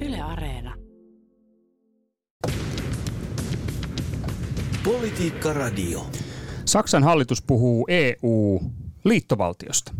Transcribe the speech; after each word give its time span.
Yle 0.00 0.20
Areena. 0.20 0.74
Politiikka 4.84 5.52
Radio. 5.52 6.06
Saksan 6.64 7.04
hallitus 7.04 7.42
puhuu 7.42 7.86
EU-liittovaltiosta. 7.88 9.92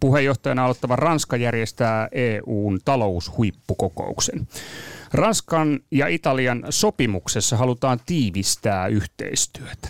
Puheenjohtajana 0.00 0.64
aloittava 0.64 0.96
Ranska 0.96 1.36
järjestää 1.36 2.08
EUn 2.12 2.78
taloushuippukokouksen. 2.84 4.48
Ranskan 5.12 5.80
ja 5.90 6.06
Italian 6.06 6.64
sopimuksessa 6.70 7.56
halutaan 7.56 8.00
tiivistää 8.06 8.86
yhteistyötä. 8.86 9.88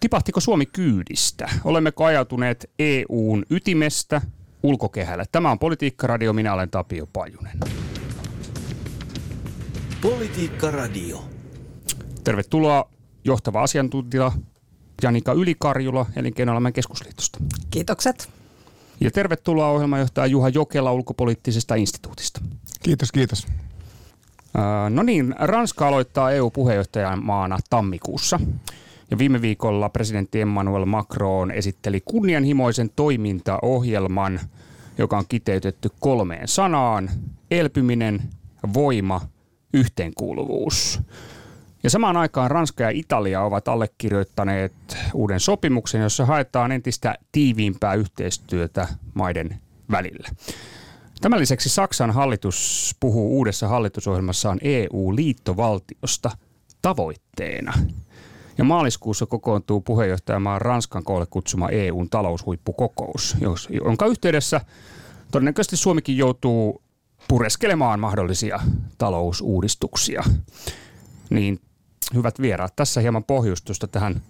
Tipahtiko 0.00 0.40
Suomi 0.40 0.66
kyydistä? 0.66 1.50
Olemmeko 1.64 2.04
ajautuneet 2.04 2.70
EUn 2.78 3.44
ytimestä 3.50 4.20
ulkokehälle? 4.62 5.24
Tämä 5.32 5.50
on 5.50 5.58
Politiikka 5.58 6.06
Radio, 6.06 6.32
minä 6.32 6.54
olen 6.54 6.70
Tapio 6.70 7.06
Pajunen. 7.12 7.58
Politiikka 10.02 10.70
Radio. 10.70 11.24
Tervetuloa 12.24 12.88
johtava 13.24 13.62
asiantuntija 13.62 14.32
Janika 15.02 15.32
Ylikarjula 15.32 16.06
Elinkeinoelämän 16.16 16.72
keskusliitosta. 16.72 17.38
Kiitokset. 17.70 18.28
Ja 19.00 19.10
tervetuloa 19.10 19.68
ohjelmanjohtaja 19.68 20.26
Juha 20.26 20.48
Jokela 20.48 20.92
ulkopoliittisesta 20.92 21.74
instituutista. 21.74 22.40
Kiitos, 22.82 23.12
kiitos. 23.12 23.46
No 24.90 25.02
niin, 25.02 25.34
Ranska 25.38 25.88
aloittaa 25.88 26.30
EU-puheenjohtajan 26.30 27.24
maana 27.24 27.58
tammikuussa. 27.70 28.40
Ja 29.10 29.18
viime 29.18 29.42
viikolla 29.42 29.88
presidentti 29.88 30.40
Emmanuel 30.40 30.84
Macron 30.84 31.50
esitteli 31.50 32.00
kunnianhimoisen 32.04 32.90
toimintaohjelman, 32.96 34.40
joka 34.98 35.18
on 35.18 35.24
kiteytetty 35.28 35.90
kolmeen 36.00 36.48
sanaan. 36.48 37.10
Elpyminen, 37.50 38.22
voima, 38.74 39.20
yhteenkuuluvuus. 39.72 41.00
Ja 41.82 41.90
samaan 41.90 42.16
aikaan 42.16 42.50
Ranska 42.50 42.82
ja 42.82 42.90
Italia 42.90 43.42
ovat 43.42 43.68
allekirjoittaneet 43.68 44.72
uuden 45.14 45.40
sopimuksen, 45.40 46.02
jossa 46.02 46.26
haetaan 46.26 46.72
entistä 46.72 47.14
tiiviimpää 47.32 47.94
yhteistyötä 47.94 48.88
maiden 49.14 49.58
välillä. 49.90 50.28
Tämän 51.20 51.40
lisäksi 51.40 51.68
Saksan 51.68 52.10
hallitus 52.10 52.92
puhuu 53.00 53.36
uudessa 53.36 53.68
hallitusohjelmassaan 53.68 54.58
EU-liittovaltiosta 54.62 56.30
tavoitteena. 56.82 57.72
Ja 58.58 58.64
maaliskuussa 58.64 59.26
kokoontuu 59.26 59.80
puheenjohtajamaan 59.80 60.60
Ranskan 60.60 61.04
koolle 61.04 61.26
kutsuma 61.30 61.68
EUn 61.68 62.10
taloushuippukokous, 62.10 63.36
jonka 63.84 64.06
yhteydessä 64.06 64.60
todennäköisesti 65.30 65.76
Suomikin 65.76 66.16
joutuu 66.16 66.81
pureskelemaan 67.28 68.00
mahdollisia 68.00 68.60
talousuudistuksia. 68.98 70.22
Niin 71.30 71.60
hyvät 72.14 72.40
vieraat, 72.40 72.76
tässä 72.76 73.00
hieman 73.00 73.24
pohjustusta 73.24 73.88
tähän 73.88 74.22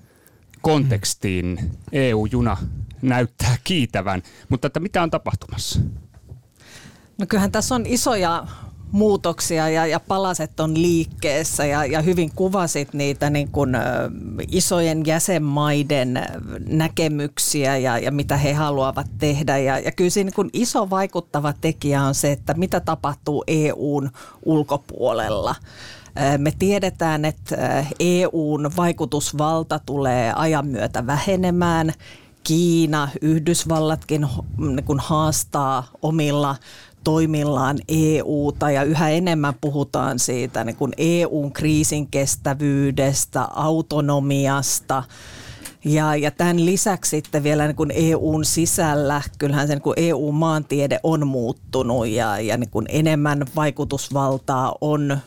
kontekstiin. 0.63 1.71
EU-juna 1.93 2.57
näyttää 3.03 3.57
kiitävän, 3.65 4.23
mutta 4.49 4.67
että 4.67 4.81
mitä 4.81 5.03
on 5.03 5.11
tapahtumassa? 5.11 5.81
No 7.19 7.27
kyllähän 7.29 7.53
tässä 7.53 7.75
on 7.75 7.87
isoja 7.87 8.47
muutoksia 8.93 9.69
ja, 9.69 9.87
ja 9.87 10.01
palaset 10.01 10.61
on 10.61 10.83
liikkeessä 10.83 11.67
ja, 11.67 11.85
ja 11.85 12.03
hyvin 12.03 12.31
kuvasit 12.35 12.95
niitä 12.95 13.31
niin 13.31 13.49
kuin, 13.49 13.77
isojen 14.51 15.07
jäsenmaiden 15.07 16.21
näkemyksiä 16.67 17.77
ja, 17.77 17.99
ja 17.99 18.13
mitä 18.13 18.37
he 18.37 18.53
haluavat 18.53 19.07
tehdä. 19.19 19.59
Ja, 19.59 19.79
ja 19.79 19.93
kyllä 19.93 20.11
siinä 20.11 20.29
niin 20.29 20.35
kuin 20.35 20.51
iso 20.53 20.91
vaikuttava 20.91 21.53
tekijä 21.61 22.03
on 22.03 22.15
se, 22.15 22.33
että 22.33 22.55
mitä 22.55 22.81
tapahtuu 22.81 23.45
EUn 23.47 24.11
ulkopuolella. 24.45 25.55
Me 26.39 26.53
tiedetään, 26.59 27.25
että 27.25 27.87
EUn 28.01 28.71
vaikutusvalta 28.77 29.81
tulee 29.87 30.33
ajan 30.37 30.67
myötä 30.67 31.07
vähenemään. 31.07 31.93
Kiina, 32.45 33.09
Yhdysvallatkin 33.21 34.27
niin 34.59 34.99
haastaa 35.01 35.85
omilla 36.03 36.57
toimillaan 37.05 37.79
EUta 37.89 38.71
ja 38.71 38.83
yhä 38.83 39.09
enemmän 39.09 39.55
puhutaan 39.61 40.19
siitä 40.19 40.65
niin 40.65 40.77
kuin 40.77 40.93
EUn 40.97 41.53
kriisin 41.53 42.07
kestävyydestä, 42.07 43.43
autonomiasta. 43.43 45.03
Ja, 45.85 46.17
ja 46.17 46.31
tämän 46.31 46.65
lisäksi 46.67 47.11
sitten 47.11 47.43
vielä 47.43 47.67
niin 47.67 47.77
kuin 47.77 47.93
EUn 47.95 48.45
sisällä, 48.45 49.23
kyllähän 49.39 49.67
se 49.67 49.75
niin 49.75 49.83
kuin 49.83 49.95
EU-maantiede 49.97 51.01
on 51.03 51.27
muuttunut 51.27 52.07
ja, 52.09 52.41
ja 52.41 52.57
niin 52.57 52.71
kuin 52.71 52.87
enemmän 52.89 53.45
vaikutusvaltaa 53.57 54.75
on 54.81 55.19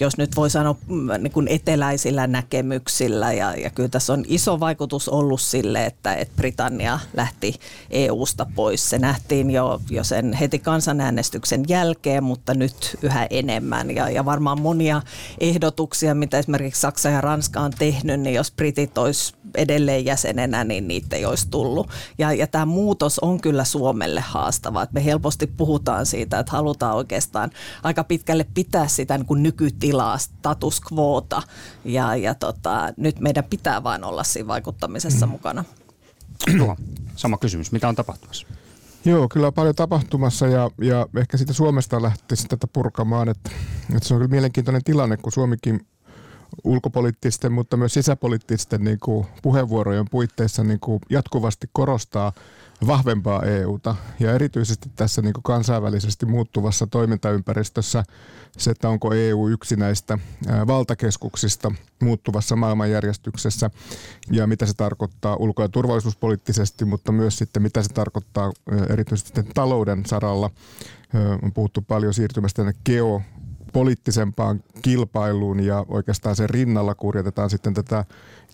jos 0.00 0.18
nyt 0.18 0.36
voi 0.36 0.50
sanoa 0.50 0.76
mm, 0.88 1.08
niin 1.18 1.32
kuin 1.32 1.48
eteläisillä 1.48 2.26
näkemyksillä. 2.26 3.32
Ja, 3.32 3.54
ja 3.54 3.70
kyllä 3.70 3.88
tässä 3.88 4.12
on 4.12 4.24
iso 4.28 4.60
vaikutus 4.60 5.08
ollut 5.08 5.40
sille, 5.40 5.86
että, 5.86 6.14
että 6.14 6.36
Britannia 6.36 6.98
lähti 7.16 7.54
EUsta 7.90 8.46
pois. 8.54 8.90
Se 8.90 8.98
nähtiin 8.98 9.50
jo, 9.50 9.80
jo 9.90 10.04
sen 10.04 10.32
heti 10.32 10.58
kansanäänestyksen 10.58 11.64
jälkeen, 11.68 12.24
mutta 12.24 12.54
nyt 12.54 12.96
yhä 13.02 13.26
enemmän. 13.30 13.90
Ja, 13.90 14.10
ja 14.10 14.24
varmaan 14.24 14.60
monia 14.60 15.02
ehdotuksia, 15.40 16.14
mitä 16.14 16.38
esimerkiksi 16.38 16.80
Saksa 16.80 17.08
ja 17.08 17.20
Ranska 17.20 17.60
on 17.60 17.72
tehnyt, 17.78 18.20
niin 18.20 18.34
jos 18.34 18.52
Britit 18.52 18.98
olisi 18.98 19.34
edelleen 19.54 20.04
jäsenenä, 20.04 20.64
niin 20.64 20.88
niitä 20.88 21.16
ei 21.16 21.24
olisi 21.24 21.48
tullut. 21.50 21.90
Ja, 22.18 22.32
ja 22.32 22.46
tämä 22.46 22.66
muutos 22.66 23.18
on 23.18 23.40
kyllä 23.40 23.64
Suomelle 23.64 24.20
haastava. 24.20 24.86
Me 24.92 25.04
helposti 25.04 25.46
puhutaan 25.46 26.06
siitä, 26.06 26.38
että 26.38 26.52
halutaan 26.52 26.96
oikeastaan 26.96 27.50
aika 27.82 28.04
pitkälle 28.04 28.46
pitää 28.54 28.88
sitä 28.88 29.18
niin 29.18 29.26
kuin 29.26 29.42
nykytilaa, 29.42 29.83
status 30.18 30.80
quota. 30.92 31.42
Ja, 31.84 32.16
ja 32.16 32.34
tota, 32.34 32.92
nyt 32.96 33.20
meidän 33.20 33.44
pitää 33.44 33.82
vain 33.82 34.04
olla 34.04 34.24
siinä 34.24 34.46
vaikuttamisessa 34.46 35.26
mm. 35.26 35.32
mukana. 35.32 35.64
Tuo, 36.58 36.76
sama 37.16 37.38
kysymys. 37.38 37.72
Mitä 37.72 37.88
on 37.88 37.94
tapahtumassa? 37.94 38.46
Joo, 39.04 39.28
kyllä 39.28 39.46
on 39.46 39.54
paljon 39.54 39.74
tapahtumassa 39.74 40.46
ja, 40.46 40.70
ja 40.80 41.06
ehkä 41.16 41.36
siitä 41.36 41.52
Suomesta 41.52 42.02
lähtisi 42.02 42.48
tätä 42.48 42.66
purkamaan, 42.72 43.28
että, 43.28 43.50
että 43.96 44.08
se 44.08 44.14
on 44.14 44.20
kyllä 44.20 44.30
mielenkiintoinen 44.30 44.84
tilanne, 44.84 45.16
kun 45.16 45.32
Suomikin 45.32 45.86
ulkopoliittisten, 46.64 47.52
mutta 47.52 47.76
myös 47.76 47.94
sisäpoliittisten 47.94 48.84
niin 48.84 48.98
kuin 49.00 49.26
puheenvuorojen 49.42 50.06
puitteissa 50.10 50.64
niin 50.64 50.80
kuin 50.80 51.00
jatkuvasti 51.10 51.66
korostaa 51.72 52.32
vahvempaa 52.86 53.42
EUta. 53.42 53.96
Ja 54.20 54.32
erityisesti 54.32 54.90
tässä 54.96 55.22
niin 55.22 55.32
kuin 55.32 55.42
kansainvälisesti 55.42 56.26
muuttuvassa 56.26 56.86
toimintaympäristössä 56.86 58.04
se, 58.58 58.70
että 58.70 58.88
onko 58.88 59.14
EU 59.14 59.48
yksi 59.48 59.76
näistä 59.76 60.18
valtakeskuksista 60.66 61.72
muuttuvassa 62.02 62.56
maailmanjärjestyksessä 62.56 63.70
ja 64.30 64.46
mitä 64.46 64.66
se 64.66 64.74
tarkoittaa 64.74 65.36
ulko- 65.36 65.62
ja 65.62 65.68
turvallisuuspoliittisesti, 65.68 66.84
mutta 66.84 67.12
myös 67.12 67.38
sitten 67.38 67.62
mitä 67.62 67.82
se 67.82 67.88
tarkoittaa 67.88 68.52
erityisesti 68.88 69.42
talouden 69.54 70.06
saralla. 70.06 70.50
On 71.42 71.52
puhuttu 71.52 71.82
paljon 71.82 72.14
siirtymästä 72.14 72.56
tänne 72.56 72.72
geo 72.84 73.22
poliittisempaan 73.72 74.62
kilpailuun 74.82 75.60
ja 75.60 75.84
oikeastaan 75.88 76.36
sen 76.36 76.50
rinnalla 76.50 76.94
kurjatetaan 76.94 77.50
sitten 77.50 77.74
tätä 77.74 78.04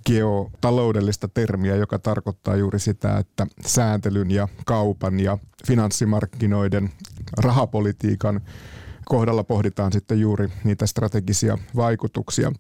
geotaloudellista 0.07 1.29
termiä, 1.29 1.77
joka 1.77 1.99
tarkoittaa 1.99 2.57
juuri 2.57 2.79
sitä, 2.79 3.19
että 3.19 3.47
sääntelyn 3.67 4.31
ja 4.31 4.49
kaupan 4.67 5.21
ja 5.21 5.39
finanssimarkkinoiden 5.67 6.91
rahapolitiikan 7.39 8.41
kohdalla 9.05 9.45
pohditaan 9.45 9.93
sitten 9.93 10.21
juuri 10.21 10.49
niitä 10.65 10.87
strategisia 10.87 11.59
vaikutuksia. 11.77 12.53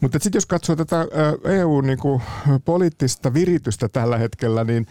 Mutta 0.00 0.18
sitten 0.18 0.36
jos 0.36 0.46
katsoo 0.46 0.76
tätä 0.76 1.06
EU-poliittista 1.44 3.28
niinku 3.30 3.40
viritystä 3.40 3.88
tällä 3.88 4.18
hetkellä, 4.18 4.64
niin, 4.64 4.86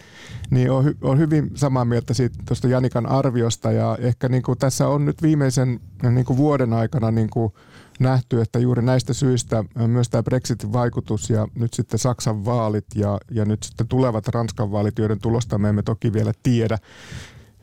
niin 0.50 0.70
on, 0.70 0.84
hy, 0.84 0.96
on 1.00 1.18
hyvin 1.18 1.50
samaa 1.54 1.84
mieltä 1.84 2.14
siitä 2.14 2.38
tuosta 2.48 2.68
Janikan 2.68 3.06
arviosta. 3.06 3.72
Ja 3.72 3.98
ehkä 4.00 4.28
niinku 4.28 4.56
tässä 4.56 4.88
on 4.88 5.04
nyt 5.04 5.22
viimeisen 5.22 5.80
niinku 6.10 6.36
vuoden 6.36 6.72
aikana 6.72 7.10
niinku 7.10 7.54
nähty, 8.00 8.40
että 8.40 8.58
juuri 8.58 8.82
näistä 8.82 9.12
syistä 9.12 9.64
myös 9.86 10.08
tämä 10.08 10.22
Brexitin 10.22 10.72
vaikutus 10.72 11.30
ja 11.30 11.48
nyt 11.54 11.74
sitten 11.74 11.98
Saksan 11.98 12.44
vaalit 12.44 12.86
ja, 12.94 13.20
ja 13.30 13.44
nyt 13.44 13.62
sitten 13.62 13.88
tulevat 13.88 14.28
Ranskan 14.28 14.72
vaalit, 14.72 14.98
joiden 14.98 15.20
tulosta 15.20 15.58
me 15.58 15.68
emme 15.68 15.82
toki 15.82 16.12
vielä 16.12 16.32
tiedä, 16.42 16.78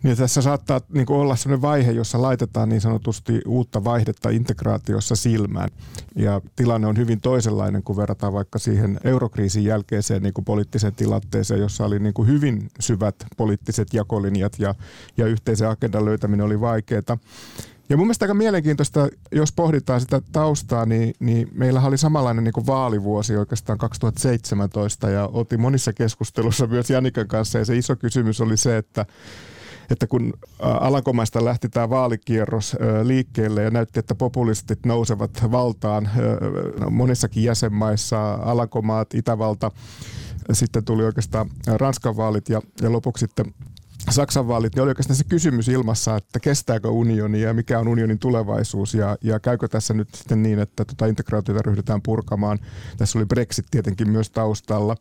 niin 0.03 0.17
tässä 0.17 0.41
saattaa 0.41 0.81
niin 0.93 1.05
kuin 1.05 1.19
olla 1.19 1.35
sellainen 1.35 1.61
vaihe, 1.61 1.91
jossa 1.91 2.21
laitetaan 2.21 2.69
niin 2.69 2.81
sanotusti 2.81 3.41
uutta 3.47 3.83
vaihdetta 3.83 4.29
integraatiossa 4.29 5.15
silmään. 5.15 5.69
Ja 6.15 6.41
tilanne 6.55 6.87
on 6.87 6.97
hyvin 6.97 7.21
toisenlainen, 7.21 7.83
kun 7.83 7.97
verrataan 7.97 8.33
vaikka 8.33 8.59
siihen 8.59 8.99
eurokriisin 9.03 9.63
jälkeiseen 9.63 10.23
niin 10.23 10.33
kuin 10.33 10.45
poliittiseen 10.45 10.95
tilanteeseen, 10.95 11.59
jossa 11.59 11.85
oli 11.85 11.99
niin 11.99 12.13
kuin 12.13 12.27
hyvin 12.27 12.69
syvät 12.79 13.15
poliittiset 13.37 13.93
jakolinjat 13.93 14.59
ja, 14.59 14.75
ja 15.17 15.25
yhteisen 15.25 15.69
agendan 15.69 16.05
löytäminen 16.05 16.45
oli 16.45 16.61
vaikeaa. 16.61 17.17
Ja 17.89 17.97
mun 17.97 18.05
mielestä 18.07 18.25
aika 18.25 18.33
mielenkiintoista, 18.33 19.07
jos 19.31 19.51
pohditaan 19.51 20.01
sitä 20.01 20.21
taustaa, 20.31 20.85
niin, 20.85 21.13
niin 21.19 21.49
meillä 21.53 21.81
oli 21.81 21.97
samanlainen 21.97 22.43
niin 22.43 22.53
kuin 22.53 22.67
vaalivuosi 22.67 23.37
oikeastaan 23.37 23.77
2017 23.77 25.09
ja 25.09 25.27
oltiin 25.27 25.61
monissa 25.61 25.93
keskustelussa 25.93 26.67
myös 26.67 26.89
Janikan 26.89 27.27
kanssa 27.27 27.59
ja 27.59 27.65
se 27.65 27.77
iso 27.77 27.95
kysymys 27.95 28.41
oli 28.41 28.57
se, 28.57 28.77
että 28.77 29.05
että 29.89 30.07
kun 30.07 30.33
Alankomaista 30.59 31.45
lähti 31.45 31.69
tämä 31.69 31.89
vaalikierros 31.89 32.77
liikkeelle 33.03 33.63
ja 33.63 33.71
näytti, 33.71 33.99
että 33.99 34.15
populistit 34.15 34.85
nousevat 34.85 35.31
valtaan 35.51 36.09
no, 36.79 36.89
monissakin 36.89 37.43
jäsenmaissa, 37.43 38.33
Alankomaat, 38.33 39.13
Itävalta, 39.13 39.71
sitten 40.51 40.85
tuli 40.85 41.03
oikeastaan 41.03 41.49
Ranskan 41.67 42.17
vaalit 42.17 42.49
ja, 42.49 42.61
ja 42.81 42.91
lopuksi 42.91 43.25
sitten 43.25 43.53
Saksan 44.09 44.47
vaalit, 44.47 44.75
niin 44.75 44.83
oli 44.83 44.89
oikeastaan 44.89 45.17
se 45.17 45.23
kysymys 45.23 45.67
ilmassa, 45.67 46.15
että 46.15 46.39
kestääkö 46.39 46.89
unioni 46.89 47.41
ja 47.41 47.53
mikä 47.53 47.79
on 47.79 47.87
unionin 47.87 48.19
tulevaisuus 48.19 48.93
ja, 48.93 49.17
ja 49.21 49.39
käykö 49.39 49.67
tässä 49.67 49.93
nyt 49.93 50.15
sitten 50.15 50.43
niin, 50.43 50.59
että 50.59 50.85
tota 50.85 51.05
integraatiota 51.05 51.61
ryhdytään 51.61 52.01
purkamaan. 52.01 52.59
Tässä 52.97 53.19
oli 53.19 53.25
Brexit 53.25 53.65
tietenkin 53.71 54.09
myös 54.09 54.29
taustalla. 54.29 54.95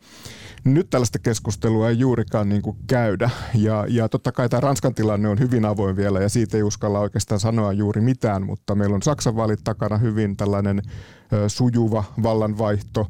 Nyt 0.63 0.89
tällaista 0.89 1.19
keskustelua 1.19 1.89
ei 1.89 1.99
juurikaan 1.99 2.49
niin 2.49 2.61
kuin 2.61 2.77
käydä 2.87 3.29
ja, 3.55 3.85
ja 3.89 4.09
totta 4.09 4.31
kai 4.31 4.49
tämä 4.49 4.61
Ranskan 4.61 4.95
tilanne 4.95 5.29
on 5.29 5.39
hyvin 5.39 5.65
avoin 5.65 5.95
vielä 5.95 6.21
ja 6.21 6.29
siitä 6.29 6.57
ei 6.57 6.63
uskalla 6.63 6.99
oikeastaan 6.99 7.39
sanoa 7.39 7.73
juuri 7.73 8.01
mitään, 8.01 8.45
mutta 8.45 8.75
meillä 8.75 8.95
on 8.95 9.01
Saksan 9.01 9.35
vaalit 9.35 9.63
takana 9.63 9.97
hyvin 9.97 10.37
tällainen 10.37 10.81
sujuva 11.47 12.03
vallanvaihto 12.23 13.07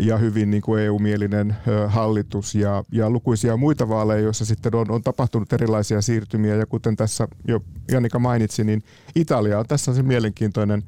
ja 0.00 0.18
hyvin 0.18 0.50
niin 0.50 0.62
kuin 0.62 0.82
EU-mielinen 0.82 1.56
hallitus 1.86 2.54
ja, 2.54 2.84
ja 2.92 3.10
lukuisia 3.10 3.56
muita 3.56 3.88
vaaleja, 3.88 4.20
joissa 4.20 4.44
sitten 4.44 4.74
on, 4.74 4.90
on 4.90 5.02
tapahtunut 5.02 5.52
erilaisia 5.52 6.02
siirtymiä. 6.02 6.54
Ja 6.54 6.66
kuten 6.66 6.96
tässä 6.96 7.28
jo 7.48 7.60
Janika 7.90 8.18
mainitsi, 8.18 8.64
niin 8.64 8.82
Italia 9.14 9.58
on 9.58 9.66
tässä 9.66 9.94
se 9.94 10.02
mielenkiintoinen 10.02 10.82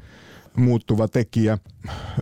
muuttuva 0.56 1.08
tekijä. 1.08 1.58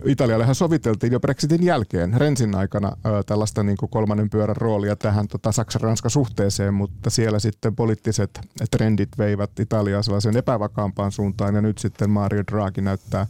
Italiallehan 0.05 0.55
soviteltiin 0.55 1.13
jo 1.13 1.19
Brexitin 1.19 1.63
jälkeen 1.63 2.13
Rensin 2.13 2.55
aikana 2.55 2.91
tällaista 3.25 3.63
niin 3.63 3.77
kuin 3.77 3.89
kolmannen 3.89 4.29
pyörän 4.29 4.55
roolia 4.55 4.95
tähän 4.95 5.27
tota, 5.27 5.51
Saksan-Ranska 5.51 6.09
suhteeseen, 6.09 6.73
mutta 6.73 7.09
siellä 7.09 7.39
sitten 7.39 7.75
poliittiset 7.75 8.39
trendit 8.71 9.09
veivät 9.17 9.59
Italiaa 9.59 10.01
sellaiseen 10.01 10.37
epävakaampaan 10.37 11.11
suuntaan 11.11 11.55
ja 11.55 11.61
nyt 11.61 11.77
sitten 11.77 12.09
Mario 12.09 12.43
Draghi 12.51 12.81
näyttää 12.81 13.27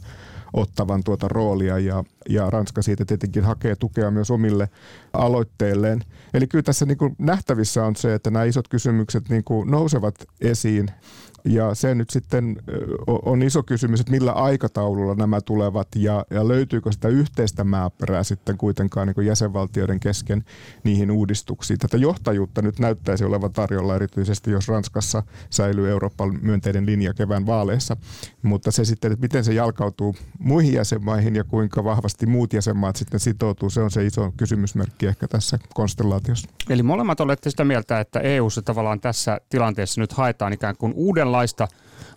ottavan 0.52 1.04
tuota 1.04 1.28
roolia 1.28 1.78
ja, 1.78 2.04
ja 2.28 2.50
Ranska 2.50 2.82
siitä 2.82 3.04
tietenkin 3.04 3.44
hakee 3.44 3.76
tukea 3.76 4.10
myös 4.10 4.30
omille 4.30 4.68
aloitteilleen. 5.12 6.00
Eli 6.34 6.46
kyllä 6.46 6.62
tässä 6.62 6.86
niin 6.86 6.98
kuin 6.98 7.16
nähtävissä 7.18 7.84
on 7.84 7.96
se, 7.96 8.14
että 8.14 8.30
nämä 8.30 8.44
isot 8.44 8.68
kysymykset 8.68 9.28
niin 9.28 9.44
kuin 9.44 9.70
nousevat 9.70 10.14
esiin 10.40 10.90
ja 11.44 11.74
se 11.74 11.94
nyt 11.94 12.10
sitten 12.10 12.56
on 13.06 13.42
iso 13.42 13.62
kysymys, 13.62 14.00
että 14.00 14.12
millä 14.12 14.32
aikataululla 14.32 15.14
nämä 15.14 15.40
tulevat 15.40 15.88
ja, 15.96 16.24
ja 16.30 16.48
löytyykö 16.48 16.92
sitä 16.92 17.08
yhteistä 17.08 17.64
määpärää 17.64 18.22
sitten 18.22 18.58
kuitenkaan 18.58 19.06
niin 19.08 19.26
jäsenvaltioiden 19.26 20.00
kesken 20.00 20.44
niihin 20.84 21.10
uudistuksiin. 21.10 21.78
Tätä 21.78 21.96
johtajuutta 21.96 22.62
nyt 22.62 22.78
näyttäisi 22.78 23.24
olevan 23.24 23.52
tarjolla 23.52 23.94
erityisesti, 23.94 24.50
jos 24.50 24.68
Ranskassa 24.68 25.22
säilyy 25.50 25.90
Euroopan 25.90 26.38
myönteinen 26.42 26.86
linja 26.86 27.14
kevään 27.14 27.46
vaaleissa. 27.46 27.96
Mutta 28.42 28.70
se 28.70 28.84
sitten, 28.84 29.12
että 29.12 29.22
miten 29.22 29.44
se 29.44 29.52
jalkautuu 29.52 30.16
muihin 30.38 30.72
jäsenmaihin 30.72 31.36
ja 31.36 31.44
kuinka 31.44 31.84
vahvasti 31.84 32.26
muut 32.26 32.52
jäsenmaat 32.52 32.96
sitten 32.96 33.20
sitoutuu, 33.20 33.70
se 33.70 33.80
on 33.80 33.90
se 33.90 34.06
iso 34.06 34.32
kysymysmerkki 34.36 35.06
ehkä 35.06 35.28
tässä 35.28 35.58
konstellaatiossa. 35.74 36.48
Eli 36.70 36.82
molemmat 36.82 37.20
olette 37.20 37.50
sitä 37.50 37.64
mieltä, 37.64 38.00
että 38.00 38.20
EU-ssa 38.20 38.62
tavallaan 38.62 39.00
tässä 39.00 39.40
tilanteessa 39.48 40.00
nyt 40.00 40.12
haetaan 40.12 40.52
ikään 40.52 40.76
kuin 40.76 40.92
uuden 40.96 41.32
uudenlaista 41.38 41.68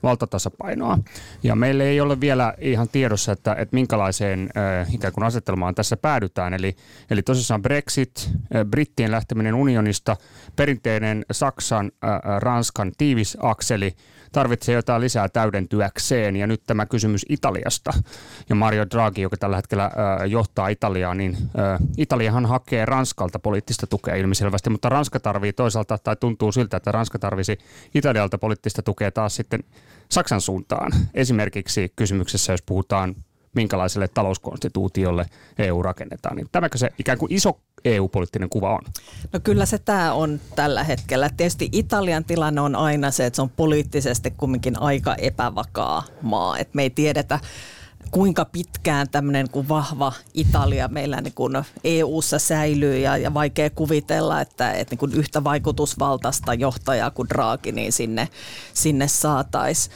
valtatasapainoa. 0.03 0.97
Ja 1.43 1.55
meille 1.55 1.83
ei 1.83 2.01
ole 2.01 2.19
vielä 2.19 2.53
ihan 2.57 2.89
tiedossa, 2.89 3.31
että, 3.31 3.53
että 3.53 3.75
minkälaiseen 3.75 4.49
äh, 4.57 4.93
ikään 4.93 5.13
kuin 5.13 5.23
asetelmaan 5.23 5.75
tässä 5.75 5.97
päädytään. 5.97 6.53
Eli, 6.53 6.75
eli 7.09 7.21
tosissaan 7.21 7.61
Brexit, 7.61 8.29
äh, 8.55 8.65
brittien 8.69 9.11
lähteminen 9.11 9.55
unionista, 9.55 10.17
perinteinen 10.55 11.25
Saksan, 11.31 11.91
äh, 12.03 12.19
Ranskan 12.39 12.91
tiivis 12.97 13.37
akseli– 13.41 13.95
tarvitsee 14.31 14.75
jotain 14.75 15.01
lisää 15.01 15.29
täydentyäkseen. 15.29 16.35
Ja 16.35 16.47
nyt 16.47 16.61
tämä 16.67 16.85
kysymys 16.85 17.25
Italiasta 17.29 17.91
ja 18.49 18.55
Mario 18.55 18.85
Draghi, 18.91 19.21
joka 19.21 19.37
tällä 19.37 19.55
hetkellä 19.55 19.91
johtaa 20.27 20.67
Italiaa, 20.67 21.13
niin 21.13 21.37
Italiahan 21.97 22.45
hakee 22.45 22.85
Ranskalta 22.85 23.39
poliittista 23.39 23.87
tukea 23.87 24.15
ilmiselvästi, 24.15 24.69
mutta 24.69 24.89
Ranska 24.89 25.19
tarvii 25.19 25.53
toisaalta, 25.53 25.97
tai 25.97 26.15
tuntuu 26.15 26.51
siltä, 26.51 26.77
että 26.77 26.91
Ranska 26.91 27.19
tarvisi 27.19 27.57
Italialta 27.95 28.37
poliittista 28.37 28.81
tukea 28.81 29.11
taas 29.11 29.35
sitten 29.35 29.63
Saksan 30.09 30.41
suuntaan. 30.41 30.91
Esimerkiksi 31.13 31.93
kysymyksessä, 31.95 32.53
jos 32.53 32.61
puhutaan 32.61 33.15
minkälaiselle 33.55 34.07
talouskonstituutiolle 34.07 35.25
EU 35.57 35.83
rakennetaan. 35.83 36.35
Niin 36.35 36.47
tämäkö 36.51 36.77
se 36.77 36.89
ikään 36.99 37.17
kuin 37.17 37.33
iso 37.33 37.59
EU-poliittinen 37.85 38.49
kuva 38.49 38.73
on? 38.73 38.81
No 39.33 39.39
kyllä 39.43 39.65
se 39.65 39.77
tämä 39.77 40.13
on 40.13 40.39
tällä 40.55 40.83
hetkellä. 40.83 41.29
Tietysti 41.37 41.69
Italian 41.71 42.25
tilanne 42.25 42.61
on 42.61 42.75
aina 42.75 43.11
se, 43.11 43.25
että 43.25 43.35
se 43.35 43.41
on 43.41 43.49
poliittisesti 43.49 44.31
kumminkin 44.31 44.81
aika 44.81 45.15
epävakaa 45.15 46.03
maa. 46.21 46.57
Et 46.57 46.73
me 46.73 46.83
ei 46.83 46.89
tiedetä, 46.89 47.39
kuinka 48.11 48.45
pitkään 48.45 49.09
tämmöinen 49.09 49.49
kuin 49.49 49.69
vahva 49.69 50.13
Italia 50.33 50.87
meillä 50.87 51.21
niin 51.21 51.33
kuin 51.33 51.53
EU-ssa 51.83 52.39
säilyy 52.39 52.97
ja, 52.97 53.17
ja 53.17 53.33
vaikea 53.33 53.69
kuvitella, 53.69 54.41
että, 54.41 54.71
että 54.71 54.91
niin 54.91 54.99
kuin 54.99 55.13
yhtä 55.13 55.43
vaikutusvaltaista 55.43 56.53
johtajaa 56.53 57.11
kuin 57.11 57.29
Draghi 57.29 57.71
niin 57.71 57.91
sinne, 57.91 58.29
sinne 58.73 59.07
saataisiin. 59.07 59.95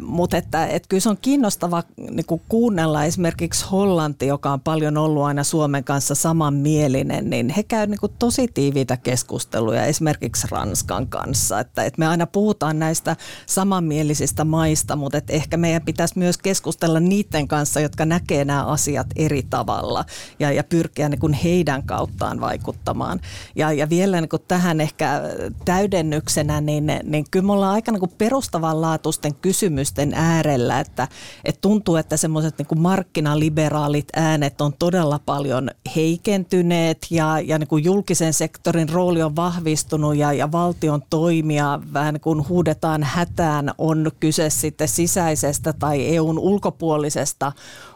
Mutta 0.00 0.36
että, 0.36 0.66
että 0.66 0.88
kyllä 0.88 1.00
se 1.00 1.08
on 1.08 1.18
kiinnostava 1.22 1.82
niin 2.10 2.26
kuin 2.26 2.42
kuunnella 2.48 3.04
esimerkiksi 3.04 3.66
Hollanti, 3.70 4.26
joka 4.26 4.52
on 4.52 4.60
paljon 4.60 4.96
ollut 4.96 5.22
aina 5.22 5.44
Suomen 5.44 5.84
kanssa 5.84 6.14
samanmielinen, 6.14 7.30
niin 7.30 7.48
he 7.48 7.62
käyvät 7.62 7.90
niin 7.90 8.12
tosi 8.18 8.48
tiiviitä 8.54 8.96
keskusteluja 8.96 9.84
esimerkiksi 9.84 10.46
Ranskan 10.50 11.06
kanssa. 11.06 11.60
Että, 11.60 11.84
että 11.84 11.98
me 11.98 12.06
aina 12.06 12.26
puhutaan 12.26 12.78
näistä 12.78 13.16
samanmielisistä 13.46 14.44
maista, 14.44 14.96
mutta 14.96 15.18
että 15.18 15.32
ehkä 15.32 15.56
meidän 15.56 15.82
pitäisi 15.82 16.18
myös 16.18 16.38
keskustella 16.38 17.00
niiden 17.00 17.48
kanssa, 17.48 17.80
jotka 17.80 18.04
näkee 18.04 18.44
nämä 18.44 18.64
asiat 18.64 19.06
eri 19.16 19.42
tavalla 19.50 20.04
ja, 20.38 20.52
ja 20.52 20.64
pyrkiä 20.64 21.08
niin 21.08 21.20
kuin 21.20 21.32
heidän 21.32 21.82
kauttaan 21.82 22.40
vaikuttamaan. 22.40 23.20
Ja, 23.56 23.72
ja 23.72 23.88
vielä 23.88 24.20
niin 24.20 24.28
kuin 24.28 24.42
tähän 24.48 24.80
ehkä 24.80 25.22
täydennyksenä, 25.64 26.60
niin, 26.60 26.92
niin 27.02 27.24
kyllä 27.30 27.46
me 27.46 27.52
ollaan 27.52 27.74
aika 27.74 27.92
niin 27.92 28.00
kuin 28.00 28.12
perustavanlaatuisten 28.18 29.34
kysymysten 29.34 29.49
kysymysten 29.50 30.14
äärellä, 30.14 30.80
että, 30.80 31.08
että 31.44 31.60
tuntuu, 31.60 31.96
että 31.96 32.16
semmoiset 32.16 32.58
niin 32.58 32.80
markkinaliberaalit 32.80 34.08
äänet 34.16 34.60
on 34.60 34.72
todella 34.78 35.20
paljon 35.26 35.70
heikentyneet 35.96 37.06
ja, 37.10 37.40
ja 37.40 37.58
niin 37.58 37.68
kuin 37.68 37.84
julkisen 37.84 38.32
sektorin 38.32 38.88
rooli 38.88 39.22
on 39.22 39.36
vahvistunut 39.36 40.16
ja, 40.16 40.32
ja 40.32 40.52
valtion 40.52 41.02
toimia 41.10 41.80
vähän 41.92 42.20
kuin 42.20 42.48
huudetaan 42.48 43.02
hätään, 43.02 43.70
on 43.78 44.10
kyse 44.20 44.50
sitten 44.50 44.88
sisäisestä 44.88 45.72
tai 45.72 46.14
EUn 46.16 46.38
ulkopuolisesta 46.38 47.52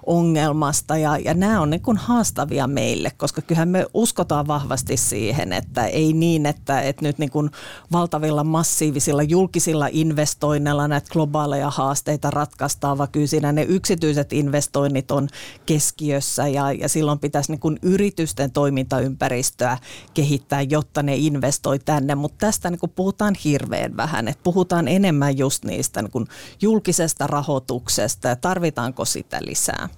ongelmasta. 0.07 0.97
Ja, 0.97 1.19
ja 1.19 1.35
nämä 1.35 1.61
on 1.61 1.71
niin 1.71 1.83
kuin 1.83 1.97
haastavia 1.97 2.67
meille, 2.67 3.11
koska 3.17 3.43
kyllähän 3.43 3.69
me 3.69 3.87
uskotaan 3.95 4.47
vahvasti 4.47 4.97
siihen, 4.97 5.53
että 5.53 5.87
ei 5.87 6.13
niin, 6.13 6.47
että, 6.47 6.81
että 6.81 7.03
nyt 7.03 7.19
niin 7.19 7.31
kuin 7.31 7.51
valtavilla 7.93 8.45
massiivisilla 8.45 9.23
julkisilla 9.23 9.89
investoinneilla 9.93 10.89
näitä 10.89 11.09
globaaleja 11.13 11.44
haasteita 11.71 12.31
ratkaistaan, 12.31 12.99
vaan 12.99 13.09
kyllä 13.13 13.27
siinä 13.27 13.53
ne 13.53 13.63
yksityiset 13.63 14.33
investoinnit 14.33 15.11
on 15.11 15.29
keskiössä 15.67 16.49
ja, 16.49 16.73
ja 16.73 16.89
silloin 16.89 17.19
pitäisi 17.19 17.53
niin 17.53 17.61
kuin 17.61 17.79
yritysten 17.83 18.51
toimintaympäristöä 18.51 19.79
kehittää, 20.15 20.63
jotta 20.63 21.03
ne 21.03 21.17
investoi 21.17 21.79
tänne, 21.79 22.15
mutta 22.15 22.47
tästä 22.47 22.71
niin 22.71 22.81
kuin 22.81 22.93
puhutaan 22.97 23.35
hirveän 23.45 23.97
vähän, 23.97 24.29
että 24.29 24.43
puhutaan 24.43 24.89
enemmän 24.89 25.39
just 25.39 25.65
niistä 25.65 26.03
niin 26.03 26.11
kuin 26.11 26.27
julkisesta 26.63 27.27
rahoituksesta 27.27 28.29
ja 28.29 28.37
tarvitaanko 28.37 29.05
sitä 29.05 29.39
lisää. 29.41 29.89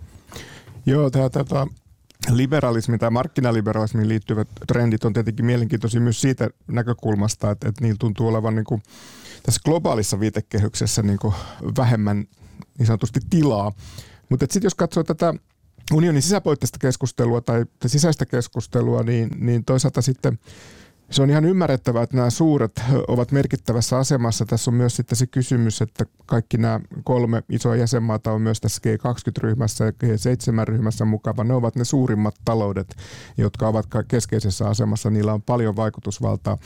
Joo, 0.86 1.10
tämä 1.10 1.30
tota, 1.30 1.66
liberalismi 2.30 2.98
tai 2.98 3.10
markkinaliberalismiin 3.10 4.08
liittyvät 4.08 4.48
trendit 4.66 5.04
on 5.04 5.12
tietenkin 5.12 5.44
mielenkiintoisia 5.46 6.00
myös 6.00 6.20
siitä 6.20 6.50
näkökulmasta, 6.66 7.50
että, 7.50 7.68
että 7.68 7.84
niillä 7.84 7.96
tuntuu 8.00 8.28
olevan 8.28 8.54
niin 8.54 8.64
kuin, 8.64 8.82
tässä 9.46 9.60
globaalissa 9.64 10.20
viitekehyksessä 10.20 11.02
niin 11.02 11.18
kuin 11.18 11.34
vähemmän 11.76 12.24
niin 12.78 12.86
sanotusti 12.86 13.20
tilaa. 13.30 13.72
Mutta 14.28 14.44
sitten 14.44 14.66
jos 14.66 14.74
katsoo 14.74 15.04
tätä 15.04 15.34
unionin 15.92 16.22
sisäpoliittista 16.22 16.78
keskustelua 16.78 17.40
tai 17.40 17.64
sisäistä 17.86 18.26
keskustelua, 18.26 19.02
niin, 19.02 19.30
niin 19.38 19.64
toisaalta 19.64 20.02
sitten 20.02 20.38
se 21.10 21.22
on 21.22 21.30
ihan 21.30 21.44
ymmärrettävää, 21.44 22.02
että 22.02 22.16
nämä 22.16 22.30
suuret 22.30 22.82
ovat 23.08 23.32
merkittävässä 23.32 23.98
asemassa. 23.98 24.46
Tässä 24.46 24.70
on 24.70 24.74
myös 24.74 24.96
sitten 24.96 25.16
se 25.16 25.26
kysymys, 25.26 25.82
että 25.82 26.06
kaikki 26.26 26.58
nämä 26.58 26.80
kolme 27.04 27.42
isoa 27.48 27.76
jäsenmaata 27.76 28.32
on 28.32 28.42
myös 28.42 28.60
tässä 28.60 28.80
G20-ryhmässä 28.86 29.84
ja 29.84 29.90
G7-ryhmässä 29.90 31.04
mukava. 31.04 31.44
Ne 31.44 31.54
ovat 31.54 31.76
ne 31.76 31.84
suurimmat 31.84 32.34
taloudet, 32.44 32.96
jotka 33.38 33.68
ovat 33.68 33.86
keskeisessä 34.08 34.68
asemassa. 34.68 35.10
Niillä 35.10 35.32
on 35.32 35.42
paljon 35.42 35.76
vaikutusvaltaa. 35.76 36.58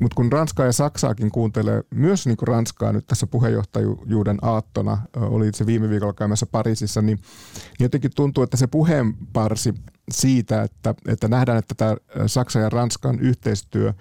Mutta 0.00 0.14
kun 0.14 0.32
Ranskaa 0.32 0.66
ja 0.66 0.72
Saksaakin 0.72 1.30
kuuntelee, 1.30 1.82
myös 1.90 2.26
niin 2.26 2.36
kuin 2.36 2.48
Ranskaa 2.48 2.92
nyt 2.92 3.06
tässä 3.06 3.26
puheenjohtajuuden 3.26 4.38
aattona, 4.42 4.98
oli 5.16 5.50
se 5.54 5.66
viime 5.66 5.88
viikolla 5.88 6.12
käymässä 6.12 6.46
Pariisissa, 6.46 7.02
niin, 7.02 7.18
jotenkin 7.80 8.10
tuntuu, 8.16 8.44
että 8.44 8.56
se 8.56 8.66
puheenparsi 8.66 9.74
siitä, 10.10 10.62
että, 10.62 10.94
että 11.08 11.28
nähdään, 11.28 11.58
että 11.58 11.74
tämä 11.74 11.96
Saksan 12.26 12.62
ja 12.62 12.68
Ranskan 12.68 13.20
yhteistyö 13.20 13.92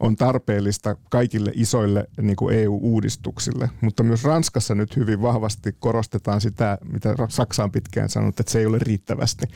on 0.00 0.16
tarpeellista 0.16 0.96
kaikille 1.10 1.52
isoille 1.54 2.08
niin 2.20 2.36
kuin 2.36 2.58
EU-uudistuksille. 2.58 3.70
Mutta 3.80 4.02
myös 4.02 4.24
Ranskassa 4.24 4.74
nyt 4.74 4.96
hyvin 4.96 5.22
vahvasti 5.22 5.76
korostetaan 5.80 6.40
sitä, 6.40 6.78
mitä 6.92 7.14
Saksa 7.28 7.64
on 7.64 7.72
pitkään 7.72 8.08
sanonut, 8.08 8.40
että 8.40 8.52
se 8.52 8.58
ei 8.58 8.66
ole 8.66 8.78
riittävästi. 8.78 9.46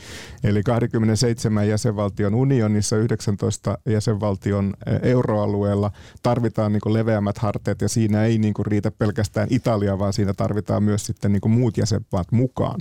Eli 0.43 0.63
27 0.63 1.67
jäsenvaltion 1.67 2.35
unionissa, 2.35 2.97
19 2.97 3.77
jäsenvaltion 3.85 4.73
euroalueella 5.01 5.91
tarvitaan 6.23 6.73
niin 6.73 6.81
kuin 6.81 6.93
leveämmät 6.93 7.37
harteet 7.37 7.81
ja 7.81 7.89
siinä 7.89 8.23
ei 8.23 8.37
niin 8.37 8.53
kuin 8.53 8.65
riitä 8.65 8.91
pelkästään 8.91 9.47
Italia, 9.51 9.99
vaan 9.99 10.13
siinä 10.13 10.33
tarvitaan 10.33 10.83
myös 10.83 11.05
sitten 11.05 11.31
niin 11.31 11.41
kuin 11.41 11.51
muut 11.51 11.77
jäsenmaat 11.77 12.31
mukaan. 12.31 12.79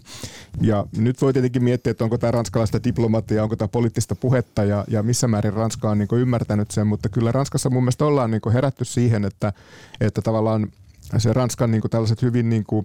Ja 0.61 0.87
nyt 0.97 1.23
voi 1.23 1.33
tietenkin 1.33 1.65
miettiä, 1.65 1.91
että 1.91 2.05
onko 2.05 2.19
tämä 2.19 2.31
ranskalaista 2.31 2.85
diplomatiaa, 2.85 3.43
onko 3.43 3.57
tämä 3.57 3.69
poliittista 3.69 4.15
puhetta 4.15 4.65
ja, 4.65 4.85
ja 4.89 5.03
missä 5.03 5.29
määrin 5.29 5.53
Ranska 5.53 5.91
on 5.91 5.99
niin 5.99 6.09
kuin 6.09 6.23
ymmärtänyt 6.23 6.71
sen, 6.71 6.87
mutta 6.87 7.09
kyllä 7.09 7.33
Ranskassa 7.51 7.71
mun 7.71 7.83
mielestä 7.83 8.05
ollaan 8.05 8.31
niin 8.31 8.41
kuin 8.41 8.53
herätty 8.53 8.85
siihen, 8.85 9.25
että, 9.25 9.53
että 10.01 10.23
tavallaan 10.23 10.73
se 11.19 11.33
Ranskan 11.33 11.71
niin 11.71 11.81
kuin 11.81 11.91
tällaiset 11.91 12.23
hyvin 12.23 12.49
niin 12.49 12.65
kuin 12.65 12.85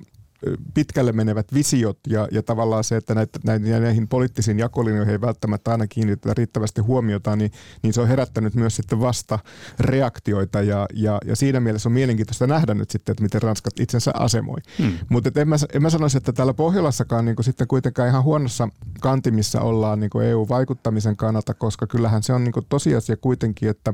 pitkälle 0.74 1.12
menevät 1.12 1.54
visiot 1.54 2.00
ja, 2.08 2.28
ja 2.32 2.44
tavallaan 2.44 2.84
se, 2.84 2.98
että 2.98 3.16
näitä, 3.16 3.40
näihin, 3.80 4.08
poliittisiin 4.08 4.60
jakolinjoihin 4.60 5.12
ei 5.12 5.22
välttämättä 5.22 5.72
aina 5.72 5.88
kiinnitetä 5.88 6.34
riittävästi 6.34 6.82
huomiota, 6.82 7.36
niin, 7.36 7.52
niin 7.84 7.94
se 7.94 8.02
on 8.02 8.08
herättänyt 8.08 8.56
myös 8.56 8.76
sitten 8.76 9.00
vasta 9.00 9.40
reaktioita 9.80 10.62
ja, 10.62 10.86
ja, 10.94 11.20
ja 11.26 11.36
siinä 11.36 11.60
mielessä 11.60 11.90
on 11.90 11.94
mielenkiintoista 11.94 12.48
nähdä 12.48 12.74
nyt 12.74 12.92
sitten, 12.92 13.14
että 13.14 13.24
miten 13.24 13.42
Ranskat 13.42 13.80
itsensä 13.80 14.12
asemoi. 14.14 14.58
Hmm. 14.78 14.92
Mutta 15.10 15.32
en 15.36 15.48
mä, 15.48 15.56
en 15.74 15.82
mä 15.82 15.90
sanoisi, 15.90 16.18
että 16.18 16.34
täällä 16.34 16.54
Pohjolassakaan 16.54 17.26
niin 17.26 17.36
sitten 17.42 17.68
kuitenkaan 17.68 18.10
ihan 18.10 18.24
huonossa 18.24 18.70
kantimissa 19.02 19.62
ollaan 19.62 20.00
niin 20.00 20.22
EU-vaikuttamisen 20.24 21.18
kannalta, 21.18 21.54
koska 21.54 21.88
kyllähän 21.88 22.24
se 22.24 22.34
on 22.34 22.44
niin 22.44 22.54
tosiasia 22.70 23.18
kuitenkin, 23.18 23.70
että, 23.70 23.94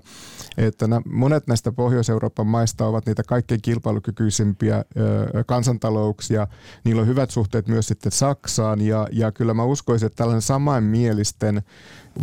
että 0.57 0.87
nämä, 0.87 1.01
monet 1.05 1.47
näistä 1.47 1.71
Pohjois-Euroopan 1.71 2.47
maista 2.47 2.85
ovat 2.85 3.05
niitä 3.05 3.23
kaikkein 3.23 3.61
kilpailukykyisimpiä 3.61 4.77
ö, 4.77 5.43
kansantalouksia, 5.43 6.40
ja 6.41 6.47
niillä 6.83 7.01
on 7.01 7.07
hyvät 7.07 7.29
suhteet 7.29 7.67
myös 7.67 7.87
sitten 7.87 8.11
Saksaan 8.11 8.81
ja, 8.81 9.07
ja 9.11 9.31
kyllä 9.31 9.53
mä 9.53 9.63
uskoisin, 9.63 10.05
että 10.05 10.17
tällainen 10.17 10.41
samanmielisten 10.41 11.61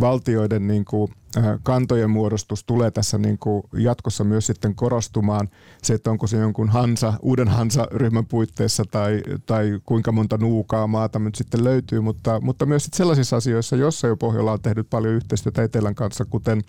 valtioiden 0.00 0.66
niin 0.66 0.84
kuin, 0.84 1.12
äh, 1.36 1.44
kantojen 1.62 2.10
muodostus 2.10 2.64
tulee 2.64 2.90
tässä 2.90 3.18
niin 3.18 3.38
kuin 3.38 3.62
jatkossa 3.72 4.24
myös 4.24 4.46
sitten 4.46 4.74
korostumaan. 4.74 5.48
Se, 5.82 5.94
että 5.94 6.10
onko 6.10 6.26
se 6.26 6.36
jonkun 6.36 6.68
Hansa, 6.68 7.12
uuden 7.22 7.48
Hansa-ryhmän 7.48 8.26
puitteissa 8.26 8.84
tai, 8.90 9.22
tai 9.46 9.80
kuinka 9.86 10.12
monta 10.12 10.36
nuukaa 10.36 10.86
maata 10.86 11.18
nyt 11.18 11.34
sitten 11.34 11.64
löytyy, 11.64 12.00
mutta, 12.00 12.40
mutta 12.40 12.66
myös 12.66 12.84
sitten 12.84 12.96
sellaisissa 12.96 13.36
asioissa, 13.36 13.76
joissa 13.76 14.06
jo 14.06 14.16
Pohjola 14.16 14.52
on 14.52 14.62
tehnyt 14.62 14.90
paljon 14.90 15.14
yhteistyötä 15.14 15.62
Etelän 15.62 15.94
kanssa, 15.94 16.24
kuten 16.24 16.62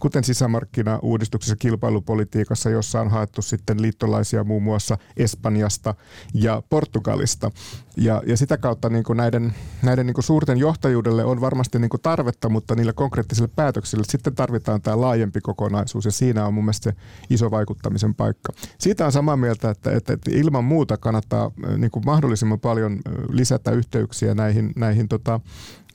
kuten 0.00 0.24
sisämarkkinauudistuksessa 0.24 1.56
kilpailupolitiikassa, 1.56 2.70
jossa 2.70 3.00
on 3.00 3.10
haettu 3.10 3.42
sitten 3.42 3.82
liittolaisia 3.82 4.44
muun 4.44 4.62
muassa 4.62 4.98
Espanjasta 5.16 5.94
ja 6.34 6.62
Portugalista. 6.68 7.50
Ja, 7.96 8.22
ja 8.26 8.36
sitä 8.36 8.58
kautta 8.58 8.88
niin 8.88 9.04
kuin 9.04 9.16
näiden, 9.16 9.54
näiden 9.82 10.06
niin 10.06 10.14
kuin 10.14 10.24
suurten 10.24 10.58
johtajuudelle 10.58 11.24
on 11.24 11.40
varmasti 11.40 11.78
niin 11.78 11.88
kuin 11.88 12.00
tarvetta, 12.00 12.48
mutta 12.48 12.74
niillä 12.74 12.92
konkreettisille 12.92 13.48
päätöksille 13.56 14.04
sitten 14.08 14.34
tarvitaan 14.34 14.82
tämä 14.82 15.00
laajempi 15.00 15.40
kokonaisuus 15.40 16.04
ja 16.04 16.10
siinä 16.10 16.46
on 16.46 16.54
mun 16.54 16.64
mielestä 16.64 16.90
se 16.90 16.96
iso 17.30 17.50
vaikuttamisen 17.50 18.14
paikka. 18.14 18.52
Siitä 18.78 19.06
on 19.06 19.12
samaa 19.12 19.36
mieltä, 19.36 19.70
että, 19.70 19.92
että, 19.92 20.12
että 20.12 20.30
ilman 20.34 20.64
muuta 20.64 20.96
kannattaa 20.96 21.50
niin 21.76 21.90
kuin 21.90 22.04
mahdollisimman 22.04 22.60
paljon 22.60 22.98
lisätä 23.28 23.70
yhteyksiä 23.70 24.34
näihin, 24.34 24.72
näihin 24.76 25.08
tota, 25.08 25.40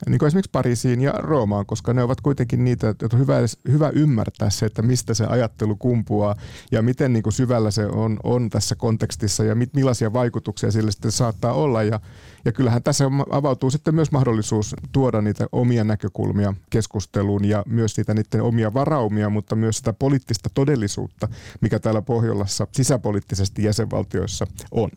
niin 0.09 0.19
kuin 0.19 0.27
esimerkiksi 0.27 0.51
Pariisiin 0.51 1.01
ja 1.01 1.11
Roomaan, 1.11 1.65
koska 1.65 1.93
ne 1.93 2.03
ovat 2.03 2.21
kuitenkin 2.21 2.63
niitä, 2.63 2.89
että 2.89 3.07
on 3.13 3.19
hyvä, 3.19 3.35
hyvä 3.71 3.89
ymmärtää 3.89 4.49
se, 4.49 4.65
että 4.65 4.81
mistä 4.81 5.13
se 5.13 5.25
ajattelu 5.25 5.75
kumpuaa 5.75 6.35
ja 6.71 6.81
miten 6.81 7.13
niin 7.13 7.23
kuin 7.23 7.33
syvällä 7.33 7.71
se 7.71 7.85
on, 7.85 8.19
on 8.23 8.49
tässä 8.49 8.75
kontekstissa 8.75 9.43
ja 9.43 9.55
mit, 9.55 9.73
millaisia 9.73 10.13
vaikutuksia 10.13 10.71
sille 10.71 10.91
sitten 10.91 11.11
saattaa 11.11 11.53
olla. 11.53 11.83
Ja, 11.83 11.99
ja 12.45 12.51
kyllähän 12.51 12.83
tässä 12.83 13.05
avautuu 13.29 13.71
sitten 13.71 13.95
myös 13.95 14.11
mahdollisuus 14.11 14.75
tuoda 14.91 15.21
niitä 15.21 15.47
omia 15.51 15.83
näkökulmia 15.83 16.53
keskusteluun 16.69 17.45
ja 17.45 17.63
myös 17.67 17.97
niitä 17.97 18.13
niiden 18.13 18.41
omia 18.41 18.73
varaumia, 18.73 19.29
mutta 19.29 19.55
myös 19.55 19.77
sitä 19.77 19.93
poliittista 19.93 20.49
todellisuutta, 20.53 21.27
mikä 21.61 21.79
täällä 21.79 22.01
Pohjolassa 22.01 22.67
sisäpoliittisesti 22.71 23.63
jäsenvaltioissa 23.63 24.47
on. 24.71 24.89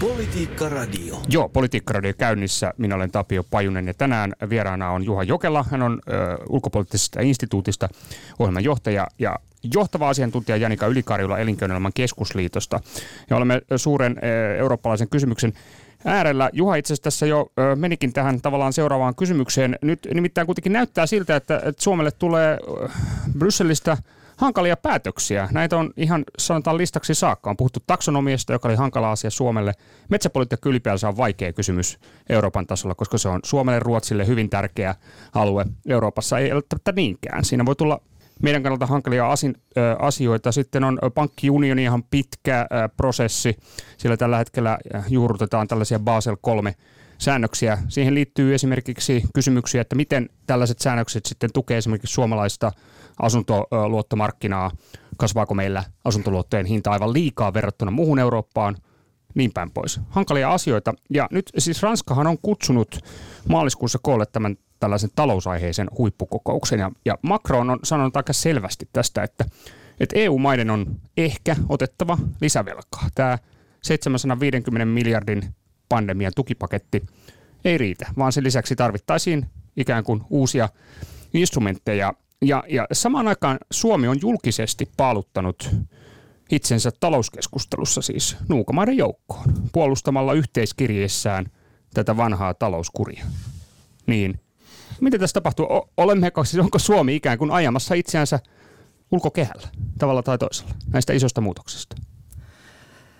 Politiikka 0.00 0.68
Radio. 0.68 1.22
Joo, 1.28 1.48
Politiikka 1.48 1.92
Radio 1.92 2.12
käynnissä. 2.18 2.74
Minä 2.78 2.94
olen 2.94 3.10
Tapio 3.10 3.44
Pajunen 3.50 3.86
ja 3.86 3.94
tänään 3.94 4.32
vieraana 4.48 4.90
on 4.90 5.04
Juha 5.04 5.22
Jokela. 5.22 5.64
Hän 5.70 5.82
on 5.82 6.00
ö, 6.08 6.38
ulkopoliittisesta 6.48 7.20
instituutista 7.20 7.88
ohjelmanjohtaja 8.38 9.06
ja 9.18 9.36
johtava 9.74 10.08
asiantuntija 10.08 10.56
Janika 10.56 10.86
Ylikarjula 10.86 11.38
Elinkeinoelämän 11.38 11.92
keskusliitosta. 11.94 12.80
Ja 13.30 13.36
olemme 13.36 13.62
suuren 13.76 14.16
ö, 14.22 14.56
eurooppalaisen 14.56 15.08
kysymyksen 15.08 15.52
äärellä. 16.04 16.50
Juha 16.52 16.76
itse 16.76 16.92
asiassa 16.92 17.04
tässä 17.04 17.26
jo 17.26 17.46
ö, 17.58 17.76
menikin 17.76 18.12
tähän 18.12 18.40
tavallaan 18.40 18.72
seuraavaan 18.72 19.14
kysymykseen. 19.14 19.78
Nyt 19.82 20.08
nimittäin 20.14 20.46
kuitenkin 20.46 20.72
näyttää 20.72 21.06
siltä, 21.06 21.36
että, 21.36 21.56
että 21.64 21.82
Suomelle 21.82 22.10
tulee 22.10 22.58
ö, 22.82 22.88
Brysselistä– 23.38 23.96
hankalia 24.36 24.76
päätöksiä. 24.76 25.48
Näitä 25.52 25.76
on 25.76 25.92
ihan 25.96 26.24
sanotaan 26.38 26.78
listaksi 26.78 27.14
saakka. 27.14 27.50
On 27.50 27.56
puhuttu 27.56 27.80
taksonomiasta, 27.86 28.52
joka 28.52 28.68
oli 28.68 28.76
hankala 28.76 29.10
asia 29.10 29.30
Suomelle. 29.30 29.72
Metsäpolitiikka 30.08 30.68
ylipäänsä 30.68 31.08
on 31.08 31.16
vaikea 31.16 31.52
kysymys 31.52 31.98
Euroopan 32.28 32.66
tasolla, 32.66 32.94
koska 32.94 33.18
se 33.18 33.28
on 33.28 33.40
Suomelle 33.44 33.80
Ruotsille 33.80 34.26
hyvin 34.26 34.50
tärkeä 34.50 34.94
alue. 35.34 35.66
Euroopassa 35.88 36.38
ei 36.38 36.50
välttämättä 36.50 36.92
niinkään. 36.92 37.44
Siinä 37.44 37.66
voi 37.66 37.76
tulla 37.76 38.00
meidän 38.42 38.62
kannalta 38.62 38.86
hankalia 38.86 39.26
asioita. 39.98 40.52
Sitten 40.52 40.84
on 40.84 40.98
pankkiunioni 41.14 41.82
ihan 41.82 42.02
pitkä 42.02 42.66
prosessi. 42.96 43.56
Sillä 43.96 44.16
tällä 44.16 44.38
hetkellä 44.38 44.78
juurrutetaan 45.08 45.68
tällaisia 45.68 45.98
Basel 45.98 46.36
3 46.40 46.74
säännöksiä. 47.18 47.78
Siihen 47.88 48.14
liittyy 48.14 48.54
esimerkiksi 48.54 49.22
kysymyksiä, 49.34 49.80
että 49.80 49.96
miten 49.96 50.28
tällaiset 50.46 50.78
säännökset 50.78 51.26
sitten 51.26 51.52
tukee 51.52 51.76
esimerkiksi 51.76 52.14
suomalaista 52.14 52.72
asuntoluottomarkkinaa, 53.22 54.70
kasvaako 55.16 55.54
meillä 55.54 55.84
asuntoluottojen 56.04 56.66
hinta 56.66 56.90
aivan 56.90 57.12
liikaa 57.12 57.54
verrattuna 57.54 57.90
muuhun 57.90 58.18
Eurooppaan, 58.18 58.76
niin 59.34 59.52
päin 59.52 59.70
pois. 59.70 60.00
Hankalia 60.08 60.52
asioita. 60.52 60.94
Ja 61.10 61.28
nyt 61.30 61.50
siis 61.58 61.82
Ranskahan 61.82 62.26
on 62.26 62.38
kutsunut 62.42 62.98
maaliskuussa 63.48 63.98
koolle 64.02 64.26
tämän 64.26 64.56
tällaisen 64.80 65.10
talousaiheisen 65.16 65.88
huippukokouksen. 65.98 66.80
Ja, 66.80 66.90
ja 67.04 67.18
Macron 67.22 67.70
on 67.70 67.78
sanonut 67.82 68.16
aika 68.16 68.32
selvästi 68.32 68.88
tästä, 68.92 69.22
että, 69.22 69.44
että 70.00 70.18
EU-maiden 70.18 70.70
on 70.70 71.00
ehkä 71.16 71.56
otettava 71.68 72.18
lisävelkaa. 72.40 73.08
Tämä 73.14 73.38
750 73.82 74.84
miljardin 74.84 75.54
pandemian 75.88 76.32
tukipaketti 76.36 77.06
ei 77.64 77.78
riitä, 77.78 78.06
vaan 78.18 78.32
sen 78.32 78.44
lisäksi 78.44 78.76
tarvittaisiin 78.76 79.46
ikään 79.76 80.04
kuin 80.04 80.22
uusia 80.30 80.68
instrumentteja. 81.34 82.12
Ja, 82.42 82.64
ja 82.68 82.86
samaan 82.92 83.28
aikaan 83.28 83.58
Suomi 83.70 84.08
on 84.08 84.18
julkisesti 84.22 84.90
paaluttanut 84.96 85.70
itsensä 86.50 86.90
talouskeskustelussa 87.00 88.02
siis 88.02 88.36
nuukamaiden 88.48 88.96
joukkoon, 88.96 89.44
puolustamalla 89.72 90.32
yhteiskirjeessään 90.32 91.46
tätä 91.94 92.16
vanhaa 92.16 92.54
talouskuria. 92.54 93.24
Niin, 94.06 94.40
miten 95.00 95.20
tässä 95.20 95.34
tapahtuu? 95.34 95.66
Olemmeko, 95.96 96.44
siis 96.44 96.64
onko 96.64 96.78
Suomi 96.78 97.16
ikään 97.16 97.38
kuin 97.38 97.50
ajamassa 97.50 97.94
itseänsä 97.94 98.40
ulkokehällä 99.12 99.68
tavalla 99.98 100.22
tai 100.22 100.38
toisella 100.38 100.74
näistä 100.92 101.12
isosta 101.12 101.40
muutoksista? 101.40 101.96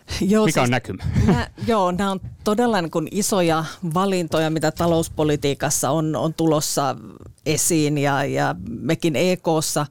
Joo, 0.21 0.47
Mikä 0.47 0.61
on 0.61 0.67
siis, 0.67 0.71
näkymä? 0.71 1.05
Nä, 1.27 1.51
joo, 1.67 1.91
nämä 1.93 2.11
on 2.11 2.21
todella 2.45 2.83
niin 2.83 2.91
kuin 2.91 3.09
isoja 3.11 3.65
valintoja, 3.95 4.51
mitä 4.51 4.71
talouspolitiikassa 4.71 5.91
on, 5.91 6.17
on 6.17 6.35
tulossa 6.35 6.97
esiin 7.47 7.99
ja, 7.99 8.25
ja 8.25 8.55
mekin 8.69 9.17
EKssa 9.17 9.87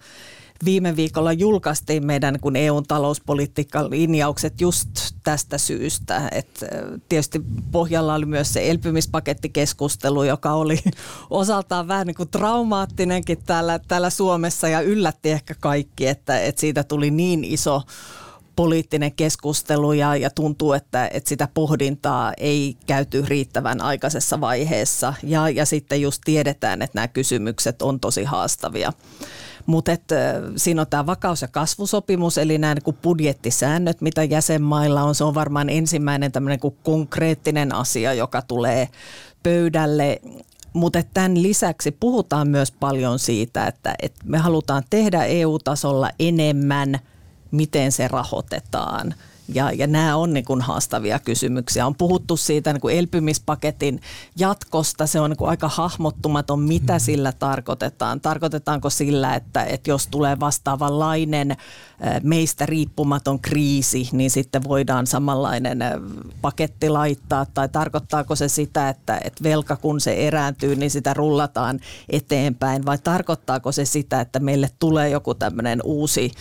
viime 0.65 0.95
viikolla 0.95 1.33
julkaistiin 1.33 2.05
meidän 2.05 2.39
kun 2.39 2.55
EUn 2.55 2.83
talouspolitiikan 2.83 3.89
linjaukset 3.89 4.61
just 4.61 4.89
tästä 5.23 5.57
syystä. 5.57 6.29
Et 6.31 6.65
tietysti 7.09 7.41
pohjalla 7.71 8.13
oli 8.13 8.25
myös 8.25 8.53
se 8.53 8.69
elpymispakettikeskustelu, 8.69 10.23
joka 10.23 10.53
oli 10.53 10.79
osaltaan 11.29 11.87
vähän 11.87 12.07
niin 12.07 12.15
kuin 12.15 12.29
traumaattinenkin 12.29 13.37
täällä, 13.45 13.79
täällä 13.79 14.09
Suomessa 14.09 14.67
ja 14.67 14.81
yllätti 14.81 15.31
ehkä 15.31 15.55
kaikki, 15.59 16.07
että, 16.07 16.39
että 16.39 16.61
siitä 16.61 16.83
tuli 16.83 17.11
niin 17.11 17.43
iso 17.43 17.81
poliittinen 18.55 19.11
keskustelu 19.11 19.93
ja, 19.93 20.15
ja 20.15 20.29
tuntuu, 20.29 20.73
että, 20.73 21.09
että 21.13 21.29
sitä 21.29 21.47
pohdintaa 21.53 22.33
ei 22.37 22.77
käyty 22.85 23.23
riittävän 23.27 23.81
aikaisessa 23.81 24.41
vaiheessa. 24.41 25.13
Ja, 25.23 25.49
ja 25.49 25.65
sitten 25.65 26.01
just 26.01 26.21
tiedetään, 26.25 26.81
että 26.81 26.97
nämä 26.97 27.07
kysymykset 27.07 27.81
on 27.81 27.99
tosi 27.99 28.23
haastavia. 28.23 28.93
Mutta 29.65 29.91
siinä 30.55 30.81
on 30.81 30.87
tämä 30.87 31.05
vakaus- 31.05 31.41
ja 31.41 31.47
kasvusopimus, 31.47 32.37
eli 32.37 32.57
nämä 32.57 32.73
niin 32.73 32.97
budjettisäännöt, 33.01 34.01
mitä 34.01 34.23
jäsenmailla 34.23 35.03
on. 35.03 35.15
Se 35.15 35.23
on 35.23 35.35
varmaan 35.35 35.69
ensimmäinen 35.69 36.31
tämmöinen 36.31 36.59
konkreettinen 36.83 37.75
asia, 37.75 38.13
joka 38.13 38.41
tulee 38.41 38.89
pöydälle 39.43 40.21
mutta 40.75 41.03
tämän 41.13 41.43
lisäksi 41.43 41.91
puhutaan 41.91 42.47
myös 42.47 42.71
paljon 42.71 43.19
siitä, 43.19 43.67
että, 43.67 43.95
että 44.01 44.21
me 44.25 44.37
halutaan 44.37 44.83
tehdä 44.89 45.25
EU-tasolla 45.25 46.09
enemmän, 46.19 46.99
miten 47.55 47.91
se 47.91 48.07
rahoitetaan– 48.07 49.15
ja, 49.47 49.71
ja 49.71 49.87
nämä 49.87 50.15
on 50.15 50.33
niin 50.33 50.45
kuin 50.45 50.61
haastavia 50.61 51.19
kysymyksiä. 51.19 51.85
On 51.85 51.95
puhuttu 51.95 52.37
siitä 52.37 52.73
niin 52.73 52.81
kuin 52.81 52.97
elpymispaketin 52.97 54.01
jatkosta. 54.37 55.07
Se 55.07 55.19
on 55.19 55.29
niin 55.29 55.37
kuin 55.37 55.49
aika 55.49 55.69
hahmottumaton, 55.69 56.59
mitä 56.59 56.99
sillä 56.99 57.31
tarkoitetaan. 57.31 58.21
Tarkoitetaanko 58.21 58.89
sillä, 58.89 59.35
että, 59.35 59.63
että 59.63 59.89
jos 59.89 60.07
tulee 60.07 60.39
vastaavanlainen 60.39 61.57
meistä 62.23 62.65
riippumaton 62.65 63.39
kriisi, 63.39 64.09
niin 64.11 64.31
sitten 64.31 64.63
voidaan 64.63 65.07
samanlainen 65.07 65.79
paketti 66.41 66.89
laittaa. 66.89 67.45
Tai 67.45 67.69
tarkoittaako 67.69 68.35
se 68.35 68.47
sitä, 68.47 68.89
että, 68.89 69.21
että 69.23 69.43
velka 69.43 69.75
kun 69.75 70.01
se 70.01 70.13
erääntyy, 70.13 70.75
niin 70.75 70.91
sitä 70.91 71.13
rullataan 71.13 71.79
eteenpäin. 72.09 72.85
Vai 72.85 72.97
tarkoittaako 72.97 73.71
se 73.71 73.85
sitä, 73.85 74.21
että 74.21 74.39
meille 74.39 74.69
tulee 74.79 75.09
joku 75.09 75.33
tämmöinen 75.33 75.79
uusi 75.83 76.31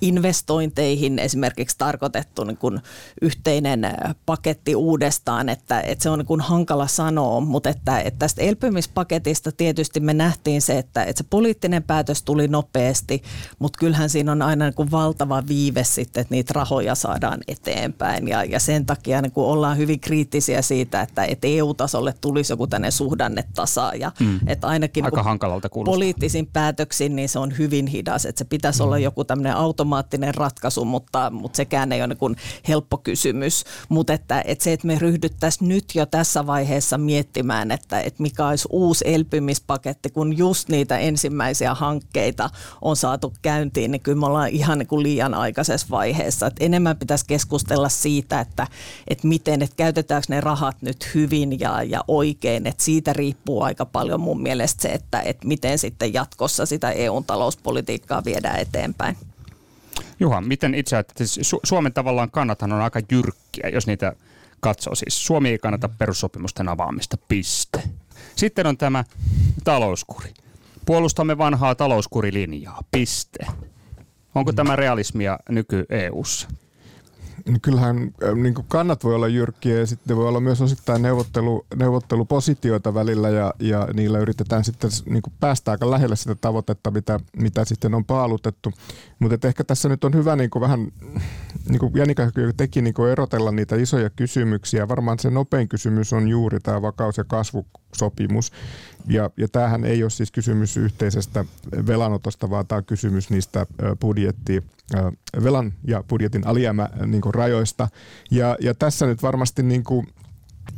investointeihin 0.00 1.18
esimerkiksi 1.18 1.78
tarkoitettu 1.78 2.44
niin 2.44 2.56
kuin 2.56 2.80
yhteinen 3.22 3.80
paketti 4.26 4.74
uudestaan, 4.74 5.48
että, 5.48 5.80
että 5.80 6.02
se 6.02 6.10
on 6.10 6.18
niin 6.18 6.26
kuin 6.26 6.40
hankala 6.40 6.86
sanoa, 6.86 7.40
mutta 7.40 7.70
että, 7.70 8.00
että 8.00 8.18
tästä 8.18 8.42
elpymispaketista 8.42 9.52
tietysti 9.52 10.00
me 10.00 10.14
nähtiin 10.14 10.62
se, 10.62 10.78
että, 10.78 11.04
että 11.04 11.22
se 11.22 11.28
poliittinen 11.30 11.82
päätös 11.82 12.22
tuli 12.22 12.48
nopeasti, 12.48 13.22
mutta 13.58 13.78
kyllähän 13.78 14.10
siinä 14.10 14.32
on 14.32 14.42
aina 14.42 14.64
niin 14.64 14.74
kuin 14.74 14.87
valtava 14.90 15.42
viive 15.48 15.84
sitten, 15.84 16.20
että 16.20 16.34
niitä 16.34 16.52
rahoja 16.56 16.94
saadaan 16.94 17.40
eteenpäin 17.48 18.28
ja, 18.28 18.44
ja 18.44 18.60
sen 18.60 18.86
takia 18.86 19.22
niin 19.22 19.32
kuin 19.32 19.46
ollaan 19.46 19.78
hyvin 19.78 20.00
kriittisiä 20.00 20.62
siitä, 20.62 21.02
että, 21.02 21.24
että 21.24 21.46
EU-tasolle 21.46 22.14
tulisi 22.20 22.52
joku 22.52 22.66
tänne 22.66 22.90
suhdannetasaaja, 22.90 24.12
mm. 24.20 24.40
että 24.46 24.66
ainakin 24.66 25.04
Aika 25.04 25.22
hankalalta 25.22 25.68
poliittisin 25.68 26.46
päätöksin 26.46 27.16
niin 27.16 27.28
se 27.28 27.38
on 27.38 27.58
hyvin 27.58 27.86
hidas, 27.86 28.26
että 28.26 28.38
se 28.38 28.44
pitäisi 28.44 28.78
mm. 28.78 28.84
olla 28.84 28.98
joku 28.98 29.24
tämmöinen 29.24 29.56
auto 29.56 29.78
automaattinen 29.78 30.34
ratkaisu, 30.34 30.84
mutta, 30.84 31.30
mutta 31.30 31.56
sekään 31.56 31.92
ei 31.92 32.02
ole 32.02 32.16
niin 32.20 32.36
helppo 32.68 32.98
kysymys. 32.98 33.64
Mutta 33.88 34.12
että, 34.12 34.42
että 34.46 34.64
se, 34.64 34.72
että 34.72 34.86
me 34.86 34.98
ryhdyttäisiin 34.98 35.68
nyt 35.68 35.84
jo 35.94 36.06
tässä 36.06 36.46
vaiheessa 36.46 36.98
miettimään, 36.98 37.70
että, 37.70 38.00
että 38.00 38.22
mikä 38.22 38.46
olisi 38.46 38.68
uusi 38.70 39.04
elpymispaketti, 39.06 40.10
kun 40.10 40.38
just 40.38 40.68
niitä 40.68 40.98
ensimmäisiä 40.98 41.74
hankkeita 41.74 42.50
on 42.82 42.96
saatu 42.96 43.32
käyntiin, 43.42 43.90
niin 43.90 44.00
kyllä 44.00 44.18
me 44.18 44.26
ollaan 44.26 44.48
ihan 44.48 44.77
niin 44.78 44.86
kuin 44.86 45.02
liian 45.02 45.34
aikaisessa 45.34 45.86
vaiheessa. 45.90 46.46
Että 46.46 46.64
enemmän 46.64 46.96
pitäisi 46.96 47.24
keskustella 47.28 47.88
siitä, 47.88 48.40
että, 48.40 48.66
että 49.08 49.28
miten, 49.28 49.62
että 49.62 49.76
käytetäänkö 49.76 50.26
ne 50.28 50.40
rahat 50.40 50.76
nyt 50.80 51.10
hyvin 51.14 51.60
ja, 51.60 51.82
ja 51.82 52.04
oikein. 52.08 52.66
Että 52.66 52.84
siitä 52.84 53.12
riippuu 53.12 53.62
aika 53.62 53.86
paljon 53.86 54.20
mun 54.20 54.42
mielestä 54.42 54.82
se, 54.82 54.88
että, 54.88 55.20
että 55.20 55.48
miten 55.48 55.78
sitten 55.78 56.14
jatkossa 56.14 56.66
sitä 56.66 56.90
EUn 56.90 57.24
talouspolitiikkaa 57.24 58.24
viedään 58.24 58.58
eteenpäin. 58.58 59.16
Juha, 60.20 60.40
miten 60.40 60.74
itse 60.74 60.96
ajattelet, 60.96 61.30
siis 61.30 61.54
Su- 61.54 61.60
Suomen 61.64 61.92
tavallaan 61.92 62.30
kannathan 62.30 62.72
on 62.72 62.80
aika 62.80 63.00
jyrkkiä, 63.10 63.68
jos 63.72 63.86
niitä 63.86 64.12
katsoo. 64.60 64.94
Siis 64.94 65.26
Suomi 65.26 65.48
ei 65.48 65.58
kannata 65.58 65.88
perussopimusten 65.88 66.68
avaamista, 66.68 67.16
piste. 67.28 67.82
Sitten 68.36 68.66
on 68.66 68.76
tämä 68.76 69.04
talouskuri. 69.64 70.34
Puolustamme 70.86 71.38
vanhaa 71.38 71.74
talouskurilinjaa, 71.74 72.82
piste. 72.90 73.46
Onko 74.38 74.52
tämä 74.52 74.76
realismia 74.76 75.38
nyky-EUssa? 75.48 76.48
niin 77.48 77.60
kyllähän 77.60 78.10
äh, 78.22 78.34
niin 78.34 78.54
kannat 78.68 79.04
voi 79.04 79.14
olla 79.14 79.28
jyrkkiä 79.28 79.78
ja 79.78 79.86
sitten 79.86 80.16
voi 80.16 80.28
olla 80.28 80.40
myös 80.40 80.60
osittain 80.60 81.02
neuvottelu, 81.02 81.66
neuvottelupositioita 81.76 82.94
välillä 82.94 83.28
ja, 83.28 83.54
ja 83.60 83.88
niillä 83.94 84.18
yritetään 84.18 84.64
sitten 84.64 84.90
niin 85.06 85.22
päästä 85.40 85.70
aika 85.70 85.90
lähelle 85.90 86.16
sitä 86.16 86.34
tavoitetta, 86.34 86.90
mitä, 86.90 87.20
mitä 87.36 87.64
sitten 87.64 87.94
on 87.94 88.04
paalutettu. 88.04 88.72
Mutta 89.18 89.48
ehkä 89.48 89.64
tässä 89.64 89.88
nyt 89.88 90.04
on 90.04 90.14
hyvä 90.14 90.36
niin 90.36 90.50
kuin 90.50 90.60
vähän, 90.60 90.88
niin 91.68 91.78
kuin 91.78 91.92
Janika 91.94 92.22
teki, 92.56 92.82
niin 92.82 92.94
kuin 92.94 93.10
erotella 93.10 93.52
niitä 93.52 93.76
isoja 93.76 94.10
kysymyksiä. 94.10 94.88
Varmaan 94.88 95.18
se 95.18 95.30
nopein 95.30 95.68
kysymys 95.68 96.12
on 96.12 96.28
juuri 96.28 96.60
tämä 96.60 96.82
vakaus- 96.82 97.18
ja 97.18 97.24
kasvusopimus. 97.24 98.52
Ja, 99.08 99.30
ja 99.36 99.48
tämähän 99.48 99.84
ei 99.84 100.02
ole 100.02 100.10
siis 100.10 100.30
kysymys 100.30 100.76
yhteisestä 100.76 101.44
velanotosta, 101.86 102.50
vaan 102.50 102.66
tämä 102.66 102.76
on 102.76 102.84
kysymys 102.84 103.30
niistä 103.30 103.66
budjetti, 104.00 104.62
velan 105.44 105.72
ja 105.84 106.04
budjetin 106.08 106.46
alijäämä 106.46 106.88
niin 107.06 107.22
rajoista. 107.34 107.88
Ja, 108.30 108.56
ja 108.60 108.74
tässä 108.74 109.06
nyt 109.06 109.22
varmasti 109.22 109.62
niin 109.62 109.84
kuin 109.84 110.06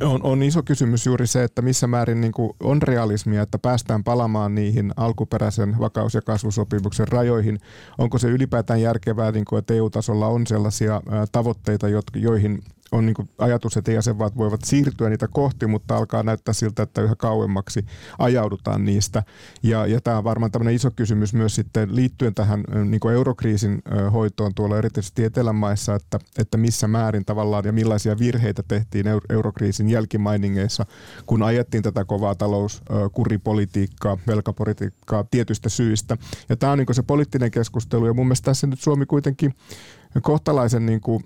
on, 0.03 0.23
on 0.23 0.43
iso 0.43 0.63
kysymys 0.63 1.05
juuri 1.05 1.27
se, 1.27 1.43
että 1.43 1.61
missä 1.61 1.87
määrin 1.87 2.21
niin 2.21 2.33
kuin 2.33 2.51
on 2.63 2.81
realismia, 2.81 3.41
että 3.41 3.59
päästään 3.59 4.03
palamaan 4.03 4.55
niihin 4.55 4.91
alkuperäisen 4.97 5.75
vakaus- 5.79 6.13
ja 6.13 6.21
kasvusopimuksen 6.21 7.07
rajoihin. 7.07 7.59
Onko 7.97 8.17
se 8.17 8.27
ylipäätään 8.27 8.81
järkevää, 8.81 9.31
niin 9.31 9.45
kuin, 9.45 9.59
että 9.59 9.73
EU-tasolla 9.73 10.27
on 10.27 10.47
sellaisia 10.47 11.01
tavoitteita, 11.31 11.87
joihin 12.15 12.63
on 12.91 13.05
niin 13.05 13.29
ajatus, 13.37 13.77
että 13.77 13.91
jäsenvaltiot 13.91 14.37
voivat 14.37 14.61
siirtyä 14.63 15.09
niitä 15.09 15.27
kohti, 15.27 15.67
mutta 15.67 15.97
alkaa 15.97 16.23
näyttää 16.23 16.53
siltä, 16.53 16.83
että 16.83 17.01
yhä 17.01 17.15
kauemmaksi 17.15 17.85
ajaudutaan 18.19 18.85
niistä. 18.85 19.23
Ja, 19.63 19.87
ja 19.87 20.01
tämä 20.01 20.17
on 20.17 20.23
varmaan 20.23 20.51
tämmöinen 20.51 20.75
iso 20.75 20.91
kysymys 20.91 21.33
myös 21.33 21.55
sitten 21.55 21.95
liittyen 21.95 22.35
tähän 22.35 22.63
niin 22.85 23.11
eurokriisin 23.13 23.81
hoitoon 24.13 24.53
tuolla 24.55 24.77
erityisesti 24.77 25.23
Etelämaissa, 25.23 25.95
että, 25.95 26.19
että 26.37 26.57
missä 26.57 26.87
määrin 26.87 27.25
tavallaan 27.25 27.65
ja 27.65 27.71
millaisia 27.71 28.19
virheitä 28.19 28.63
tehtiin 28.67 29.05
eurokriisin 29.29 29.89
jälkimainingeissa, 29.89 30.85
kun 31.25 31.43
ajettiin 31.43 31.83
tätä 31.83 32.05
kovaa 32.05 32.35
talouskuripolitiikkaa, 32.35 34.17
velkapolitiikkaa 34.27 35.25
tietystä 35.31 35.69
syistä. 35.69 36.17
Ja 36.49 36.55
tämä 36.55 36.71
on 36.71 36.77
niin 36.77 36.95
se 36.95 37.03
poliittinen 37.03 37.51
keskustelu 37.51 38.07
ja 38.07 38.13
mun 38.13 38.25
mielestä 38.25 38.45
tässä 38.45 38.67
nyt 38.67 38.79
Suomi 38.79 39.05
kuitenkin 39.05 39.53
kohtalaisen 40.21 40.85
niin 40.85 41.01
kuin 41.01 41.23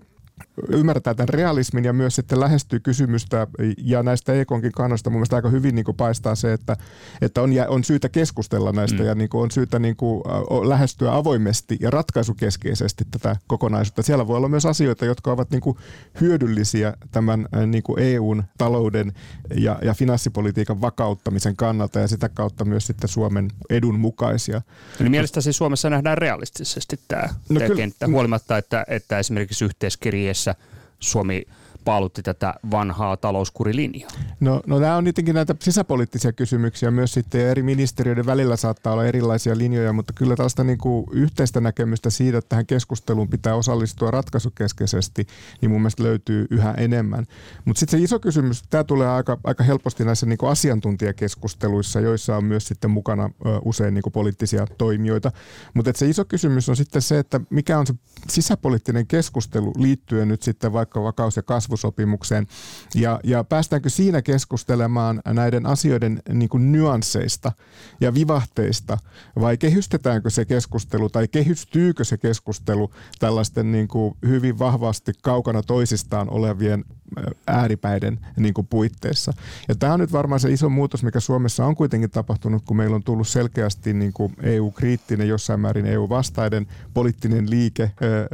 ymmärtää 0.70 1.14
tämän 1.14 1.30
realismin 1.30 1.86
ja 1.86 1.94
myös 1.94 2.16
sitten 2.16 2.40
lähestyy 2.40 2.80
kysymystä 2.80 3.48
ja 3.78 4.04
näistä 4.04 4.34
EKonkin 4.34 4.72
kannasta 4.72 5.10
mun 5.10 5.20
mielestä 5.20 5.36
aika 5.36 5.50
hyvin 5.50 5.76
niin 5.76 5.86
kuin 5.86 5.98
paistaa 5.98 6.36
se, 6.36 6.54
että, 6.54 6.78
että 7.22 7.42
on, 7.42 7.50
on 7.68 7.84
syytä 7.84 8.10
keskustella 8.10 8.72
näistä 8.72 9.00
mm. 9.00 9.06
ja 9.06 9.16
niin 9.16 9.30
kuin 9.30 9.42
on 9.42 9.52
syytä 9.52 9.80
niin 9.80 9.96
kuin 9.96 10.24
lähestyä 10.70 11.16
avoimesti 11.16 11.78
ja 11.80 11.90
ratkaisukeskeisesti 11.92 13.06
tätä 13.12 13.36
kokonaisuutta. 13.48 14.02
Siellä 14.02 14.28
voi 14.28 14.38
olla 14.38 14.50
myös 14.50 14.66
asioita, 14.66 15.06
jotka 15.06 15.32
ovat 15.32 15.52
niin 15.52 15.62
kuin 15.62 15.78
hyödyllisiä 16.22 16.94
tämän 17.12 17.48
niin 17.68 17.84
kuin 17.84 18.00
EUn 18.00 18.44
talouden 18.58 19.14
ja, 19.56 19.80
ja 19.82 19.94
finanssipolitiikan 19.94 20.82
vakauttamisen 20.82 21.56
kannalta 21.56 22.00
ja 22.00 22.08
sitä 22.08 22.30
kautta 22.30 22.66
myös 22.66 22.88
sitten 22.88 23.10
Suomen 23.10 23.52
edun 23.70 24.00
mukaisia. 24.00 24.62
Eli 25.00 25.10
mielestäsi 25.10 25.54
Suomessa 25.54 25.90
nähdään 25.90 26.18
realistisesti 26.18 27.00
tämä, 27.08 27.22
no, 27.22 27.60
tämä 27.60 27.68
kyllä, 27.68 27.76
kenttä, 27.76 28.08
huolimatta, 28.08 28.58
että, 28.58 28.86
että 28.88 29.20
esimerkiksi 29.20 29.66
yhteiskirjeessä 29.66 30.45
Suomi 31.00 31.46
paalutti 31.86 32.24
tätä 32.24 32.54
vanhaa 32.72 33.18
talouskurilinjaa? 33.18 34.10
No, 34.40 34.62
no 34.68 34.80
nämä 34.80 34.98
on 34.98 35.04
tietenkin 35.04 35.36
näitä 35.36 35.56
sisäpoliittisia 35.60 36.34
kysymyksiä 36.34 36.92
myös 36.92 37.14
sitten 37.14 37.42
ja 37.42 37.50
eri 37.50 37.64
ministeriöiden 37.64 38.26
välillä 38.26 38.56
saattaa 38.56 38.94
olla 38.94 39.06
erilaisia 39.06 39.58
linjoja, 39.58 39.94
mutta 39.94 40.14
kyllä 40.14 40.36
tällaista 40.36 40.64
niin 40.64 40.78
kuin 40.78 41.06
yhteistä 41.12 41.62
näkemystä 41.62 42.10
siitä, 42.10 42.38
että 42.38 42.50
tähän 42.50 42.66
keskusteluun 42.66 43.30
pitää 43.30 43.56
osallistua 43.56 44.12
ratkaisukeskeisesti, 44.12 45.28
niin 45.62 45.72
mun 45.72 45.82
mielestä 45.82 46.04
löytyy 46.04 46.48
yhä 46.50 46.74
enemmän. 46.78 47.26
Mutta 47.66 47.80
sitten 47.80 48.00
se 48.00 48.04
iso 48.04 48.20
kysymys, 48.20 48.64
tämä 48.70 48.84
tulee 48.84 49.08
aika, 49.08 49.38
aika 49.44 49.64
helposti 49.64 50.06
näissä 50.06 50.26
niin 50.26 50.38
kuin 50.38 50.52
asiantuntijakeskusteluissa, 50.52 52.00
joissa 52.00 52.38
on 52.38 52.46
myös 52.46 52.68
sitten 52.68 52.92
mukana 52.92 53.30
usein 53.66 53.94
niin 53.94 54.04
kuin 54.04 54.14
poliittisia 54.14 54.68
toimijoita. 54.78 55.32
Mutta 55.74 55.92
se 55.96 56.10
iso 56.10 56.26
kysymys 56.26 56.70
on 56.70 56.76
sitten 56.76 57.02
se, 57.02 57.20
että 57.20 57.42
mikä 57.50 57.80
on 57.80 57.88
se 57.88 57.94
sisäpoliittinen 58.30 59.08
keskustelu 59.08 59.74
liittyen 59.78 60.28
nyt 60.28 60.42
sitten 60.42 60.74
vaikka 60.74 61.04
vakaus- 61.04 61.36
ja 61.36 61.44
kasvu 61.44 61.75
kasvusopimukseen. 61.76 62.48
Ja, 62.96 63.20
ja 63.24 63.44
päästäänkö 63.44 63.90
siinä 63.90 64.22
keskustelemaan 64.22 65.22
näiden 65.26 65.66
asioiden 65.66 66.22
niin 66.34 66.50
kuin 66.50 66.72
nyansseista 66.72 67.52
ja 68.02 68.14
vivahteista 68.14 68.98
vai 69.40 69.58
kehystetäänkö 69.58 70.30
se 70.30 70.46
keskustelu 70.46 71.10
tai 71.10 71.28
kehystyykö 71.28 72.04
se 72.04 72.18
keskustelu 72.18 72.92
tällaisten 73.20 73.72
niin 73.72 73.88
kuin 73.88 74.16
hyvin 74.26 74.60
vahvasti 74.60 75.12
kaukana 75.22 75.64
toisistaan 75.64 76.30
olevien 76.30 76.86
ääripäiden 77.48 78.20
niin 78.38 78.54
kuin 78.54 78.68
puitteissa. 78.68 79.34
Ja 79.68 79.76
tämä 79.76 79.94
on 79.94 80.00
nyt 80.00 80.12
varmaan 80.12 80.40
se 80.40 80.52
iso 80.52 80.70
muutos, 80.70 81.04
mikä 81.04 81.20
Suomessa 81.20 81.66
on 81.66 81.76
kuitenkin 81.76 82.12
tapahtunut, 82.12 82.64
kun 82.66 82.78
meillä 82.78 82.96
on 82.96 83.04
tullut 83.04 83.28
selkeästi 83.28 83.94
niin 83.94 84.14
kuin 84.14 84.36
EU-kriittinen, 84.42 85.28
jossain 85.28 85.60
määrin 85.60 85.86
EU-vastainen 85.86 86.68
poliittinen 86.94 87.50
liike, 87.50 87.92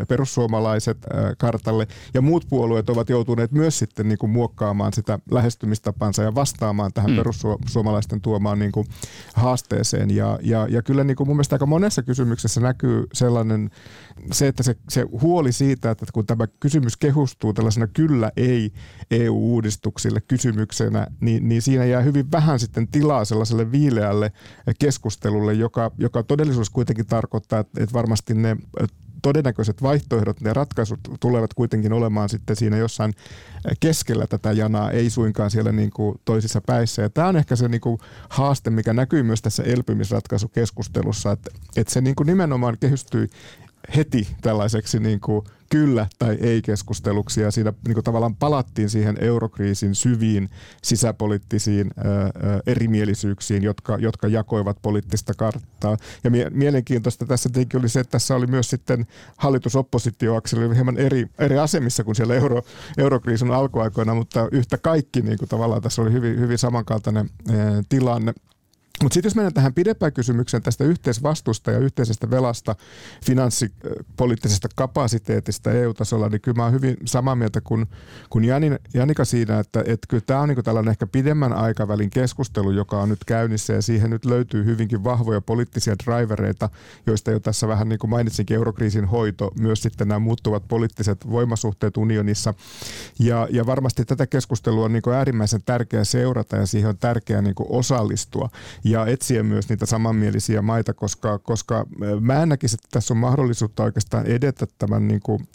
perussuomalaiset 0.08 0.98
kartalle, 1.38 1.88
ja 2.14 2.22
muut 2.22 2.46
puolueet 2.50 2.90
ovat 2.90 3.10
joutuneet 3.10 3.52
myös 3.52 3.80
sitten 3.80 4.08
niin 4.08 4.18
kuin 4.18 4.30
muokkaamaan 4.30 4.94
sitä 4.94 5.20
lähestymistapansa 5.32 6.24
ja 6.24 6.36
vastaamaan 6.36 6.94
tähän 6.94 7.12
mm. 7.12 7.18
perussuomalaisten 7.18 8.22
tuomaan 8.22 8.60
niin 8.60 8.72
kuin 8.72 8.88
haasteeseen. 9.34 10.16
Ja, 10.16 10.40
ja, 10.42 10.68
ja 10.70 10.82
kyllä 10.82 11.04
niin 11.04 11.18
kuin 11.18 11.28
mun 11.28 11.36
mielestä 11.36 11.56
aika 11.56 11.66
monessa 11.66 12.04
kysymyksessä 12.04 12.62
näkyy 12.62 13.08
sellainen, 13.14 13.70
se, 14.32 14.48
että 14.48 14.64
se, 14.64 14.76
se 14.90 15.06
huoli 15.22 15.52
siitä, 15.52 15.92
että 15.92 16.06
kun 16.14 16.26
tämä 16.26 16.48
kysymys 16.60 16.98
kehustuu 16.98 17.54
tällaisena 17.54 17.88
kyllä 17.88 18.32
ei 18.38 18.61
ei 18.62 19.22
EU-uudistuksille 19.22 20.22
kysymyksenä, 20.22 21.08
niin, 21.20 21.50
niin 21.50 21.62
siinä 21.62 21.86
jää 21.86 22.02
hyvin 22.02 22.32
vähän 22.32 22.60
sitten 22.60 22.88
tilaa 22.88 23.26
sellaiselle 23.26 23.72
viileälle 23.72 24.32
keskustelulle, 24.80 25.54
joka, 25.54 25.92
joka 25.98 26.24
todellisuus 26.24 26.70
kuitenkin 26.70 27.08
tarkoittaa, 27.08 27.60
että, 27.60 27.84
että 27.84 27.94
varmasti 27.94 28.34
ne 28.34 28.58
todennäköiset 29.22 29.82
vaihtoehdot, 29.82 30.42
ne 30.42 30.54
ratkaisut 30.54 31.00
tulevat 31.20 31.54
kuitenkin 31.54 31.94
olemaan 31.94 32.30
sitten 32.30 32.56
siinä 32.56 32.78
jossain 32.78 33.14
keskellä 33.80 34.28
tätä 34.28 34.52
janaa, 34.52 34.92
ei 34.92 35.10
suinkaan 35.10 35.52
siellä 35.52 35.72
niin 35.72 35.90
kuin 35.90 36.16
toisissa 36.26 36.62
päissä. 36.62 37.02
Ja 37.02 37.10
tämä 37.10 37.28
on 37.28 37.38
ehkä 37.38 37.56
se 37.56 37.68
niin 37.68 37.82
kuin 37.82 38.00
haaste, 38.30 38.70
mikä 38.70 38.94
näkyy 38.94 39.24
myös 39.24 39.42
tässä 39.42 39.64
elpymisratkaisukeskustelussa, 39.64 41.32
että, 41.32 41.52
että 41.76 41.94
se 41.94 42.02
niin 42.02 42.16
kuin 42.16 42.28
nimenomaan 42.28 42.78
kehystyy 42.80 43.28
heti 43.96 44.28
tällaiseksi 44.42 45.00
niin 45.00 45.20
kuin 45.20 45.46
kyllä 45.72 46.08
tai 46.20 46.38
ei 46.42 46.62
keskusteluksi 46.62 47.42
ja 47.42 47.52
siinä 47.52 47.74
niin 47.88 47.94
kuin 47.94 48.04
tavallaan 48.04 48.36
palattiin 48.36 48.90
siihen 48.90 49.18
eurokriisin 49.22 49.96
syviin 49.96 50.50
sisäpoliittisiin 50.84 51.92
ää, 51.98 52.32
erimielisyyksiin, 52.68 53.64
jotka, 53.64 53.98
jotka 53.98 54.28
jakoivat 54.28 54.78
poliittista 54.82 55.34
karttaa. 55.34 55.98
Ja 56.24 56.32
mie- 56.32 56.50
mielenkiintoista 56.50 57.26
tässä 57.26 57.50
tietenkin 57.50 57.80
oli 57.80 57.90
se, 57.90 58.00
että 58.00 58.12
tässä 58.12 58.36
oli 58.36 58.48
myös 58.48 58.70
sitten 58.70 59.08
hallitusoppositioakseli 59.38 60.76
hieman 60.76 60.98
eri, 60.98 61.28
eri 61.40 61.58
asemissa 61.58 62.04
kuin 62.04 62.16
siellä 62.16 62.36
euro, 62.36 62.62
eurokriisin 62.98 63.52
alkuaikoina, 63.52 64.16
mutta 64.16 64.48
yhtä 64.52 64.78
kaikki 64.78 65.22
niin 65.22 65.38
kuin 65.38 65.50
tavallaan 65.50 65.82
tässä 65.82 66.02
oli 66.02 66.12
hyvin, 66.12 66.40
hyvin 66.40 66.58
samankaltainen 66.58 67.30
ää, 67.50 67.82
tilanne. 67.90 68.34
Mutta 69.02 69.14
sitten 69.14 69.30
jos 69.30 69.36
mennään 69.36 69.54
tähän 69.54 69.74
pidempään 69.74 70.14
kysymykseen 70.14 70.64
tästä 70.64 70.84
yhteisvastuusta 70.84 71.72
ja 71.72 71.80
yhteisestä 71.80 72.30
velasta, 72.30 72.76
finanssipoliittisesta 73.26 74.68
kapasiteetista 74.76 75.72
EU-tasolla, 75.72 76.30
niin 76.30 76.42
kyllä 76.42 76.56
mä 76.56 76.64
oon 76.64 76.74
hyvin 76.74 76.98
samaa 77.06 77.36
mieltä 77.36 77.62
kuin, 77.62 77.86
kuin 78.30 78.46
Jani, 78.46 78.72
Janika 78.94 79.26
siinä, 79.26 79.60
että, 79.60 79.80
että 79.80 80.08
kyllä 80.10 80.24
tämä 80.28 80.42
on 80.42 80.50
niin 80.50 80.64
tällainen 80.64 80.92
ehkä 80.92 81.08
pidemmän 81.08 81.54
aikavälin 81.54 82.10
keskustelu, 82.10 82.72
joka 82.72 83.02
on 83.02 83.10
nyt 83.10 83.26
käynnissä 83.26 83.74
ja 83.74 83.82
siihen 83.82 84.10
nyt 84.10 84.26
löytyy 84.26 84.66
hyvinkin 84.66 85.04
vahvoja 85.04 85.42
poliittisia 85.42 85.96
drivereita, 86.06 86.70
joista 87.08 87.32
jo 87.32 87.40
tässä 87.40 87.68
vähän 87.68 87.90
niin 87.90 88.00
kuin 88.00 88.10
mainitsinkin 88.10 88.56
eurokriisin 88.56 89.06
hoito, 89.06 89.52
myös 89.60 89.82
sitten 89.82 90.08
nämä 90.08 90.20
muuttuvat 90.20 90.68
poliittiset 90.68 91.30
voimasuhteet 91.30 91.98
unionissa. 91.98 92.54
Ja, 93.20 93.48
ja 93.52 93.66
varmasti 93.66 94.06
tätä 94.06 94.28
keskustelua 94.28 94.86
on 94.86 94.94
niin 94.94 95.02
kuin 95.02 95.16
äärimmäisen 95.16 95.62
tärkeää 95.66 96.04
seurata 96.04 96.56
ja 96.56 96.66
siihen 96.66 96.90
on 96.90 96.98
tärkeää 96.98 97.42
niin 97.42 97.56
kuin 97.56 97.68
osallistua 97.70 98.50
ja 98.92 99.06
etsiä 99.06 99.44
myös 99.44 99.70
niitä 99.70 99.86
samanmielisiä 99.86 100.62
maita, 100.62 100.94
koska, 100.94 101.40
koska 101.40 101.86
mä 102.22 102.44
en 102.44 102.50
näkisi, 102.50 102.76
että 102.76 102.88
tässä 102.92 103.14
on 103.14 103.18
mahdollisuutta 103.18 103.84
oikeastaan 103.84 104.26
edetä 104.26 104.66
tämän 104.78 105.08
niin 105.08 105.22
kuin 105.24 105.48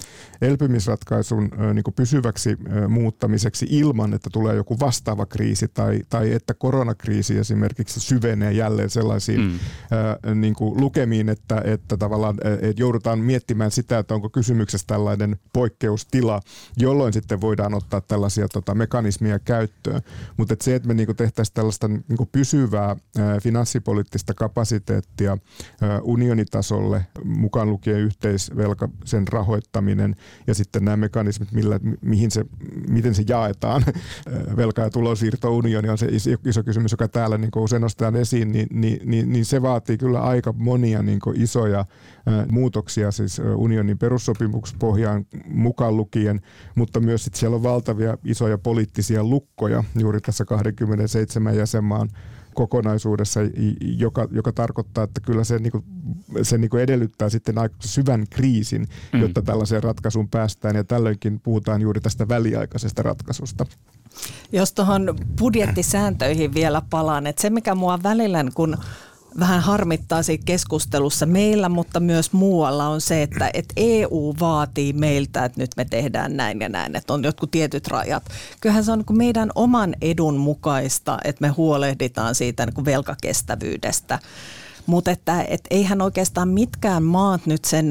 elpymisratkaisun 0.42 1.50
niin 1.74 1.84
kuin 1.84 1.94
pysyväksi 1.94 2.56
muuttamiseksi 2.88 3.66
ilman, 3.70 4.14
että 4.14 4.30
tulee 4.32 4.56
joku 4.56 4.80
vastaava 4.80 5.26
kriisi 5.26 5.68
tai, 5.68 6.00
tai 6.10 6.32
että 6.32 6.54
koronakriisi 6.54 7.38
esimerkiksi 7.38 8.00
syvenee 8.00 8.52
jälleen 8.52 8.90
sellaisiin 8.90 9.40
mm. 9.40 10.40
niin 10.40 10.54
kuin 10.54 10.80
lukemiin, 10.80 11.28
että, 11.28 11.62
että 11.64 11.96
tavallaan 11.96 12.36
että 12.60 12.82
joudutaan 12.82 13.18
miettimään 13.18 13.70
sitä, 13.70 13.98
että 13.98 14.14
onko 14.14 14.30
kysymyksessä 14.30 14.86
tällainen 14.86 15.36
poikkeustila, 15.52 16.40
jolloin 16.76 17.12
sitten 17.12 17.40
voidaan 17.40 17.74
ottaa 17.74 18.00
tällaisia 18.00 18.48
tota, 18.48 18.74
mekanismia 18.74 19.38
käyttöön. 19.38 20.02
Mutta 20.36 20.54
se, 20.60 20.74
että 20.74 20.88
me 20.88 20.94
niin 20.94 21.06
kuin 21.06 21.16
tehtäisiin 21.16 21.54
tällaista 21.54 21.88
niin 21.88 22.16
kuin 22.16 22.28
pysyvää 22.32 22.96
finanssipoliittista 23.42 24.34
kapasiteettia 24.34 25.38
unionitasolle, 26.02 27.06
mukaan 27.24 27.70
lukien 27.70 28.00
yhteisvelka, 28.00 28.88
sen 29.04 29.28
rahoittaminen 29.28 30.16
ja 30.46 30.54
sitten 30.54 30.84
nämä 30.84 30.96
mekanismit, 30.96 31.52
millä, 31.52 31.80
mihin 32.00 32.30
se, 32.30 32.44
miten 32.88 33.14
se 33.14 33.24
jaetaan. 33.28 33.82
Velka- 34.56 34.82
ja 34.82 34.90
tulonsiirto 34.90 35.56
unioni 35.56 35.88
on 35.88 35.98
se 35.98 36.08
iso 36.44 36.62
kysymys, 36.62 36.92
joka 36.92 37.08
täällä 37.08 37.38
niin 37.38 37.50
usein 37.56 37.82
nostetaan 37.82 38.16
esiin, 38.16 38.52
niin, 38.52 38.66
niin, 38.70 39.00
niin, 39.04 39.32
niin 39.32 39.44
se 39.44 39.62
vaatii 39.62 39.98
kyllä 39.98 40.20
aika 40.20 40.52
monia 40.52 41.02
niin 41.02 41.20
isoja 41.34 41.84
muutoksia 42.50 43.10
siis 43.10 43.40
unionin 43.56 43.98
perussopimuspohjaan 43.98 45.26
mukaan 45.48 45.96
lukien, 45.96 46.40
mutta 46.74 47.00
myös 47.00 47.24
sit 47.24 47.34
siellä 47.34 47.56
on 47.56 47.62
valtavia 47.62 48.18
isoja 48.24 48.58
poliittisia 48.58 49.24
lukkoja 49.24 49.84
juuri 49.98 50.20
tässä 50.20 50.44
27 50.44 51.56
jäsenmaan 51.56 52.08
kokonaisuudessa, 52.56 53.40
joka, 53.80 54.28
joka 54.30 54.52
tarkoittaa, 54.52 55.04
että 55.04 55.20
kyllä 55.20 55.44
se, 55.44 55.58
niin 55.58 55.72
kuin, 55.72 55.84
se 56.42 56.58
niin 56.58 56.70
kuin 56.70 56.82
edellyttää 56.82 57.28
sitten 57.28 57.58
aika 57.58 57.76
syvän 57.80 58.24
kriisin, 58.30 58.88
mm. 59.12 59.20
jotta 59.20 59.42
tällaiseen 59.42 59.82
ratkaisuun 59.82 60.28
päästään 60.28 60.76
ja 60.76 60.84
tällöinkin 60.84 61.40
puhutaan 61.40 61.80
juuri 61.80 62.00
tästä 62.00 62.28
väliaikaisesta 62.28 63.02
ratkaisusta. 63.02 63.66
Jos 64.52 64.72
tuohon 64.72 65.18
budjettisääntöihin 65.38 66.54
vielä 66.54 66.82
palaan, 66.90 67.26
että 67.26 67.42
se 67.42 67.50
mikä 67.50 67.74
mua 67.74 68.02
välillä 68.02 68.44
kun 68.54 68.76
vähän 69.38 69.60
harmittaa 69.60 70.22
siinä 70.22 70.42
keskustelussa 70.46 71.26
meillä, 71.26 71.68
mutta 71.68 72.00
myös 72.00 72.32
muualla 72.32 72.88
on 72.88 73.00
se, 73.00 73.22
että, 73.22 73.50
että 73.54 73.74
EU 73.76 74.34
vaatii 74.40 74.92
meiltä, 74.92 75.44
että 75.44 75.60
nyt 75.60 75.70
me 75.76 75.84
tehdään 75.84 76.36
näin 76.36 76.60
ja 76.60 76.68
näin, 76.68 76.96
että 76.96 77.12
on 77.12 77.24
jotkut 77.24 77.50
tietyt 77.50 77.88
rajat. 77.88 78.24
Kyllähän 78.60 78.84
se 78.84 78.92
on 78.92 78.98
niin 78.98 79.18
meidän 79.18 79.50
oman 79.54 79.94
edun 80.00 80.36
mukaista, 80.36 81.18
että 81.24 81.42
me 81.42 81.48
huolehditaan 81.48 82.34
siitä 82.34 82.66
niin 82.66 82.84
velkakestävyydestä. 82.84 84.18
Mutta 84.86 85.10
että 85.10 85.42
et 85.48 85.60
eihän 85.70 86.02
oikeastaan 86.02 86.48
mitkään 86.48 87.02
maat 87.02 87.46
nyt 87.46 87.64
sen 87.64 87.90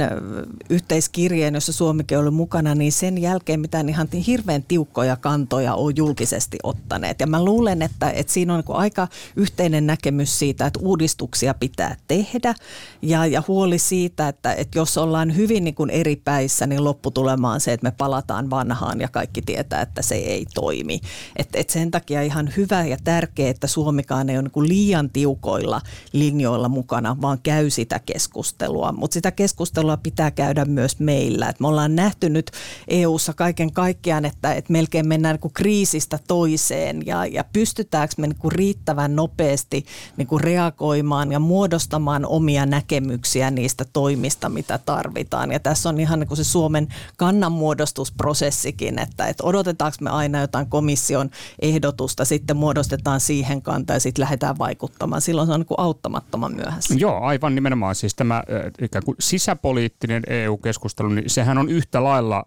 yhteiskirjeen, 0.69 1.53
jossa 1.53 1.73
Suomikin 1.73 2.17
oli 2.17 2.31
mukana, 2.31 2.75
niin 2.75 2.91
sen 2.91 3.17
jälkeen 3.17 3.59
mitään 3.59 3.89
ihan 3.89 4.07
hirveän 4.27 4.63
tiukkoja 4.63 5.15
kantoja 5.15 5.75
on 5.75 5.93
julkisesti 5.95 6.57
ottaneet. 6.63 7.19
Ja 7.19 7.27
mä 7.27 7.45
luulen, 7.45 7.81
että, 7.81 8.09
että 8.09 8.33
siinä 8.33 8.53
on 8.53 8.63
niin 8.67 8.77
aika 8.77 9.07
yhteinen 9.35 9.87
näkemys 9.87 10.39
siitä, 10.39 10.65
että 10.65 10.79
uudistuksia 10.79 11.53
pitää 11.53 11.95
tehdä 12.07 12.55
ja, 13.01 13.25
ja 13.25 13.43
huoli 13.47 13.79
siitä, 13.79 14.27
että, 14.27 14.53
että 14.53 14.77
jos 14.79 14.97
ollaan 14.97 15.35
hyvin 15.35 15.63
niin 15.63 15.75
kuin 15.75 15.89
eri 15.89 16.15
päissä, 16.15 16.67
niin 16.67 16.83
lopputulema 16.83 17.51
on 17.51 17.61
se, 17.61 17.73
että 17.73 17.87
me 17.87 17.93
palataan 17.97 18.49
vanhaan 18.49 19.01
ja 19.01 19.07
kaikki 19.07 19.41
tietää, 19.41 19.81
että 19.81 20.01
se 20.01 20.15
ei 20.15 20.45
toimi. 20.53 21.01
Et, 21.35 21.49
et 21.53 21.69
sen 21.69 21.91
takia 21.91 22.21
ihan 22.21 22.49
hyvä 22.57 22.85
ja 22.85 22.97
tärkeää, 23.03 23.49
että 23.49 23.67
Suomikaan 23.67 24.29
ei 24.29 24.37
ole 24.37 24.49
niin 24.55 24.69
liian 24.69 25.09
tiukoilla 25.09 25.81
linjoilla 26.13 26.69
mukana 26.69 26.84
mukana, 26.85 27.17
vaan 27.21 27.39
käy 27.43 27.69
sitä 27.69 27.99
keskustelua. 27.99 28.91
Mutta 28.91 29.13
sitä 29.13 29.31
keskustelua 29.31 29.97
pitää 29.97 30.31
käydä 30.31 30.65
myös 30.65 30.99
meillä. 30.99 31.49
Et 31.49 31.59
me 31.59 31.67
ollaan 31.67 31.95
nähty 31.95 32.29
nyt 32.29 32.51
EU-ssa 32.87 33.33
kaiken 33.33 33.73
kaikkiaan, 33.73 34.25
että, 34.25 34.53
että 34.53 34.71
melkein 34.71 35.07
mennään 35.07 35.37
niin 35.43 35.53
kriisistä 35.53 36.19
toiseen 36.27 37.05
ja, 37.05 37.25
ja 37.25 37.43
pystytäänkö 37.53 38.13
me 38.17 38.27
niin 38.27 38.51
riittävän 38.51 39.15
nopeasti 39.15 39.85
niin 40.17 40.27
reagoimaan 40.39 41.31
ja 41.31 41.39
muodostamaan 41.39 42.25
omia 42.25 42.65
näkemyksiä 42.65 43.51
niistä 43.51 43.85
toimista, 43.93 44.49
mitä 44.49 44.77
tarvitaan. 44.77 45.51
Ja 45.51 45.59
tässä 45.59 45.89
on 45.89 45.99
ihan 45.99 46.19
niin 46.19 46.37
se 46.37 46.43
Suomen 46.43 46.87
kannanmuodostusprosessikin, 47.17 48.99
että, 48.99 49.27
että 49.27 49.43
odotetaanko 49.43 49.97
me 50.01 50.09
aina 50.09 50.41
jotain 50.41 50.69
komission 50.69 51.29
ehdotusta, 51.59 52.25
sitten 52.25 52.57
muodostetaan 52.57 53.19
siihen 53.19 53.61
kanta 53.61 53.93
ja 53.93 53.99
sitten 53.99 54.21
lähdetään 54.21 54.57
vaikuttamaan. 54.57 55.21
Silloin 55.21 55.47
se 55.47 55.53
on 55.53 55.59
niin 55.59 55.77
auttamattoman 55.77 56.55
myöhäistä 56.55 56.74
päässä. 56.75 56.95
Joo, 56.97 57.21
aivan 57.21 57.55
nimenomaan. 57.55 57.95
Siis 57.95 58.15
tämä 58.15 58.43
ikään 58.81 59.03
kuin 59.05 59.15
sisäpoliittinen 59.19 60.23
EU-keskustelu, 60.27 61.09
niin 61.09 61.29
sehän 61.29 61.57
on 61.57 61.69
yhtä 61.69 62.03
lailla 62.03 62.45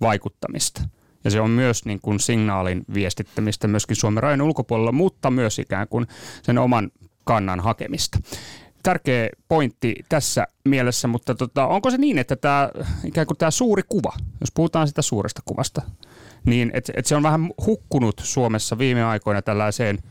vaikuttamista. 0.00 0.82
Ja 1.24 1.30
se 1.30 1.40
on 1.40 1.50
myös 1.50 1.84
niin 1.84 2.00
kuin 2.02 2.20
signaalin 2.20 2.84
viestittämistä 2.94 3.68
myöskin 3.68 3.96
Suomen 3.96 4.22
rajan 4.22 4.42
ulkopuolella, 4.42 4.92
mutta 4.92 5.30
myös 5.30 5.58
ikään 5.58 5.88
kuin 5.88 6.06
sen 6.42 6.58
oman 6.58 6.90
kannan 7.24 7.60
hakemista. 7.60 8.18
Tärkeä 8.82 9.28
pointti 9.48 9.94
tässä 10.08 10.46
mielessä, 10.64 11.08
mutta 11.08 11.34
tota, 11.34 11.66
onko 11.66 11.90
se 11.90 11.98
niin, 11.98 12.18
että 12.18 12.36
tämä, 12.36 12.70
ikään 13.04 13.26
kuin 13.26 13.38
tämä 13.38 13.50
suuri 13.50 13.82
kuva, 13.88 14.12
jos 14.40 14.52
puhutaan 14.54 14.88
sitä 14.88 15.02
suuresta 15.02 15.42
kuvasta, 15.44 15.82
niin 16.46 16.70
että 16.74 16.92
et 16.96 17.06
se 17.06 17.16
on 17.16 17.22
vähän 17.22 17.50
hukkunut 17.66 18.20
Suomessa 18.24 18.78
viime 18.78 19.04
aikoina 19.04 19.42
tällaiseen– 19.42 19.98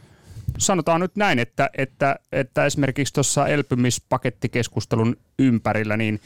sanotaan 0.58 1.02
nyt 1.02 1.16
näin, 1.16 1.40
että, 1.40 1.70
että, 1.78 2.20
että 2.32 2.66
esimerkiksi 2.66 3.14
tuossa 3.14 3.48
elpymispakettikeskustelun 3.48 5.18
ympärillä, 5.40 5.98
niin, 5.98 6.20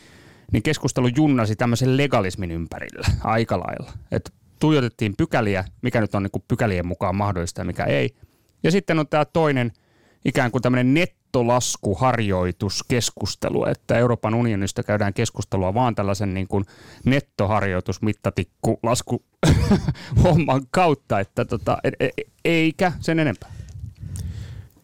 niin 0.51 0.63
keskustelu 0.63 1.07
junnasi 1.07 1.55
tämmöisen 1.55 1.97
legalismin 1.97 2.51
ympärillä 2.51 3.07
aika 3.23 3.59
lailla. 3.59 3.91
Että 4.11 4.31
tuijotettiin 4.59 5.13
pykäliä, 5.17 5.65
mikä 5.81 6.01
nyt 6.01 6.15
on 6.15 6.23
niin 6.23 6.31
kuin 6.31 6.43
pykälien 6.47 6.87
mukaan 6.87 7.15
mahdollista 7.15 7.61
ja 7.61 7.65
mikä 7.65 7.83
ei. 7.83 8.15
Ja 8.63 8.71
sitten 8.71 8.99
on 8.99 9.07
tämä 9.07 9.25
toinen 9.25 9.71
ikään 10.25 10.51
kuin 10.51 10.61
tämmöinen 10.61 10.93
nettolaskuharjoituskeskustelu, 10.93 13.65
että 13.65 13.97
Euroopan 13.97 14.33
unionista 14.33 14.83
käydään 14.83 15.13
keskustelua 15.13 15.73
vaan 15.73 15.95
tällaisen 15.95 16.33
niin 16.33 16.47
kuin 16.47 16.65
nettoharjoitusmittatikku 17.05 18.79
lasku 18.83 19.23
homman 20.23 20.61
kautta, 20.71 21.19
että 21.19 21.45
tota, 21.45 21.77
e, 21.83 21.89
e, 21.99 22.09
eikä 22.45 22.91
sen 22.99 23.19
enempää. 23.19 23.60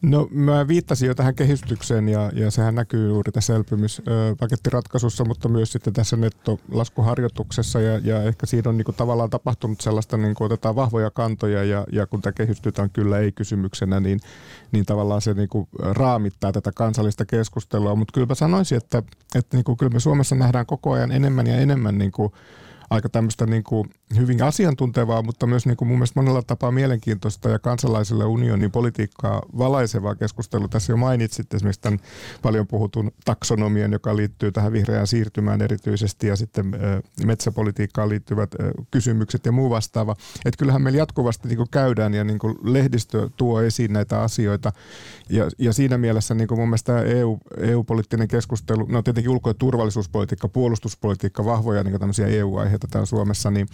No 0.09 0.27
mä 0.31 0.67
viittasin 0.67 1.07
jo 1.07 1.15
tähän 1.15 1.35
kehitykseen 1.35 2.09
ja, 2.09 2.31
ja 2.33 2.51
sehän 2.51 2.75
näkyy 2.75 3.07
juuri 3.07 3.31
tässä 3.31 3.55
elpymispakettiratkaisussa, 3.55 5.25
mutta 5.25 5.49
myös 5.49 5.71
sitten 5.71 5.93
tässä 5.93 6.17
nettolaskuharjoituksessa 6.17 7.81
ja, 7.81 7.99
ja 8.03 8.23
ehkä 8.23 8.45
siinä 8.45 8.69
on 8.69 8.77
niin 8.77 8.85
kuin 8.85 8.95
tavallaan 8.95 9.29
tapahtunut 9.29 9.81
sellaista, 9.81 10.17
niin 10.17 10.35
kuin 10.35 10.45
otetaan 10.45 10.75
vahvoja 10.75 11.11
kantoja 11.11 11.63
ja, 11.63 11.85
ja 11.91 12.07
kun 12.07 12.21
tämä 12.21 12.33
kehistytään 12.33 12.89
kyllä 12.89 13.19
ei 13.19 13.31
kysymyksenä, 13.31 13.99
niin, 13.99 14.19
niin 14.71 14.85
tavallaan 14.85 15.21
se 15.21 15.33
niin 15.33 15.49
kuin 15.49 15.67
raamittaa 15.79 16.51
tätä 16.51 16.71
kansallista 16.71 17.25
keskustelua, 17.25 17.95
mutta 17.95 18.11
kyllä 18.13 18.27
mä 18.27 18.35
sanoisin, 18.35 18.77
että, 18.77 19.03
että 19.35 19.57
niin 19.57 19.63
kuin 19.63 19.77
kyllä 19.77 19.93
me 19.93 19.99
Suomessa 19.99 20.35
nähdään 20.35 20.65
koko 20.65 20.91
ajan 20.91 21.11
enemmän 21.11 21.47
ja 21.47 21.57
enemmän 21.57 21.97
niin 21.97 22.11
kuin 22.11 22.33
aika 22.89 23.09
tämmöistä 23.09 23.45
niin 23.45 23.63
kuin 23.63 23.89
hyvin 24.15 24.43
asiantuntevaa, 24.43 25.21
mutta 25.21 25.47
myös 25.47 25.65
niin 25.65 25.77
kuin 25.77 25.87
mun 25.87 25.97
mielestä 25.97 26.19
monella 26.19 26.41
tapaa 26.41 26.71
mielenkiintoista 26.71 27.49
ja 27.49 27.59
kansalaisille 27.59 28.25
unionin 28.25 28.71
politiikkaa 28.71 29.41
valaisevaa 29.57 30.15
keskustelua. 30.15 30.67
Tässä 30.67 30.93
jo 30.93 30.97
mainitsit 30.97 31.53
esimerkiksi 31.53 31.81
tämän 31.81 31.99
paljon 32.41 32.67
puhutun 32.67 33.11
taksonomian, 33.25 33.91
joka 33.91 34.15
liittyy 34.15 34.51
tähän 34.51 34.71
vihreään 34.71 35.07
siirtymään 35.07 35.61
erityisesti 35.61 36.27
ja 36.27 36.35
sitten 36.35 36.71
metsäpolitiikkaan 37.25 38.09
liittyvät 38.09 38.55
kysymykset 38.91 39.45
ja 39.45 39.51
muu 39.51 39.69
vastaava. 39.69 40.15
Että 40.45 40.57
kyllähän 40.57 40.81
meillä 40.81 40.97
jatkuvasti 40.97 41.47
niin 41.47 41.57
kuin 41.57 41.69
käydään 41.71 42.13
ja 42.13 42.23
niin 42.23 42.39
kuin 42.39 42.55
lehdistö 42.63 43.29
tuo 43.37 43.61
esiin 43.61 43.93
näitä 43.93 44.21
asioita 44.21 44.71
ja, 45.29 45.49
ja 45.57 45.73
siinä 45.73 45.97
mielessä 45.97 46.33
niin 46.33 46.47
kuin 46.47 46.59
mun 46.59 46.69
mielestä 46.69 47.01
EU, 47.01 47.37
EU-poliittinen 47.57 48.27
keskustelu, 48.27 48.85
no 48.89 49.01
tietenkin 49.01 49.31
ulko- 49.31 49.49
ja 49.49 49.53
turvallisuuspolitiikka, 49.53 50.47
puolustuspolitiikka, 50.47 51.45
vahvoja 51.45 51.83
niin 51.83 51.99
tämmöisiä 51.99 52.27
EU-aiheita 52.27 52.87
täällä 52.91 53.05
Suomessa, 53.05 53.51
niin 53.51 53.67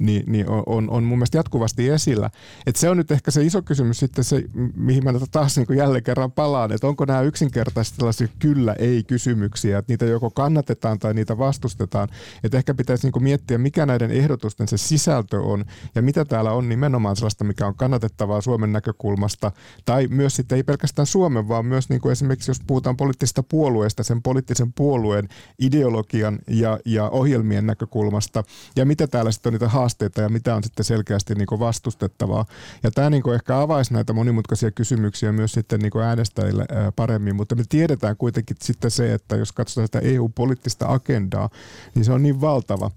niin, 0.00 0.22
niin 0.26 0.46
on, 0.48 0.90
on 0.90 1.04
mun 1.04 1.18
mielestä 1.18 1.38
jatkuvasti 1.38 1.88
esillä. 1.88 2.30
Et 2.66 2.76
se 2.76 2.90
on 2.90 2.96
nyt 2.96 3.10
ehkä 3.10 3.30
se 3.30 3.44
iso 3.44 3.62
kysymys 3.62 3.98
sitten 3.98 4.24
se, 4.24 4.44
mihin 4.76 5.04
mä 5.04 5.12
taas 5.30 5.56
niin 5.56 5.78
jälleen 5.78 6.04
kerran 6.04 6.32
palaan, 6.32 6.72
että 6.72 6.86
onko 6.86 7.04
nämä 7.04 7.22
yksinkertaisesti 7.22 7.98
tällaisia 7.98 8.28
kyllä-ei-kysymyksiä, 8.38 9.78
että 9.78 9.92
niitä 9.92 10.04
joko 10.04 10.30
kannatetaan 10.30 10.98
tai 10.98 11.14
niitä 11.14 11.38
vastustetaan. 11.38 12.08
Että 12.44 12.58
ehkä 12.58 12.74
pitäisi 12.74 13.10
niin 13.10 13.22
miettiä, 13.22 13.58
mikä 13.58 13.86
näiden 13.86 14.10
ehdotusten 14.10 14.68
se 14.68 14.76
sisältö 14.76 15.40
on 15.40 15.64
ja 15.94 16.02
mitä 16.02 16.24
täällä 16.24 16.52
on 16.52 16.68
nimenomaan 16.68 17.16
sellaista, 17.16 17.44
mikä 17.44 17.66
on 17.66 17.74
kannatettavaa 17.74 18.40
Suomen 18.40 18.72
näkökulmasta 18.72 19.52
tai 19.84 20.08
myös 20.08 20.36
sitten 20.36 20.56
ei 20.56 20.62
pelkästään 20.62 21.06
Suomen, 21.06 21.48
vaan 21.48 21.66
myös 21.66 21.88
niin 21.88 22.00
kuin 22.00 22.12
esimerkiksi 22.12 22.50
jos 22.50 22.60
puhutaan 22.66 22.96
poliittisesta 22.96 23.42
puolueesta, 23.42 24.02
sen 24.02 24.22
poliittisen 24.22 24.72
puolueen 24.72 25.28
ideologian 25.58 26.38
ja, 26.48 26.78
ja 26.84 27.08
ohjelmien 27.08 27.66
näkökulmasta 27.66 28.44
ja 28.76 28.86
mitä 28.86 29.06
täällä 29.06 29.32
sitten 29.32 29.50
on 29.50 29.52
niitä 29.54 29.67
haasteita 29.68 30.20
ja 30.20 30.28
mitä 30.28 30.54
on 30.54 30.64
sitten 30.64 30.84
selkeästi 30.84 31.34
niin 31.34 31.46
vastustettavaa. 31.58 32.44
Ja 32.82 32.90
tämä 32.90 33.10
niin 33.10 33.34
ehkä 33.34 33.60
avaisi 33.60 33.92
näitä 33.94 34.12
monimutkaisia 34.12 34.70
kysymyksiä 34.70 35.32
myös 35.32 35.52
sitten 35.52 35.80
niin 35.80 36.02
äänestäjille 36.04 36.66
paremmin, 36.96 37.36
mutta 37.36 37.54
me 37.54 37.64
tiedetään 37.68 38.16
kuitenkin 38.16 38.56
sitten 38.62 38.90
se, 38.90 39.14
että 39.14 39.36
jos 39.36 39.52
katsotaan 39.52 39.86
sitä 39.86 39.98
EU-poliittista 39.98 40.86
agendaa, 40.88 41.50
niin 41.94 42.04
se 42.04 42.12
on 42.12 42.22
niin 42.22 42.40
valtava 42.40 42.90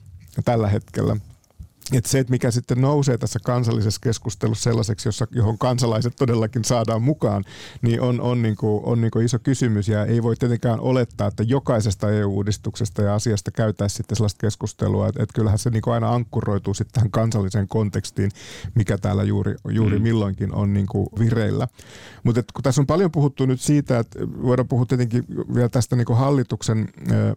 tällä 0.45 0.67
hetkellä, 0.67 1.17
että 1.97 2.09
se, 2.09 2.19
että 2.19 2.31
mikä 2.31 2.51
sitten 2.51 2.81
nousee 2.81 3.17
tässä 3.17 3.39
kansallisessa 3.45 4.01
keskustelussa 4.03 4.63
sellaiseksi, 4.63 5.07
jossa, 5.07 5.27
johon 5.31 5.57
kansalaiset 5.57 6.15
todellakin 6.15 6.65
saadaan 6.65 7.01
mukaan, 7.01 7.43
niin 7.81 8.01
on, 8.01 8.21
on, 8.21 8.41
niin 8.41 8.55
kuin, 8.55 8.85
on 8.85 9.01
niin 9.01 9.11
kuin 9.11 9.25
iso 9.25 9.39
kysymys 9.39 9.87
ja 9.87 10.05
ei 10.05 10.23
voi 10.23 10.35
tietenkään 10.35 10.79
olettaa, 10.79 11.27
että 11.27 11.43
jokaisesta 11.43 12.11
EU-uudistuksesta 12.11 13.01
ja 13.01 13.15
asiasta 13.15 13.51
käytäisiin 13.51 13.97
sitten 13.97 14.15
sellaista 14.15 14.41
keskustelua, 14.41 15.07
että, 15.07 15.23
että 15.23 15.33
kyllähän 15.33 15.59
se 15.59 15.69
niin 15.69 15.81
kuin 15.81 15.93
aina 15.93 16.13
ankkuroituu 16.13 16.73
sitten 16.73 16.93
tähän 16.93 17.11
kansalliseen 17.11 17.67
kontekstiin, 17.67 18.31
mikä 18.75 18.97
täällä 18.97 19.23
juuri, 19.23 19.55
juuri 19.69 19.97
mm. 19.97 20.03
milloinkin 20.03 20.53
on 20.53 20.73
niin 20.73 20.87
kuin 20.87 21.07
vireillä. 21.19 21.67
Mutta 22.23 22.43
kun 22.53 22.63
tässä 22.63 22.81
on 22.81 22.87
paljon 22.87 23.11
puhuttu 23.11 23.45
nyt 23.45 23.61
siitä, 23.61 23.99
että 23.99 24.19
voidaan 24.19 24.67
puhua 24.67 24.85
tietenkin 24.85 25.25
vielä 25.55 25.69
tästä 25.69 25.95
niin 25.95 26.05
kuin 26.05 26.17
hallituksen 26.17 26.89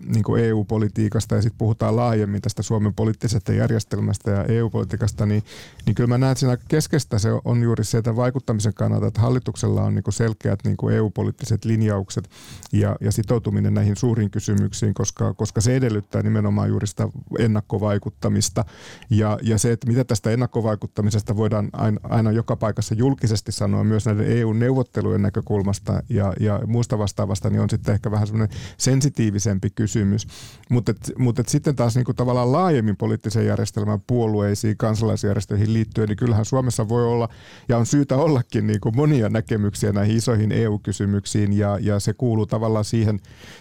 niin 0.07 0.25
kuin 0.25 0.45
EU-politiikasta 0.45 1.35
ja 1.35 1.43
sitten 1.43 1.59
puhutaan 1.59 1.97
laajemmin 1.97 2.43
tästä 2.43 2.63
Suomen 2.63 2.95
poliittisesta 2.95 3.53
järjestelmästä 3.53 4.31
ja 4.31 4.44
EU-politiikasta, 4.49 5.27
niin, 5.27 5.43
niin 5.87 5.95
kyllä 5.95 6.09
mä 6.09 6.19
näen, 6.19 6.33
että 6.33 6.41
siinä 6.41 6.57
keskeistä 6.69 7.19
se 7.19 7.29
on 7.45 7.63
juuri 7.63 7.85
se, 7.85 7.99
että 7.99 8.17
vaikuttamisen 8.17 8.75
kannalta, 8.75 9.07
että 9.07 9.21
hallituksella 9.21 9.83
on 9.83 9.95
niin 9.95 10.05
selkeät 10.11 10.61
niin 10.65 10.77
EU-poliittiset 10.93 11.65
linjaukset 11.65 12.31
ja, 12.73 12.97
ja 13.01 13.13
sitoutuminen 13.13 13.75
näihin 13.75 13.97
suuriin 13.97 14.31
kysymyksiin, 14.31 14.95
koska, 14.95 15.35
koska 15.35 15.61
se 15.61 15.77
edellyttää 15.77 16.23
nimenomaan 16.23 16.69
juuri 16.69 16.87
sitä 16.87 17.09
ennakkovaikuttamista 17.39 18.65
ja, 19.11 19.39
ja 19.43 19.59
se, 19.59 19.73
että 19.73 19.87
mitä 19.87 20.05
tästä 20.05 20.31
ennakkovaikuttamisesta 20.31 21.37
voidaan 21.37 21.71
aina, 21.73 22.01
aina 22.03 22.31
joka 22.31 22.57
paikassa 22.57 22.95
julkisesti 22.95 23.53
sanoa 23.53 23.85
myös 23.85 24.07
näiden 24.07 24.39
EU-neuvottelujen 24.39 25.23
näkökulmasta 25.23 26.03
ja, 26.09 26.33
ja 26.41 26.61
muusta 26.67 26.99
vastaavasta, 26.99 27.51
niin 27.51 27.61
on 27.61 27.71
sitten 27.71 27.95
ehkä 27.95 28.11
vähän 28.11 28.27
semmoinen 28.27 28.57
sensitiivisempi 28.77 29.71
kysymys. 29.71 30.27
Mutta 30.71 30.95
mut 31.19 31.39
sitten 31.47 31.77
taas 31.77 31.95
niin 31.95 32.05
kuin 32.05 32.17
tavallaan 32.17 32.53
laajemmin 32.53 32.97
poliittisen 32.97 33.47
järjestelmän 33.47 34.01
puolue 34.07 34.34
puolueisiin, 34.35 34.77
kansalaisjärjestöihin 34.77 35.73
liittyen, 35.73 36.09
niin 36.09 36.17
kyllähän 36.17 36.45
Suomessa 36.45 36.89
voi 36.89 37.07
olla 37.07 37.29
ja 37.69 37.79
on 37.79 37.87
syytä 37.87 38.17
ollakin 38.17 38.67
niin 38.67 38.81
kuin 38.81 38.97
monia 38.97 39.29
näkemyksiä 39.29 39.93
näihin 39.93 40.17
isoihin 40.17 40.53
EU-kysymyksiin 40.53 41.53
ja, 41.53 41.79
ja 41.81 42.01
se 42.01 42.13
kuuluu 42.13 42.47
tavallaan 42.47 42.85
siihen 42.85 43.21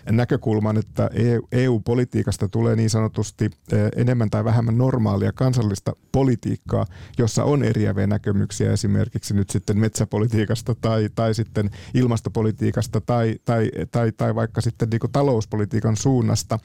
näkökulmaan, 0.09 0.77
että 0.77 1.09
EU-politiikasta 1.51 2.45
e 2.45 2.49
tulee 2.49 2.75
niin 2.75 2.89
sanotusti 2.89 3.45
eh, 3.45 3.91
enemmän 3.95 4.29
tai 4.29 4.43
vähemmän 4.43 4.77
normaalia 4.77 5.31
kansallista 5.31 5.95
politiikkaa, 6.11 6.85
jossa 7.17 7.43
on 7.43 7.63
eriäviä 7.63 8.07
näkemyksiä 8.07 8.71
esimerkiksi 8.71 9.33
nyt 9.33 9.49
sitten 9.49 9.77
metsäpolitiikasta 9.77 10.75
tai, 10.75 11.09
tai 11.15 11.33
sitten 11.33 11.69
ilmastopolitiikasta 11.93 13.01
tai, 13.01 13.35
tai, 13.45 13.71
tai, 13.91 14.11
tai 14.11 14.35
vaikka 14.35 14.61
sitten 14.61 14.89
niin 14.89 15.11
talouspolitiikan 15.11 15.97
suunnasta. 15.97 16.59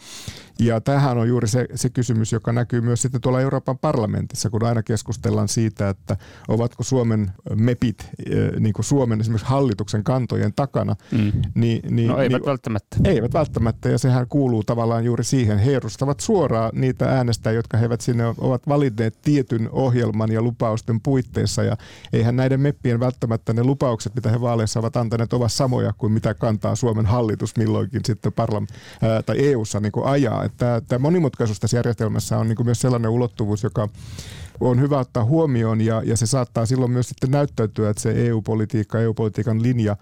Ja 0.61 0.81
tähän 0.81 1.19
on 1.19 1.29
juuri 1.29 1.49
se, 1.49 1.67
se 1.75 1.91
kysymys, 1.91 2.33
joka 2.33 2.53
näkyy 2.53 2.81
myös 2.81 3.03
sitten 3.03 3.21
tuolla 3.21 3.41
Euroopan 3.41 3.79
parlamentissa, 3.93 4.51
kun 4.51 4.65
aina 4.65 4.83
keskustellaan 4.83 5.49
siitä, 5.49 5.89
että 5.89 6.17
ovatko 6.49 6.83
Suomen 6.83 7.31
MEPit 7.55 8.11
eh, 8.31 8.61
niin 8.61 8.73
kuin 8.73 8.85
Suomen 8.85 9.21
esimerkiksi 9.21 9.49
hallituksen 9.49 10.05
kantojen 10.05 10.53
takana. 10.57 10.97
Mm. 11.13 11.33
Niin, 11.55 11.81
niin, 11.91 12.09
no 12.09 12.19
eivät 12.19 12.41
niin, 12.41 12.47
välttämättä. 12.47 12.97
Eivät 13.05 13.35
välttämättä 13.35 13.89
ja 13.89 13.99
sehän 13.99 14.29
kuuluu 14.29 14.65
tavallaan 14.65 15.05
juuri 15.05 15.25
siihen. 15.25 15.59
He 15.59 15.77
edustavat 15.77 16.21
suoraan 16.21 16.71
niitä 16.75 17.09
äänestäjiä, 17.09 17.59
jotka 17.59 17.77
he 17.77 17.85
eivät 17.85 18.01
sinne 18.01 18.25
ovat 18.39 18.69
valinneet 18.69 19.19
tietyn 19.23 19.69
ohjelman 19.73 20.33
ja 20.33 20.43
lupausten 20.43 21.01
puitteissa 21.01 21.63
ja 21.63 21.77
eihän 22.13 22.37
näiden 22.37 22.61
MEPPien 22.61 23.01
välttämättä 23.01 23.53
ne 23.53 23.65
lupaukset, 23.65 24.15
mitä 24.15 24.31
he 24.31 24.41
vaaleissa 24.41 24.81
ovat 24.81 24.97
antaneet, 24.97 25.33
ovat 25.33 25.53
samoja 25.53 25.93
kuin 25.99 26.13
mitä 26.13 26.35
kantaa 26.35 26.75
Suomen 26.75 27.07
hallitus 27.07 27.57
milloinkin 27.57 28.01
sitten 28.05 28.33
parlam- 28.33 28.67
ää, 29.03 29.23
tai 29.23 29.37
EU-ssa 29.39 29.81
niin 29.81 29.93
ajaa. 30.05 30.45
Että 30.45 30.83
tämä 30.89 30.99
monimutkaisuus 30.99 31.61
tässä 31.61 31.77
järjestelmässä 31.77 32.39
on 32.39 32.49
niin 32.49 32.65
myös 32.65 32.81
sellainen 32.81 33.11
ulottuvuus, 33.11 33.63
joka 33.63 33.78
joka 33.83 34.71
on 34.71 34.81
hyvä 34.81 34.99
ottaa 34.99 35.25
huomioon 35.25 35.81
ja, 35.81 36.03
ja 36.05 36.17
se 36.17 36.27
saattaa 36.27 36.67
silloin 36.67 36.91
myös 36.91 37.09
sitten 37.09 37.31
näyttäytyä, 37.31 37.91
että 37.91 38.03
se 38.03 38.27
EU-politiikka, 38.27 39.01
EU-politiikan 39.01 39.63
linja 39.63 39.97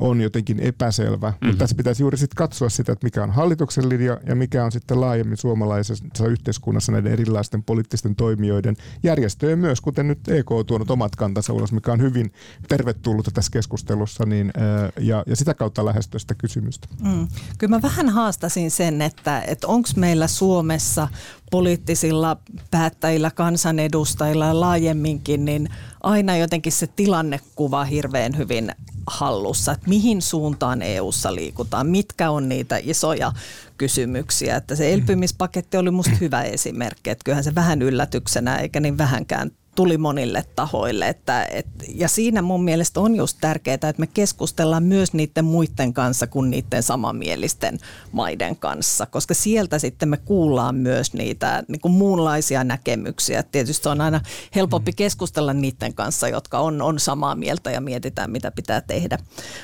on 0.00 0.20
jotenkin 0.20 0.60
epäselvä. 0.60 1.30
Mm-hmm. 1.30 1.46
Mutta 1.46 1.58
tässä 1.58 1.76
pitäisi 1.76 2.02
juuri 2.02 2.18
sitten 2.18 2.36
katsoa 2.36 2.68
sitä, 2.68 2.92
että 2.92 3.06
mikä 3.06 3.22
on 3.22 3.30
hallituksen 3.30 3.88
linja 3.88 4.18
ja 4.26 4.34
mikä 4.34 4.64
on 4.64 4.72
sitten 4.72 5.00
laajemmin 5.00 5.36
suomalaisessa 5.36 6.26
yhteiskunnassa 6.28 6.92
näiden 6.92 7.12
erilaisten 7.12 7.62
poliittisten 7.62 8.16
toimijoiden 8.16 8.76
järjestöjen 9.02 9.58
myös, 9.58 9.80
kuten 9.80 10.08
nyt 10.08 10.28
EK 10.28 10.50
on 10.50 10.66
tuonut 10.66 10.90
omat 10.90 11.16
kantansa 11.16 11.52
ulos, 11.52 11.72
mikä 11.72 11.92
on 11.92 12.00
hyvin 12.00 12.32
tervetullut 12.68 13.28
tässä 13.34 13.50
keskustelussa 13.52 14.24
niin, 14.26 14.52
ja, 15.00 15.24
ja 15.26 15.36
sitä 15.36 15.54
kautta 15.54 15.84
lähestyä 15.84 16.18
sitä 16.18 16.34
kysymystä. 16.34 16.88
Mm. 17.02 17.28
Kyllä 17.58 17.76
mä 17.76 17.82
vähän 17.82 18.08
haastasin 18.08 18.70
sen, 18.70 19.02
että, 19.02 19.40
että 19.40 19.66
onko 19.66 19.88
meillä 19.96 20.26
Suomessa 20.26 21.08
poliittisilla 21.50 22.36
päättäjillä, 22.70 23.30
kansanedustajilla 23.30 24.46
ja 24.46 24.60
laajemminkin, 24.60 25.44
niin 25.44 25.68
aina 26.02 26.36
jotenkin 26.36 26.72
se 26.72 26.86
tilannekuva 26.86 27.84
hirveän 27.84 28.36
hyvin 28.36 28.72
hallussa, 29.06 29.72
että 29.72 29.88
mihin 29.88 30.22
suuntaan 30.22 30.82
EU:ssa 30.82 31.34
liikutaan, 31.34 31.86
mitkä 31.86 32.30
on 32.30 32.48
niitä 32.48 32.78
isoja 32.82 33.32
kysymyksiä. 33.78 34.56
Että 34.56 34.76
se 34.76 34.92
elpymispaketti 34.92 35.76
oli 35.76 35.90
musta 35.90 36.16
hyvä 36.20 36.42
esimerkki, 36.42 37.10
että 37.10 37.24
kyllähän 37.24 37.44
se 37.44 37.54
vähän 37.54 37.82
yllätyksenä 37.82 38.56
eikä 38.56 38.80
niin 38.80 38.98
vähänkään 38.98 39.50
tuli 39.76 39.98
monille 39.98 40.44
tahoille. 40.56 41.08
Että, 41.08 41.44
et, 41.44 41.66
ja 41.94 42.08
siinä 42.08 42.42
mun 42.42 42.64
mielestä 42.64 43.00
on 43.00 43.16
just 43.16 43.38
tärkeää, 43.40 43.74
että 43.74 43.94
me 43.98 44.06
keskustellaan 44.06 44.82
myös 44.82 45.12
niiden 45.12 45.44
muiden 45.44 45.92
kanssa 45.92 46.26
kuin 46.26 46.50
niiden 46.50 46.82
samanmielisten 46.82 47.78
maiden 48.12 48.56
kanssa, 48.56 49.06
koska 49.06 49.34
sieltä 49.34 49.78
sitten 49.78 50.08
me 50.08 50.16
kuullaan 50.16 50.74
myös 50.74 51.14
niitä 51.14 51.64
niin 51.68 51.80
kuin 51.80 51.92
muunlaisia 51.92 52.64
näkemyksiä. 52.64 53.42
Tietysti 53.42 53.88
on 53.88 54.00
aina 54.00 54.20
helpompi 54.54 54.90
mm. 54.90 54.96
keskustella 54.96 55.52
niiden 55.52 55.94
kanssa, 55.94 56.28
jotka 56.28 56.58
on, 56.58 56.82
on 56.82 56.98
samaa 57.00 57.34
mieltä 57.34 57.70
ja 57.70 57.80
mietitään, 57.80 58.30
mitä 58.30 58.50
pitää 58.50 58.80
tehdä. 58.80 59.18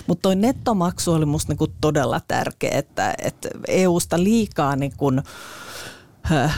Mutta 0.07 0.22
toi 0.22 0.37
nettomaksu 0.37 1.12
oli 1.12 1.27
musta 1.27 1.53
niin 1.53 1.59
kuin 1.59 1.72
todella 1.81 2.20
tärkeä, 2.29 2.79
että, 2.79 3.14
että 3.18 3.48
EUsta 3.68 4.22
liikaa 4.22 4.77
niin 4.77 4.92
kuin, 4.96 5.22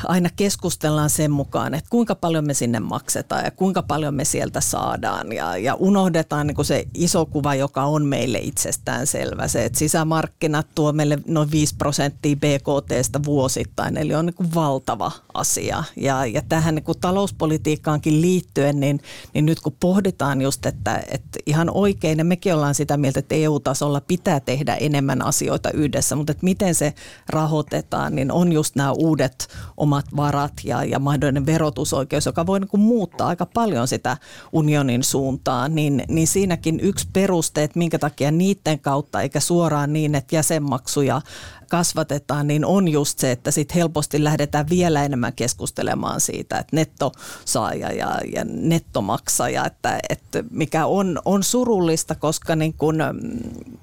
aina 0.09 0.29
keskustellaan 0.37 1.11
sen 1.11 1.31
mukaan, 1.31 1.75
että 1.75 1.91
kuinka 1.91 2.15
paljon 2.15 2.47
me 2.47 2.55
sinne 2.55 2.81
maksetaan 2.81 3.45
ja 3.45 3.51
kuinka 3.51 3.83
paljon 3.83 4.15
me 4.15 4.25
sieltä 4.25 4.61
saadaan. 4.61 5.33
Ja, 5.33 5.57
ja 5.57 5.75
unohdetaan 5.75 6.47
niin 6.47 6.65
se 6.65 6.85
iso 6.95 7.27
kuva, 7.27 7.55
joka 7.55 7.85
on 7.85 8.07
meille 8.07 8.39
itsestään 8.39 9.07
selvä. 9.07 9.49
Se, 9.49 9.65
että 9.65 9.79
sisämarkkinat 9.79 10.67
tuo 10.75 10.93
meille 10.93 11.19
noin 11.27 11.51
5 11.51 11.75
prosenttia 11.77 12.37
BKTstä 12.37 13.25
vuosittain, 13.25 13.97
eli 13.97 14.15
on 14.15 14.27
niin 14.27 14.55
valtava 14.55 15.13
asia. 15.35 15.85
Ja, 15.97 16.27
ja 16.27 16.43
tähän 16.49 16.75
niin 16.75 16.85
talouspolitiikkaankin 17.01 18.21
liittyen, 18.21 18.81
niin, 18.81 19.01
niin 19.35 19.47
nyt 19.47 19.61
kun 19.61 19.77
pohditaan 19.81 20.43
just, 20.43 20.67
että, 20.67 21.03
että 21.11 21.39
ihan 21.47 21.71
oikein, 21.71 22.19
ja 22.19 22.25
mekin 22.25 22.55
ollaan 22.55 22.75
sitä 22.75 22.97
mieltä, 22.97 23.21
että 23.21 23.35
EU-tasolla 23.35 24.01
pitää 24.01 24.41
tehdä 24.41 24.75
enemmän 24.75 25.23
asioita 25.23 25.71
yhdessä, 25.71 26.17
mutta 26.17 26.31
että 26.31 26.45
miten 26.45 26.75
se 26.75 26.95
rahoitetaan, 27.29 28.15
niin 28.15 28.33
on 28.33 28.53
just 28.53 28.77
nämä 28.77 28.93
uudet 28.93 29.49
omat 29.77 30.07
varat 30.17 30.53
ja, 30.65 30.85
ja 30.85 30.99
mahdollinen 30.99 31.47
verotusoikeus, 31.47 32.27
joka 32.27 32.47
voi 32.47 32.61
niin 32.61 32.69
kuin 32.69 32.81
muuttaa 32.81 33.29
aika 33.29 33.47
paljon 33.47 33.89
sitä 33.89 34.17
unionin 34.53 35.05
suuntaan, 35.05 35.75
niin, 35.75 36.05
niin 36.09 36.29
siinäkin 36.29 36.81
yksi 36.81 37.09
peruste, 37.13 37.63
että 37.63 37.79
minkä 37.79 37.99
takia 37.99 38.31
niiden 38.31 38.79
kautta 38.81 39.21
eikä 39.21 39.41
suoraan 39.41 39.93
niin, 39.93 40.15
että 40.15 40.37
jäsenmaksuja 40.37 41.21
kasvatetaan, 41.65 42.47
niin 42.47 42.65
on 42.65 42.89
just 42.89 43.19
se, 43.19 43.31
että 43.31 43.51
sit 43.51 43.75
helposti 43.75 44.25
lähdetään 44.25 44.67
vielä 44.71 45.05
enemmän 45.05 45.33
keskustelemaan 45.33 46.21
siitä, 46.21 46.59
että 46.59 46.77
nettosaaja 46.77 47.93
ja, 47.93 48.19
ja 48.33 48.45
nettomaksaja, 48.45 49.67
että, 49.67 49.99
että 50.09 50.45
mikä 50.51 50.87
on, 50.87 51.19
on 51.25 51.43
surullista, 51.43 52.15
koska 52.15 52.57
niin 52.57 52.75
kun, 52.75 52.99
mm, 53.13 53.39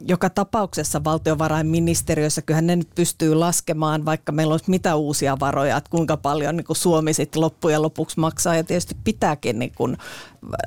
joka 0.08 0.30
tapauksessa 0.30 1.04
valtiovarainministeriössä 1.04 2.42
kyllähän 2.42 2.68
ne 2.68 2.76
nyt 2.76 2.90
pystyy 2.96 3.36
laskemaan, 3.36 4.06
vaikka 4.06 4.32
meillä 4.32 4.52
olisi 4.52 4.70
mitä 4.70 4.96
uusia 4.96 5.40
varoja, 5.40 5.78
että 5.78 5.90
kuinka 5.90 6.18
paljon 6.18 6.58
niin 6.58 6.66
Suomi 6.72 7.14
sitten 7.14 7.42
loppujen 7.42 7.82
lopuksi 7.82 8.20
maksaa. 8.20 8.56
Ja 8.56 8.64
tietysti 8.64 8.96
pitääkin 9.04 9.60
niin 9.60 9.72
kun 9.76 9.98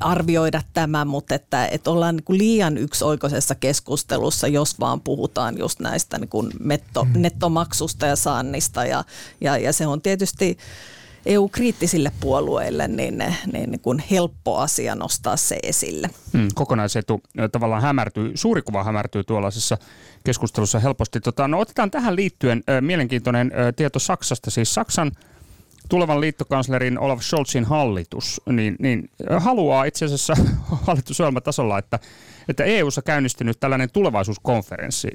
arvioida 0.01 0.61
tämä, 0.73 1.05
mutta 1.05 1.35
että, 1.35 1.67
että 1.67 1.91
ollaan 1.91 2.15
niin 2.15 2.37
liian 2.37 2.77
yksioikoisessa 2.77 3.55
keskustelussa, 3.55 4.47
jos 4.47 4.79
vaan 4.79 5.01
puhutaan 5.01 5.57
just 5.57 5.79
näistä 5.79 6.17
niin 6.17 6.51
netto, 6.59 7.03
mm. 7.03 7.21
nettomaksusta 7.21 8.05
ja 8.05 8.15
saannista 8.15 8.85
ja, 8.85 9.03
ja, 9.41 9.57
ja 9.57 9.73
se 9.73 9.87
on 9.87 10.01
tietysti 10.01 10.57
EU-kriittisille 11.25 12.11
puolueille 12.19 12.87
niin, 12.87 13.23
niin, 13.53 13.71
niin 13.71 13.79
kuin 13.79 14.03
helppo 14.11 14.57
asia 14.57 14.95
nostaa 14.95 15.37
se 15.37 15.57
esille. 15.63 16.09
Hmm, 16.33 16.47
kokonaisetu 16.55 17.21
tavallaan 17.51 17.81
hämärtyy, 17.81 18.31
suuri 18.35 18.61
kuva 18.61 18.83
hämärtyy 18.83 19.23
tuollaisessa 19.23 19.77
keskustelussa 20.23 20.79
helposti. 20.79 21.19
Tota, 21.19 21.47
no 21.47 21.59
otetaan 21.59 21.91
tähän 21.91 22.15
liittyen 22.15 22.63
äh, 22.69 22.81
mielenkiintoinen 22.81 23.51
äh, 23.51 23.73
tieto 23.75 23.99
Saksasta. 23.99 24.51
Siis 24.51 24.73
Saksan 24.73 25.11
tulevan 25.89 26.21
liittokanslerin 26.21 26.99
Olaf 26.99 27.21
Scholzin 27.21 27.65
hallitus 27.65 28.41
niin, 28.49 28.75
niin 28.79 29.09
haluaa 29.37 29.85
itse 29.85 30.05
asiassa 30.05 30.33
hallitusohjelmatasolla, 30.87 31.77
että, 31.77 31.99
että 32.49 32.63
EU-ssa 32.63 33.01
käynnistynyt 33.01 33.59
tällainen 33.59 33.91
tulevaisuuskonferenssi 33.91 35.07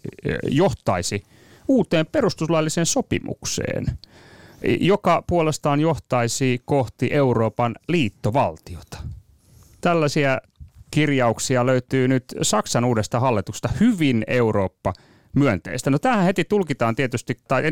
johtaisi 0.50 1.22
uuteen 1.68 2.06
perustuslailliseen 2.06 2.86
sopimukseen, 2.86 3.86
joka 4.80 5.22
puolestaan 5.26 5.80
johtaisi 5.80 6.62
kohti 6.64 7.08
Euroopan 7.12 7.74
liittovaltiota. 7.88 8.98
Tällaisia 9.80 10.40
kirjauksia 10.90 11.66
löytyy 11.66 12.08
nyt 12.08 12.24
Saksan 12.42 12.84
uudesta 12.84 13.20
hallituksesta 13.20 13.68
hyvin 13.80 14.24
Eurooppa 14.26 14.92
myönteistä. 15.32 15.90
No 15.90 15.98
tähän 15.98 16.24
heti 16.24 16.44
tulkitaan 16.44 16.94
tietysti, 16.94 17.38
tai 17.48 17.62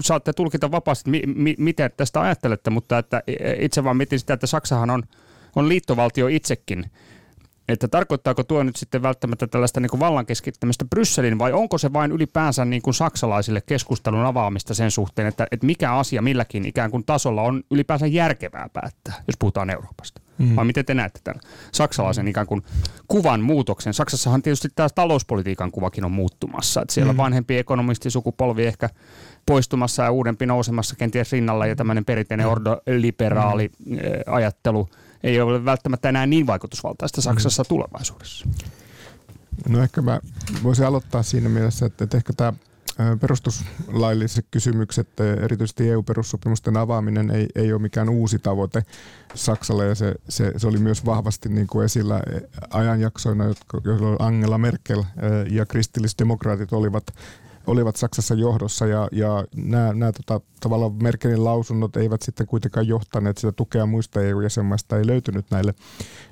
saatte 0.00 0.32
tulkita 0.32 0.70
vapaasti, 0.70 1.10
mi, 1.10 1.22
mi, 1.26 1.54
miten 1.58 1.90
tästä 1.96 2.20
ajattelette, 2.20 2.70
mutta 2.70 2.98
että 2.98 3.22
itse 3.58 3.84
vaan 3.84 3.96
mietin 3.96 4.18
sitä, 4.18 4.34
että 4.34 4.46
Saksahan 4.46 4.90
on, 4.90 5.02
on 5.56 5.68
liittovaltio 5.68 6.28
itsekin. 6.28 6.90
Että 7.68 7.88
tarkoittaako 7.88 8.44
tuo 8.44 8.62
nyt 8.62 8.76
sitten 8.76 9.02
välttämättä 9.02 9.46
tällaista 9.46 9.80
niin 9.80 9.90
kuin 9.90 10.00
vallan 10.00 10.26
keskittämistä 10.26 10.84
Brysselin 10.84 11.38
vai 11.38 11.52
onko 11.52 11.78
se 11.78 11.92
vain 11.92 12.12
ylipäänsä 12.12 12.64
niin 12.64 12.82
kuin 12.82 12.94
saksalaisille 12.94 13.60
keskustelun 13.60 14.26
avaamista 14.26 14.74
sen 14.74 14.90
suhteen, 14.90 15.28
että, 15.28 15.46
että 15.50 15.66
mikä 15.66 15.94
asia 15.94 16.22
milläkin 16.22 16.64
ikään 16.64 16.90
kuin 16.90 17.04
tasolla 17.04 17.42
on 17.42 17.62
ylipäänsä 17.70 18.06
järkevää 18.06 18.68
päättää, 18.72 19.14
jos 19.26 19.36
puhutaan 19.38 19.70
Euroopasta? 19.70 20.20
Mm. 20.42 20.56
Vai 20.56 20.64
miten 20.64 20.84
te 20.84 20.94
näette 20.94 21.20
tämän 21.24 21.40
saksalaisen 21.72 22.28
ikään 22.28 22.46
kuin 22.46 22.62
kuvan 23.08 23.40
muutoksen? 23.40 23.94
Saksassahan 23.94 24.42
tietysti 24.42 24.68
tämä 24.74 24.88
talouspolitiikan 24.88 25.70
kuvakin 25.70 26.04
on 26.04 26.12
muuttumassa. 26.12 26.82
Että 26.82 26.94
siellä 26.94 27.12
mm. 27.12 27.16
vanhempi 27.16 27.58
ekonomistisukupolvi 27.58 28.66
ehkä 28.66 28.88
poistumassa 29.46 30.02
ja 30.02 30.10
uudempi 30.10 30.46
nousemassa 30.46 30.96
kenties 30.96 31.32
rinnalla 31.32 31.66
ja 31.66 31.76
tämmöinen 31.76 32.04
perinteinen 32.04 32.46
ordoliberaali 32.46 33.70
mm. 33.86 33.96
ajattelu 34.26 34.88
ei 35.22 35.40
ole 35.40 35.64
välttämättä 35.64 36.08
enää 36.08 36.26
niin 36.26 36.46
vaikutusvaltaista. 36.46 37.22
Saksassa 37.22 37.62
mm. 37.62 37.68
tulevaisuudessa. 37.68 38.46
No 39.68 39.82
ehkä 39.82 40.02
mä 40.02 40.20
voisin 40.62 40.86
aloittaa 40.86 41.22
siinä 41.22 41.48
mielessä, 41.48 41.86
että, 41.86 42.04
että 42.04 42.16
ehkä 42.16 42.32
tämä 42.32 42.52
perustuslailliset 43.20 44.46
kysymykset, 44.50 45.08
erityisesti 45.42 45.90
EU-perussopimusten 45.90 46.76
avaaminen 46.76 47.30
ei, 47.30 47.48
ei 47.54 47.72
ole 47.72 47.82
mikään 47.82 48.08
uusi 48.08 48.38
tavoite 48.38 48.82
Saksalle 49.34 49.86
ja 49.86 49.94
se, 49.94 50.14
se, 50.28 50.52
se 50.56 50.66
oli 50.66 50.78
myös 50.78 51.04
vahvasti 51.04 51.48
niin 51.48 51.66
kuin 51.66 51.84
esillä 51.84 52.20
ajanjaksoina, 52.70 53.44
jolloin 53.84 54.16
Angela 54.18 54.58
Merkel 54.58 55.02
ja 55.50 55.66
kristillisdemokraatit 55.66 56.72
olivat 56.72 57.04
olivat 57.66 57.96
Saksassa 57.96 58.34
johdossa 58.34 58.86
ja, 58.86 59.08
ja 59.12 59.44
nämä, 59.56 59.92
nämä 59.92 60.12
tota, 60.12 60.40
tavallaan 60.60 61.02
Merkelin 61.02 61.44
lausunnot 61.44 61.96
eivät 61.96 62.22
sitten 62.22 62.46
kuitenkaan 62.46 62.88
johtaneet 62.88 63.38
sitä 63.38 63.52
tukea 63.52 63.86
muista 63.86 64.22
EU-jäsenmaista, 64.22 64.98
ei 64.98 65.06
löytynyt 65.06 65.46
näille 65.50 65.74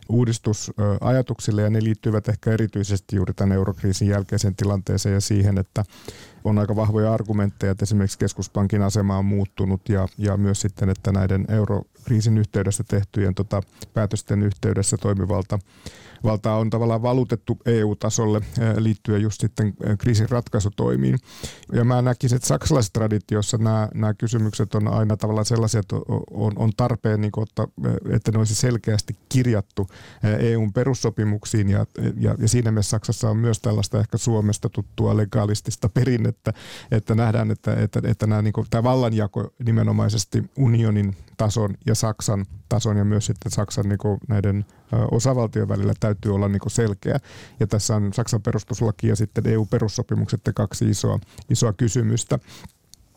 uudistusajatuksille. 0.09 1.63
Ja 1.63 1.71
ne 1.71 1.85
liittyvät 1.85 2.29
ehkä 2.29 2.51
erityisesti 2.51 3.17
juuri 3.17 3.35
tämän 3.35 3.57
eurokriisin 3.57 4.09
jälkeiseen 4.09 4.57
tilanteeseen 4.57 5.15
ja 5.15 5.21
siihen, 5.21 5.59
että 5.59 5.85
on 6.45 6.59
aika 6.59 6.77
vahvoja 6.77 7.15
argumentteja, 7.15 7.73
että 7.73 7.83
esimerkiksi 7.83 8.19
keskuspankin 8.19 8.83
asema 8.83 9.19
on 9.19 9.25
muuttunut 9.25 9.89
ja, 9.89 10.09
ja 10.19 10.37
myös 10.37 10.61
sitten, 10.61 10.89
että 10.89 11.13
näiden 11.13 11.47
eurokriisin 12.01 12.39
yhteydessä 12.39 12.85
tehtyjen 12.85 13.35
tota, 13.35 13.63
päätösten 13.95 14.43
yhteydessä 14.43 14.97
toimivalta 14.97 15.59
valtaa 16.25 16.57
on 16.57 16.71
tavallaan 16.71 17.03
valutettu 17.03 17.59
EU-tasolle 17.67 18.41
liittyen 18.77 19.23
just 19.23 19.41
sitten 19.41 19.75
kriisin 19.99 20.31
ratkaisutoimiin. 20.31 21.19
Ja 21.73 21.85
mä 21.85 22.03
näkisin, 22.03 22.37
että 22.37 22.49
saksalaisessa 22.49 22.93
traditiossa 22.93 23.59
nämä, 23.59 23.89
nämä 23.95 24.15
kysymykset 24.15 24.75
on 24.75 24.89
aina 24.89 25.17
tavallaan 25.17 25.45
sellaisia, 25.45 25.81
että 25.81 25.97
on, 26.31 26.53
on 26.57 26.71
tarpeen, 26.77 27.21
niin 27.21 27.33
ottaa, 27.37 27.67
että 28.11 28.33
ne 28.33 28.39
olisi 28.39 28.55
selkeästi 28.55 29.17
kirjattu 29.29 29.87
EUn 30.39 30.73
perussopimuksiin 30.73 31.69
ja, 31.69 31.87
ja, 32.21 32.35
ja 32.39 32.49
siinä 32.49 32.71
mielessä 32.71 32.91
Saksassa 32.91 33.31
on 33.31 33.37
myös 33.37 33.61
tällaista 33.61 34.01
ehkä 34.01 34.19
Suomesta 34.19 34.69
tuttua 34.69 35.17
legalistista 35.17 35.89
perinnettä, 35.89 36.53
että 36.91 37.15
nähdään, 37.15 37.51
että, 37.51 37.75
että, 37.75 38.01
että 38.05 38.27
nämä, 38.27 38.43
niin 38.43 38.53
kuin, 38.53 38.67
tämä 38.71 38.83
vallanjako 38.83 39.53
nimenomaisesti 39.65 40.51
unionin 40.57 41.17
tason 41.41 41.75
ja 41.87 41.95
Saksan 41.95 42.47
tason 42.69 42.97
ja 42.97 43.05
myös 43.05 43.27
sitten 43.27 43.53
Saksan 43.53 43.89
niin 43.89 43.99
kuin 43.99 44.21
näiden 44.29 44.65
osavaltion 45.11 45.69
välillä 45.69 45.93
täytyy 46.01 46.35
olla 46.35 46.49
niin 46.49 46.61
kuin 46.61 46.73
selkeä. 46.73 47.19
Ja 47.61 47.67
tässä 47.67 47.97
on 47.97 48.13
Saksan 48.13 48.43
perustuslaki 48.43 49.09
ja 49.09 49.17
sitten 49.17 49.47
EU-perussopimukset 49.47 50.41
kaksi 50.55 50.91
isoa, 50.91 51.19
isoa 51.51 51.73
kysymystä. 51.73 52.39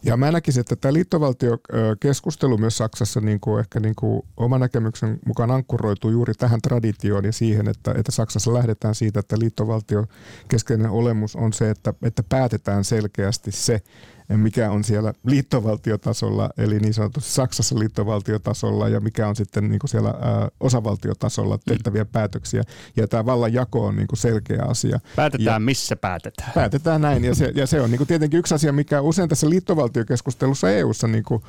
Ja 0.05 0.17
mä 0.17 0.31
näkisin, 0.31 0.61
että 0.61 0.75
tämä 0.75 0.93
liittovaltiokeskustelu 0.93 2.57
myös 2.57 2.77
Saksassa 2.77 3.21
niin 3.21 3.39
kuin 3.39 3.59
ehkä 3.59 3.79
niin 3.79 3.95
kuin 3.95 4.21
oma 4.37 4.59
näkemyksen 4.59 5.19
mukaan 5.25 5.51
ankkuroituu 5.51 6.11
juuri 6.11 6.33
tähän 6.33 6.61
traditioon 6.61 7.25
ja 7.25 7.31
siihen, 7.31 7.67
että, 7.67 7.93
että 7.97 8.11
Saksassa 8.11 8.53
lähdetään 8.53 8.95
siitä, 8.95 9.19
että 9.19 9.39
liittovaltio 9.39 10.05
keskeinen 10.47 10.89
olemus 10.89 11.35
on 11.35 11.53
se, 11.53 11.69
että, 11.69 11.93
että 12.01 12.23
päätetään 12.29 12.83
selkeästi 12.83 13.51
se, 13.51 13.81
mikä 14.29 14.71
on 14.71 14.83
siellä 14.83 15.13
liittovaltiotasolla, 15.25 16.49
eli 16.57 16.79
niin 16.79 16.93
sanotusti 16.93 17.31
Saksassa 17.31 17.79
liittovaltiotasolla 17.79 18.89
ja 18.89 18.99
mikä 18.99 19.27
on 19.27 19.35
sitten 19.35 19.69
niin 19.69 19.79
kuin 19.79 19.89
siellä 19.89 20.09
ää, 20.09 20.49
osavaltiotasolla 20.59 21.59
tehtäviä 21.65 22.03
mm. 22.03 22.09
päätöksiä. 22.11 22.63
Ja 22.95 23.07
tämä 23.07 23.25
vallan 23.25 23.53
jako 23.53 23.85
on 23.85 23.95
niin 23.95 24.07
kuin 24.07 24.19
selkeä 24.19 24.63
asia. 24.67 24.99
Päätetään, 25.15 25.45
ja 25.53 25.59
missä 25.59 25.95
päätetään. 25.95 26.51
Päätetään 26.55 27.01
näin, 27.01 27.23
ja 27.23 27.35
se, 27.35 27.51
ja 27.55 27.67
se 27.67 27.81
on 27.81 27.91
niin 27.91 27.97
kuin 27.97 28.07
tietenkin 28.07 28.37
yksi 28.39 28.55
asia, 28.55 28.73
mikä 28.73 29.01
usein 29.01 29.29
tässä 29.29 29.49
liittovaltiokeskustelussa 29.49 30.69
EU-ssa 30.69 31.07
niin 31.07 31.23
kuin 31.23 31.43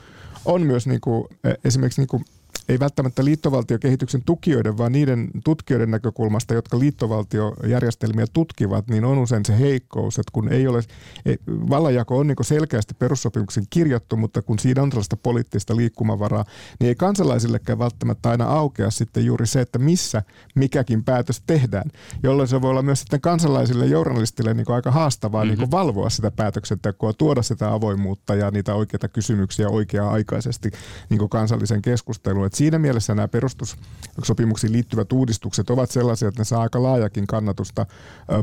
on 0.44 0.62
myös 0.62 0.86
niin 0.86 1.00
kuin, 1.00 1.24
esimerkiksi 1.64 2.00
niin 2.00 2.08
kuin 2.08 2.24
ei 2.68 2.80
välttämättä 2.80 3.24
liittovaltiokehityksen 3.24 4.22
tukijoiden, 4.26 4.78
vaan 4.78 4.92
niiden 4.92 5.30
tutkijoiden 5.44 5.90
näkökulmasta, 5.90 6.54
jotka 6.54 6.78
liittovaltiojärjestelmiä 6.78 8.26
tutkivat, 8.32 8.88
niin 8.88 9.04
on 9.04 9.18
usein 9.18 9.44
se 9.46 9.58
heikkous, 9.58 10.18
että 10.18 10.30
kun 10.32 10.52
ei 10.52 10.66
ole, 10.66 10.82
ei, 11.26 11.38
vallanjako 11.46 12.18
on 12.18 12.26
niin 12.26 12.36
selkeästi 12.42 12.94
perussopimuksen 12.94 13.64
kirjattu, 13.70 14.16
mutta 14.16 14.42
kun 14.42 14.58
siinä 14.58 14.82
on 14.82 14.90
tällaista 14.90 15.16
poliittista 15.16 15.76
liikkumavaraa, 15.76 16.44
niin 16.80 16.88
ei 16.88 16.94
kansalaisillekään 16.94 17.78
välttämättä 17.78 18.30
aina 18.30 18.44
aukea 18.44 18.90
sitten 18.90 19.24
juuri 19.24 19.46
se, 19.46 19.60
että 19.60 19.78
missä 19.78 20.22
mikäkin 20.54 21.04
päätös 21.04 21.42
tehdään, 21.46 21.90
jolloin 22.22 22.48
se 22.48 22.62
voi 22.62 22.70
olla 22.70 22.82
myös 22.82 23.00
sitten 23.00 23.20
kansalaisille 23.20 23.86
journalistille 23.86 24.54
niin 24.54 24.70
aika 24.70 24.90
haastavaa 24.90 25.44
mm-hmm. 25.44 25.58
niin 25.58 25.70
valvoa 25.70 26.10
sitä 26.10 26.30
päätöksentekoa, 26.30 27.12
tuoda 27.12 27.42
sitä 27.42 27.72
avoimuutta 27.72 28.34
ja 28.34 28.50
niitä 28.50 28.74
oikeita 28.74 29.08
kysymyksiä 29.08 29.68
oikea-aikaisesti 29.68 30.70
niin 31.10 31.28
kansallisen 31.28 31.82
keskusteluun. 31.82 32.43
Et 32.46 32.54
siinä 32.54 32.78
mielessä 32.78 33.14
nämä 33.14 33.28
perustussopimuksiin 33.28 34.72
liittyvät 34.72 35.12
uudistukset 35.12 35.70
ovat 35.70 35.90
sellaisia, 35.90 36.28
että 36.28 36.40
ne 36.40 36.44
saa 36.44 36.62
aika 36.62 36.82
laajakin 36.82 37.26
kannatusta 37.26 37.86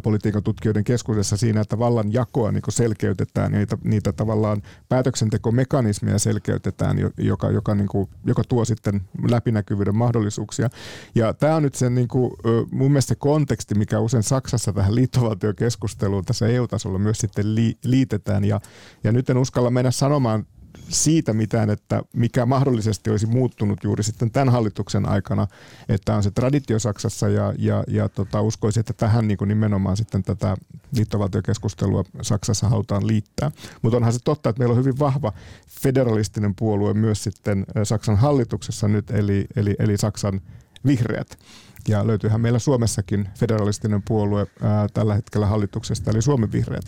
politiikan 0.03 0.43
tutkijoiden 0.43 0.83
keskuudessa 0.83 1.37
siinä, 1.37 1.61
että 1.61 1.79
vallan 1.79 2.13
jakoa 2.13 2.51
niin 2.51 2.63
selkeytetään 2.69 3.53
ja 3.53 3.59
niitä, 3.59 3.77
niitä 3.83 4.13
tavallaan 4.13 4.61
päätöksentekomekanismeja 4.89 6.19
selkeytetään, 6.19 6.97
joka, 7.17 7.51
joka, 7.51 7.75
niin 7.75 7.87
kuin, 7.87 8.09
joka 8.25 8.43
tuo 8.49 8.65
sitten 8.65 9.01
läpinäkyvyyden 9.29 9.95
mahdollisuuksia. 9.95 10.69
Ja 11.15 11.33
tämä 11.33 11.55
on 11.55 11.63
nyt 11.63 11.75
se 11.75 11.89
niin 11.89 12.07
kuin, 12.07 12.31
mun 12.71 12.91
mielestä 12.91 13.09
se 13.09 13.15
konteksti, 13.15 13.75
mikä 13.75 13.99
usein 13.99 14.23
Saksassa 14.23 14.73
tähän 14.73 14.95
liittovaltiokeskusteluun 14.95 16.25
tässä 16.25 16.47
EU-tasolla 16.47 16.99
myös 16.99 17.17
sitten 17.17 17.55
liitetään. 17.83 18.43
Ja, 18.43 18.61
ja 19.03 19.11
nyt 19.11 19.29
en 19.29 19.37
uskalla 19.37 19.69
mennä 19.69 19.91
sanomaan 19.91 20.45
siitä 20.89 21.33
mitään, 21.33 21.69
että 21.69 22.01
mikä 22.13 22.45
mahdollisesti 22.45 23.09
olisi 23.09 23.25
muuttunut 23.25 23.83
juuri 23.83 24.03
sitten 24.03 24.31
tämän 24.31 24.49
hallituksen 24.49 25.09
aikana, 25.09 25.47
että 25.89 26.15
on 26.15 26.23
se 26.23 26.31
traditio 26.31 26.79
Saksassa 26.79 27.29
ja, 27.29 27.53
ja, 27.57 27.83
ja 27.87 28.09
tota, 28.09 28.41
uskoisin, 28.41 28.79
että 28.79 28.93
tähän 28.93 29.27
niin 29.27 29.37
kuin 29.37 29.47
nimenomaan 29.47 29.97
sitten 29.97 30.23
tätä 30.23 30.57
liittovaltiokeskustelua 30.95 32.03
Saksassa 32.21 32.69
halutaan 32.69 33.07
liittää. 33.07 33.51
Mutta 33.81 33.97
onhan 33.97 34.13
se 34.13 34.19
totta, 34.23 34.49
että 34.49 34.59
meillä 34.59 34.73
on 34.73 34.79
hyvin 34.79 34.99
vahva 34.99 35.33
federalistinen 35.81 36.55
puolue 36.55 36.93
myös 36.93 37.23
sitten 37.23 37.65
Saksan 37.83 38.17
hallituksessa 38.17 38.87
nyt, 38.87 39.11
eli, 39.11 39.45
eli, 39.55 39.75
eli 39.79 39.97
Saksan 39.97 40.41
vihreät. 40.85 41.39
Ja 41.87 42.07
löytyyhän 42.07 42.41
meillä 42.41 42.59
Suomessakin 42.59 43.29
federalistinen 43.35 44.01
puolue 44.07 44.47
ää, 44.61 44.87
tällä 44.93 45.15
hetkellä 45.15 45.45
hallituksesta, 45.45 46.11
eli 46.11 46.21
Suomen 46.21 46.51
vihreät. 46.51 46.85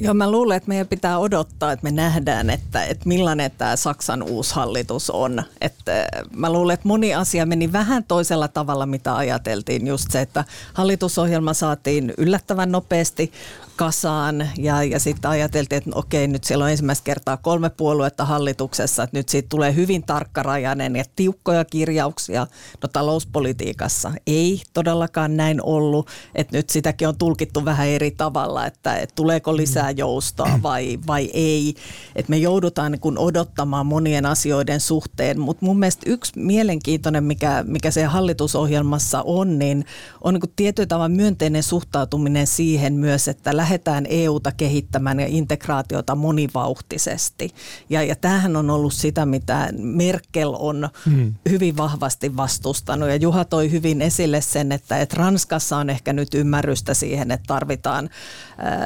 Joo, 0.00 0.14
mä 0.14 0.30
luulen, 0.30 0.56
että 0.56 0.68
meidän 0.68 0.86
pitää 0.86 1.18
odottaa, 1.18 1.72
että 1.72 1.84
me 1.84 1.90
nähdään, 1.90 2.50
että, 2.50 2.84
että 2.84 3.08
millainen 3.08 3.50
tämä 3.58 3.76
Saksan 3.76 4.22
uusi 4.22 4.54
hallitus 4.54 5.10
on. 5.10 5.42
Että 5.60 6.08
mä 6.36 6.52
luulen, 6.52 6.74
että 6.74 6.88
moni 6.88 7.14
asia 7.14 7.46
meni 7.46 7.72
vähän 7.72 8.04
toisella 8.04 8.48
tavalla, 8.48 8.86
mitä 8.86 9.16
ajateltiin. 9.16 9.86
Just 9.86 10.10
se, 10.10 10.20
että 10.20 10.44
hallitusohjelma 10.74 11.54
saatiin 11.54 12.14
yllättävän 12.18 12.72
nopeasti 12.72 13.32
kasaan 13.76 14.48
ja, 14.58 14.82
ja 14.82 15.00
sitten 15.00 15.30
ajateltiin, 15.30 15.76
että 15.76 15.90
okei, 15.94 16.28
nyt 16.28 16.44
siellä 16.44 16.64
on 16.64 16.70
ensimmäistä 16.70 17.04
kertaa 17.04 17.36
kolme 17.36 17.70
puoluetta 17.70 18.24
hallituksessa, 18.24 19.02
että 19.02 19.16
nyt 19.16 19.28
siitä 19.28 19.48
tulee 19.48 19.74
hyvin 19.74 20.02
tarkkarajainen 20.02 20.96
ja 20.96 21.04
tiukkoja 21.16 21.64
kirjauksia. 21.64 22.46
No 22.82 22.88
talouspolitiikassa 22.88 24.12
ei 24.26 24.62
todellakaan 24.74 25.36
näin 25.36 25.60
ollut, 25.62 26.08
että 26.34 26.56
nyt 26.56 26.70
sitäkin 26.70 27.08
on 27.08 27.18
tulkittu 27.18 27.64
vähän 27.64 27.88
eri 27.88 28.10
tavalla, 28.10 28.66
että, 28.66 28.96
että 28.96 29.14
tuleeko 29.14 29.56
lisää 29.56 29.90
joustoa 29.90 30.58
vai, 30.62 30.98
vai 31.06 31.30
ei. 31.32 31.74
Että 32.16 32.30
me 32.30 32.36
joudutaan 32.36 32.92
niin 32.92 33.00
kun 33.00 33.18
odottamaan 33.18 33.86
monien 33.86 34.26
asioiden 34.26 34.80
suhteen, 34.80 35.40
mutta 35.40 35.66
mun 35.66 35.78
mielestä 35.78 36.02
yksi 36.06 36.32
mielenkiintoinen, 36.36 37.24
mikä, 37.24 37.64
mikä 37.66 37.90
se 37.90 38.04
hallitusohjelmassa 38.04 39.22
on, 39.22 39.58
niin 39.58 39.84
on 40.20 40.34
niin 40.34 40.52
tietyllä 40.56 40.86
tavalla 40.86 41.08
myönteinen 41.08 41.62
suhtautuminen 41.62 42.46
siihen 42.46 42.92
myös, 42.94 43.28
että 43.28 43.56
lähdetään 43.66 44.06
EUta 44.08 44.52
kehittämään 44.52 45.20
ja 45.20 45.26
integraatiota 45.26 46.14
monivauhtisesti. 46.14 47.50
Ja, 47.90 48.02
ja 48.02 48.16
tämähän 48.16 48.56
on 48.56 48.70
ollut 48.70 48.92
sitä, 48.92 49.26
mitä 49.26 49.68
Merkel 49.78 50.54
on 50.58 50.88
hmm. 51.06 51.34
hyvin 51.48 51.76
vahvasti 51.76 52.36
vastustanut. 52.36 53.08
Ja 53.08 53.16
Juha 53.16 53.44
toi 53.44 53.70
hyvin 53.70 54.02
esille 54.02 54.40
sen, 54.40 54.72
että, 54.72 54.98
että 54.98 55.16
Ranskassa 55.18 55.76
on 55.76 55.90
ehkä 55.90 56.12
nyt 56.12 56.34
ymmärrystä 56.34 56.94
siihen, 56.94 57.30
että 57.30 57.44
tarvitaan 57.46 58.10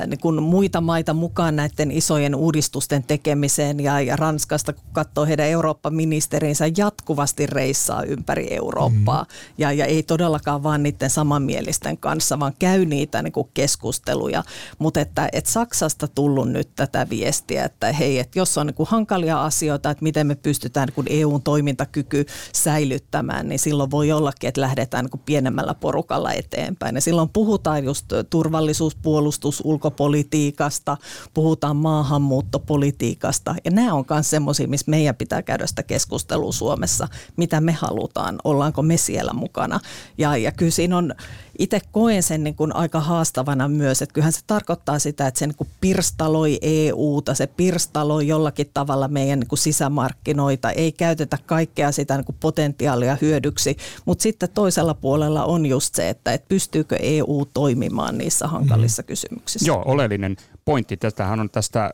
niin 0.06 0.20
kuin 0.20 0.42
muita 0.42 0.80
maita 0.80 1.14
mukaan 1.14 1.56
näiden 1.56 1.90
isojen 1.90 2.34
uudistusten 2.34 3.02
tekemiseen. 3.02 3.80
Ja, 3.80 4.00
ja 4.00 4.16
Ranskasta, 4.16 4.72
kun 4.72 4.84
katsoo 4.92 5.26
heidän 5.26 5.46
Eurooppa-ministerinsä, 5.46 6.64
jatkuvasti 6.76 7.46
reissaa 7.46 8.02
ympäri 8.02 8.54
Eurooppaa. 8.54 9.24
Hmm. 9.24 9.54
Ja, 9.58 9.72
ja 9.72 9.84
ei 9.84 10.02
todellakaan 10.02 10.62
vaan 10.62 10.82
niiden 10.82 11.10
samanmielisten 11.10 11.98
kanssa, 11.98 12.38
vaan 12.38 12.52
käy 12.58 12.84
niitä 12.84 13.22
niin 13.22 13.32
kuin 13.32 13.48
keskusteluja. 13.54 14.42
Mutta 14.78 15.00
että, 15.00 15.28
että 15.32 15.50
Saksasta 15.50 16.08
tullut 16.08 16.48
nyt 16.48 16.68
tätä 16.76 17.06
viestiä, 17.10 17.64
että 17.64 17.92
hei, 17.92 18.18
että 18.18 18.38
jos 18.38 18.58
on 18.58 18.66
niin 18.66 18.74
kuin 18.74 18.88
hankalia 18.88 19.44
asioita, 19.44 19.90
että 19.90 20.02
miten 20.02 20.26
me 20.26 20.34
pystytään 20.34 20.86
niin 20.86 20.94
kuin 20.94 21.06
EUn 21.10 21.42
toimintakyky 21.42 22.26
säilyttämään, 22.52 23.48
niin 23.48 23.58
silloin 23.58 23.90
voi 23.90 24.12
ollakin, 24.12 24.48
että 24.48 24.60
lähdetään 24.60 25.04
niin 25.04 25.10
kuin 25.10 25.22
pienemmällä 25.26 25.74
porukalla 25.74 26.32
eteenpäin. 26.32 26.94
Ja 26.94 27.00
silloin 27.00 27.28
puhutaan 27.28 27.84
just 27.84 28.06
turvallisuus, 28.30 28.96
puolustus, 28.96 29.59
ulkopolitiikasta, 29.64 30.96
puhutaan 31.34 31.76
maahanmuuttopolitiikasta. 31.76 33.54
Ja 33.64 33.70
nämä 33.70 33.94
on 33.94 34.04
myös 34.10 34.30
semmoisia, 34.30 34.68
missä 34.68 34.90
meidän 34.90 35.16
pitää 35.16 35.42
käydä 35.42 35.66
sitä 35.66 35.82
keskustelua 35.82 36.52
Suomessa, 36.52 37.08
mitä 37.36 37.60
me 37.60 37.72
halutaan, 37.72 38.38
ollaanko 38.44 38.82
me 38.82 38.96
siellä 38.96 39.32
mukana. 39.32 39.80
Ja, 40.18 40.36
ja 40.36 40.52
kyllä 40.52 40.70
siinä 40.70 40.98
on 40.98 41.14
itse 41.60 41.80
koen 41.92 42.22
sen 42.22 42.44
niin 42.44 42.54
kuin 42.54 42.76
aika 42.76 43.00
haastavana 43.00 43.68
myös, 43.68 44.02
että 44.02 44.12
kyllähän 44.12 44.32
se 44.32 44.40
tarkoittaa 44.46 44.98
sitä, 44.98 45.26
että 45.26 45.38
se 45.38 45.46
niin 45.46 45.56
kuin 45.56 45.68
pirstaloi 45.80 46.58
EUta, 46.62 47.34
se 47.34 47.46
pirstaloi 47.46 48.28
jollakin 48.28 48.70
tavalla 48.74 49.08
meidän 49.08 49.40
niin 49.40 49.48
kuin 49.48 49.58
sisämarkkinoita, 49.58 50.70
ei 50.70 50.92
käytetä 50.92 51.38
kaikkea 51.46 51.92
sitä 51.92 52.16
niin 52.16 52.24
kuin 52.24 52.36
potentiaalia 52.40 53.16
hyödyksi, 53.20 53.76
mutta 54.04 54.22
sitten 54.22 54.48
toisella 54.54 54.94
puolella 54.94 55.44
on 55.44 55.66
just 55.66 55.94
se, 55.94 56.08
että, 56.08 56.32
että 56.32 56.48
pystyykö 56.48 56.96
EU 57.00 57.46
toimimaan 57.54 58.18
niissä 58.18 58.46
hankalissa 58.46 59.02
mm. 59.02 59.06
kysymyksissä. 59.06 59.66
Joo, 59.66 59.82
oleellinen 59.86 60.36
pointti. 60.64 60.96
Tästähän 60.96 61.40
on 61.40 61.50
tästä 61.50 61.84
äh, 61.84 61.90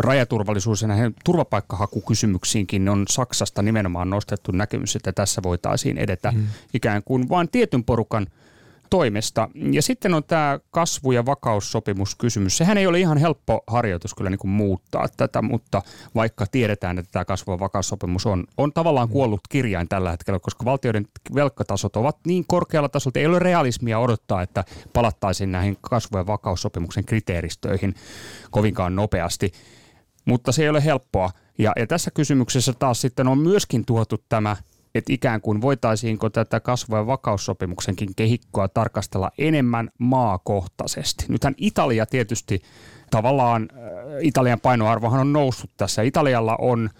rajaturvallisuus 0.00 0.82
ja 0.82 0.88
näihin 0.88 1.14
turvapaikkahakukysymyksiinkin 1.24 2.88
on 2.88 3.04
Saksasta 3.08 3.62
nimenomaan 3.62 4.10
nostettu 4.10 4.52
näkemys, 4.52 4.96
että 4.96 5.12
tässä 5.12 5.42
voitaisiin 5.42 5.98
edetä 5.98 6.32
mm. 6.32 6.46
ikään 6.74 7.02
kuin 7.02 7.28
vain 7.28 7.48
tietyn 7.48 7.84
porukan– 7.84 8.26
toimesta. 8.90 9.48
Ja 9.72 9.82
sitten 9.82 10.14
on 10.14 10.24
tämä 10.24 10.58
kasvu- 10.70 11.12
ja 11.12 11.26
vakaussopimuskysymys. 11.26 12.56
Sehän 12.56 12.78
ei 12.78 12.86
ole 12.86 13.00
ihan 13.00 13.18
helppo 13.18 13.60
harjoitus 13.66 14.14
kyllä 14.14 14.30
niin 14.30 14.38
kuin 14.38 14.50
muuttaa 14.50 15.06
tätä, 15.16 15.42
mutta 15.42 15.82
vaikka 16.14 16.46
tiedetään, 16.46 16.98
että 16.98 17.12
tämä 17.12 17.24
kasvu- 17.24 17.52
ja 17.52 17.58
vakaussopimus 17.58 18.26
on, 18.26 18.44
on 18.56 18.72
tavallaan 18.72 19.08
kuollut 19.08 19.40
kirjain 19.48 19.88
tällä 19.88 20.10
hetkellä, 20.10 20.38
koska 20.38 20.64
valtioiden 20.64 21.06
velkatasot 21.34 21.96
ovat 21.96 22.16
niin 22.26 22.44
korkealla 22.46 22.88
tasolla, 22.88 23.10
että 23.10 23.20
ei 23.20 23.26
ole 23.26 23.38
realismia 23.38 23.98
odottaa, 23.98 24.42
että 24.42 24.64
palattaisiin 24.92 25.52
näihin 25.52 25.78
kasvu- 25.80 26.18
ja 26.18 26.26
vakaussopimuksen 26.26 27.04
kriteeristöihin 27.04 27.94
kovinkaan 28.50 28.96
nopeasti. 28.96 29.52
Mutta 30.24 30.52
se 30.52 30.62
ei 30.62 30.68
ole 30.68 30.84
helppoa. 30.84 31.30
Ja, 31.58 31.72
ja 31.76 31.86
tässä 31.86 32.10
kysymyksessä 32.10 32.72
taas 32.72 33.00
sitten 33.00 33.28
on 33.28 33.38
myöskin 33.38 33.84
tuotu 33.84 34.16
tämä 34.28 34.56
että 34.98 35.12
ikään 35.12 35.40
kuin 35.40 35.60
voitaisiinko 35.60 36.30
tätä 36.30 36.60
kasvu- 36.60 36.96
ja 36.96 37.06
vakaussopimuksenkin 37.06 38.14
kehikkoa 38.16 38.68
tarkastella 38.68 39.30
enemmän 39.38 39.90
maakohtaisesti. 39.98 41.24
Nythän 41.28 41.54
Italia 41.56 42.06
tietysti 42.06 42.62
tavallaan, 43.10 43.68
äh, 43.72 43.78
Italian 44.22 44.60
painoarvohan 44.60 45.20
on 45.20 45.32
noussut 45.32 45.70
tässä. 45.76 46.02
Italialla 46.02 46.56
on 46.56 46.90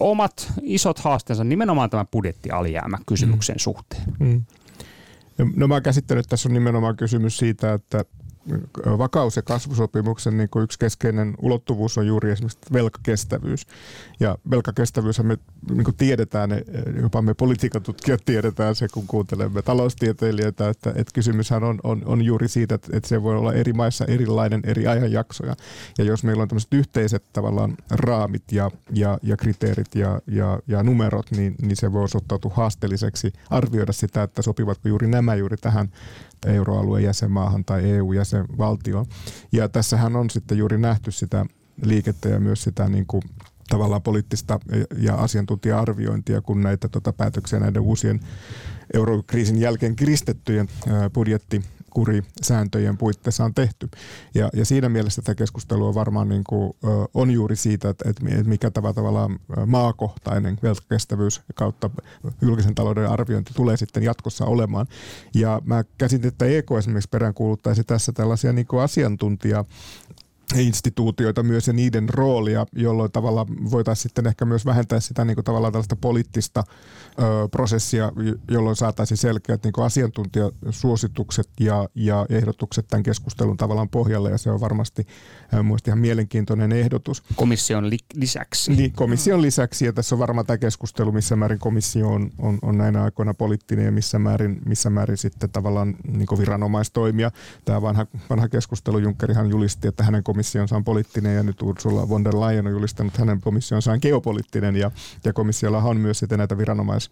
omat 0.00 0.52
isot 0.62 0.98
haasteensa 0.98 1.44
nimenomaan 1.44 1.90
tämän 1.90 2.06
budjettialijäämä 2.06 2.98
kysymyksen 3.06 3.56
mm. 3.56 3.58
suhteen. 3.58 4.02
Mm. 4.18 4.42
No 5.56 5.68
mä 5.68 5.80
käsittelen, 5.80 6.20
että 6.20 6.30
tässä 6.30 6.48
on 6.48 6.52
nimenomaan 6.54 6.96
kysymys 6.96 7.36
siitä, 7.36 7.72
että 7.72 8.04
vakaus- 8.98 9.36
ja 9.36 9.42
kasvusopimuksen 9.42 10.36
niin 10.36 10.48
kuin 10.48 10.62
yksi 10.62 10.78
keskeinen 10.78 11.34
ulottuvuus 11.42 11.98
on 11.98 12.06
juuri 12.06 12.30
esimerkiksi 12.30 12.72
velkakestävyys. 12.72 13.66
Ja 14.20 14.38
velkakestävyys 14.50 15.22
me 15.22 15.38
niin 15.70 15.84
kuin 15.84 15.96
tiedetään, 15.96 16.50
jopa 17.02 17.22
me 17.22 17.34
politiikan 17.34 17.82
tutkijat 17.82 18.20
tiedetään 18.24 18.74
se, 18.74 18.88
kun 18.88 19.06
kuuntelemme 19.06 19.62
taloustieteilijöitä, 19.62 20.68
että, 20.68 20.90
että 20.90 21.14
kysymyshän 21.14 21.64
on, 21.64 21.80
on, 21.82 22.02
on 22.06 22.22
juuri 22.22 22.48
siitä, 22.48 22.74
että, 22.74 22.96
että 22.96 23.08
se 23.08 23.22
voi 23.22 23.36
olla 23.36 23.52
eri 23.52 23.72
maissa 23.72 24.04
erilainen 24.04 24.60
eri 24.64 24.86
ajanjaksoja. 24.86 25.56
Ja 25.98 26.04
jos 26.04 26.24
meillä 26.24 26.42
on 26.42 26.48
tämmöiset 26.48 26.74
yhteiset 26.74 27.24
tavallaan 27.32 27.76
raamit 27.90 28.52
ja, 28.52 28.70
ja, 28.92 29.18
ja 29.22 29.36
kriteerit 29.36 29.94
ja, 29.94 30.20
ja, 30.26 30.60
ja 30.66 30.82
numerot, 30.82 31.30
niin, 31.30 31.54
niin 31.62 31.76
se 31.76 31.92
voi 31.92 32.04
osoittautua 32.04 32.52
haasteelliseksi 32.54 33.32
arvioida 33.50 33.92
sitä, 33.92 34.22
että 34.22 34.42
sopivatko 34.42 34.88
juuri 34.88 35.06
nämä 35.06 35.34
juuri 35.34 35.56
tähän 35.56 35.88
euroalueen 36.46 37.04
jäsenmaahan 37.04 37.64
tai 37.64 37.90
EU-jäsenvaltioon. 37.90 39.06
Ja 39.52 39.68
tässähän 39.68 40.16
on 40.16 40.30
sitten 40.30 40.58
juuri 40.58 40.78
nähty 40.78 41.10
sitä 41.10 41.46
liikettä 41.82 42.28
ja 42.28 42.40
myös 42.40 42.62
sitä 42.62 42.88
niin 42.88 43.06
kuin 43.06 43.22
tavallaan 43.68 44.02
poliittista 44.02 44.60
ja 44.98 45.14
asiantuntija-arviointia, 45.14 46.40
kun 46.40 46.62
näitä 46.62 46.88
tota, 46.88 47.12
päätöksiä 47.12 47.60
näiden 47.60 47.82
uusien 47.82 48.20
eurokriisin 48.94 49.60
jälkeen 49.60 49.96
kiristettyjen 49.96 50.68
budjetti 51.14 51.62
kurisääntöjen 51.94 52.98
puitteissa 52.98 53.44
on 53.44 53.54
tehty. 53.54 53.88
Ja, 54.34 54.50
ja 54.52 54.64
siinä 54.64 54.88
mielessä 54.88 55.22
tämä 55.22 55.34
keskustelu 55.34 55.86
on 55.86 55.94
varmaan 55.94 56.28
niin 56.28 56.44
kuin, 56.44 56.72
on 57.14 57.30
juuri 57.30 57.56
siitä, 57.56 57.88
että, 57.88 58.08
että 58.08 58.22
mikä 58.44 58.70
tavallaan 58.70 59.38
maakohtainen 59.66 60.58
velkakestävyys 60.62 61.42
kautta 61.54 61.90
julkisen 62.42 62.74
talouden 62.74 63.10
arviointi 63.10 63.52
tulee 63.54 63.76
sitten 63.76 64.02
jatkossa 64.02 64.44
olemaan. 64.44 64.86
Ja 65.34 65.62
mä 65.64 65.84
käsitin, 65.98 66.28
että 66.28 66.44
EK 66.44 66.70
esimerkiksi 66.78 67.10
peräänkuuluttaisi 67.10 67.84
tässä 67.84 68.12
tällaisia 68.12 68.52
niin 68.52 68.66
kuin 68.66 68.82
asiantuntija 68.82 69.64
instituutioita 70.56 71.42
myös 71.42 71.66
ja 71.66 71.72
niiden 71.72 72.08
roolia, 72.08 72.66
jolloin 72.72 73.12
tavalla 73.12 73.46
voitaisiin 73.70 74.02
sitten 74.02 74.26
ehkä 74.26 74.44
myös 74.44 74.66
vähentää 74.66 75.00
sitä 75.00 75.24
niin 75.24 75.34
kuin 75.34 75.44
tavallaan 75.44 75.72
tällaista 75.72 75.96
poliittista 75.96 76.64
ö, 77.18 77.48
prosessia, 77.48 78.12
jolloin 78.50 78.76
saataisiin 78.76 79.18
selkeät 79.18 79.64
niin 79.64 79.72
kuin 79.72 79.84
asiantuntijasuositukset 79.84 81.48
ja, 81.60 81.88
ja 81.94 82.26
ehdotukset 82.28 82.88
tämän 82.88 83.02
keskustelun 83.02 83.56
tavallaan 83.56 83.88
pohjalle 83.88 84.30
ja 84.30 84.38
se 84.38 84.50
on 84.50 84.60
varmasti 84.60 85.06
Mielestäni 85.62 85.90
ihan 85.90 85.98
mielenkiintoinen 85.98 86.72
ehdotus. 86.72 87.22
Komission 87.36 87.90
li- 87.90 87.98
lisäksi. 88.14 88.72
Niin, 88.72 88.92
komission 88.92 89.42
lisäksi, 89.42 89.84
ja 89.84 89.92
tässä 89.92 90.14
on 90.14 90.18
varmaan 90.18 90.46
tämä 90.46 90.58
keskustelu, 90.58 91.12
missä 91.12 91.36
määrin 91.36 91.58
komissio 91.58 92.08
on, 92.08 92.30
on, 92.38 92.58
on 92.62 92.78
näinä 92.78 93.02
aikoina 93.02 93.34
poliittinen 93.34 93.84
ja 93.84 93.92
missä 93.92 94.18
määrin, 94.18 94.60
missä 94.66 94.90
määrin 94.90 95.16
sitten 95.16 95.50
tavallaan 95.50 95.96
niin 96.06 96.38
viranomaistoimia. 96.38 97.30
Tämä 97.64 97.82
vanha, 97.82 98.06
vanha 98.30 98.48
keskustelu, 98.48 98.98
Junckerihan 98.98 99.50
julisti, 99.50 99.88
että 99.88 100.04
hänen 100.04 100.22
komissionsa 100.34 100.76
on 100.76 100.84
poliittinen 100.84 101.36
ja 101.36 101.42
nyt 101.42 101.62
Ursula 101.62 102.08
von 102.08 102.24
der 102.24 102.40
Leyen 102.40 102.66
on 102.66 102.72
julistanut 102.72 103.16
hänen 103.16 103.40
komissionsa 103.40 103.92
on 103.92 103.98
geopoliittinen 104.02 104.76
ja, 104.76 104.90
ja 105.24 105.32
komissiolla 105.32 105.78
on 105.78 105.96
myös 105.96 106.18
sitten 106.18 106.38
näitä 106.38 106.58
viranomais, 106.58 107.10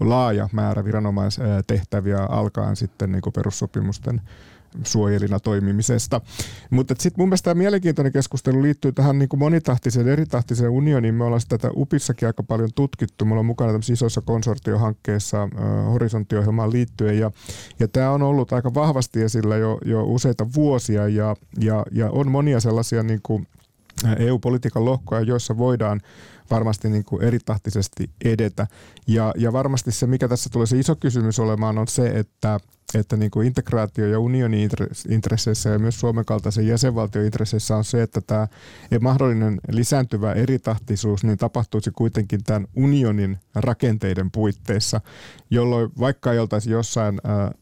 laaja 0.00 0.48
määrä 0.52 0.84
viranomaistehtäviä 0.84 2.22
alkaen 2.22 2.76
sitten 2.76 3.12
niin 3.12 3.22
perussopimusten 3.34 4.20
suojelina 4.84 5.40
toimimisesta. 5.40 6.20
Mutta 6.70 6.94
sitten 6.98 7.22
mun 7.22 7.28
mielestä 7.28 7.44
tämä 7.44 7.58
mielenkiintoinen 7.58 8.12
keskustelu 8.12 8.62
liittyy 8.62 8.92
tähän 8.92 9.18
niin 9.18 9.28
kuin 9.28 9.40
monitahtiseen, 9.40 10.08
eritahtiseen 10.08 10.70
unioniin. 10.70 11.14
Me 11.14 11.24
ollaan 11.24 11.40
tätä 11.48 11.70
UPissakin 11.76 12.26
aika 12.26 12.42
paljon 12.42 12.70
tutkittu. 12.74 13.24
Me 13.24 13.32
ollaan 13.32 13.46
mukana 13.46 13.70
tämmöisissä 13.70 13.92
isoissa 13.92 14.20
konsortiohankkeissa 14.20 15.42
äh, 15.42 15.50
horisonttiohjelmaan 15.92 16.72
liittyen 16.72 17.18
ja, 17.18 17.30
ja 17.78 17.88
tämä 17.88 18.10
on 18.10 18.22
ollut 18.22 18.52
aika 18.52 18.74
vahvasti 18.74 19.22
esillä 19.22 19.56
jo, 19.56 19.78
jo 19.84 20.04
useita 20.04 20.46
vuosia 20.54 21.08
ja, 21.08 21.36
ja, 21.60 21.86
ja 21.92 22.10
on 22.10 22.30
monia 22.30 22.60
sellaisia 22.60 23.02
niin 23.02 23.20
kuin 23.22 23.46
EU-politiikan 24.18 24.84
lohkoja, 24.84 25.20
joissa 25.20 25.58
voidaan 25.58 26.00
varmasti 26.50 26.88
niin 26.88 27.04
kuin 27.04 27.22
eritahtisesti 27.22 28.10
edetä. 28.24 28.66
Ja, 29.06 29.32
ja 29.36 29.52
varmasti 29.52 29.92
se, 29.92 30.06
mikä 30.06 30.28
tässä 30.28 30.50
tulee 30.50 30.66
se 30.66 30.78
iso 30.78 30.96
kysymys 30.96 31.38
olemaan, 31.38 31.78
on 31.78 31.88
se, 31.88 32.06
että 32.06 32.60
että 32.94 33.16
niin 33.16 33.30
kuin 33.30 33.46
integraatio 33.46 34.06
ja 34.06 34.18
unionin 34.20 34.70
intresseissä 35.08 35.70
ja 35.70 35.78
myös 35.78 36.00
Suomen 36.00 36.24
kaltaisen 36.24 36.66
jäsenvaltiointresseissä 36.66 37.76
on 37.76 37.84
se, 37.84 38.02
että 38.02 38.20
tämä 38.20 38.48
mahdollinen 39.00 39.60
lisääntyvä 39.70 40.32
eritahtisuus 40.32 41.24
niin 41.24 41.38
tapahtuisi 41.38 41.90
kuitenkin 41.90 42.44
tämän 42.44 42.66
unionin 42.76 43.38
rakenteiden 43.54 44.30
puitteissa, 44.30 45.00
jolloin 45.50 45.90
vaikka 45.98 46.32
ei 46.32 46.38
oltaisi 46.38 46.70
jossain 46.70 47.20
ää, 47.24 47.38
ää, 47.40 47.52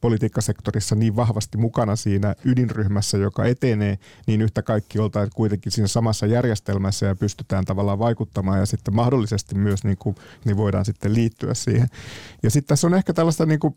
politiikkasektorissa 0.00 0.94
niin 0.94 1.16
vahvasti 1.16 1.58
mukana 1.58 1.96
siinä 1.96 2.34
ydinryhmässä, 2.44 3.18
joka 3.18 3.44
etenee, 3.44 3.98
niin 4.26 4.42
yhtä 4.42 4.62
kaikki 4.62 4.98
oltaisiin 4.98 5.34
kuitenkin 5.36 5.72
siinä 5.72 5.88
samassa 5.88 6.26
järjestelmässä 6.26 7.06
ja 7.06 7.16
pystytään 7.16 7.64
tavallaan 7.64 7.98
vaikuttamaan 7.98 8.58
ja 8.58 8.66
sitten 8.66 8.94
mahdollisesti 8.94 9.54
myös 9.54 9.84
niin 9.84 9.98
kuin, 9.98 10.16
niin 10.44 10.56
voidaan 10.56 10.84
sitten 10.84 11.14
liittyä 11.14 11.54
siihen. 11.54 11.88
Ja 12.42 12.50
sitten 12.50 12.68
tässä 12.68 12.86
on 12.86 12.94
ehkä 12.94 13.12
tällaista 13.12 13.46
niin 13.46 13.60
kuin, 13.60 13.74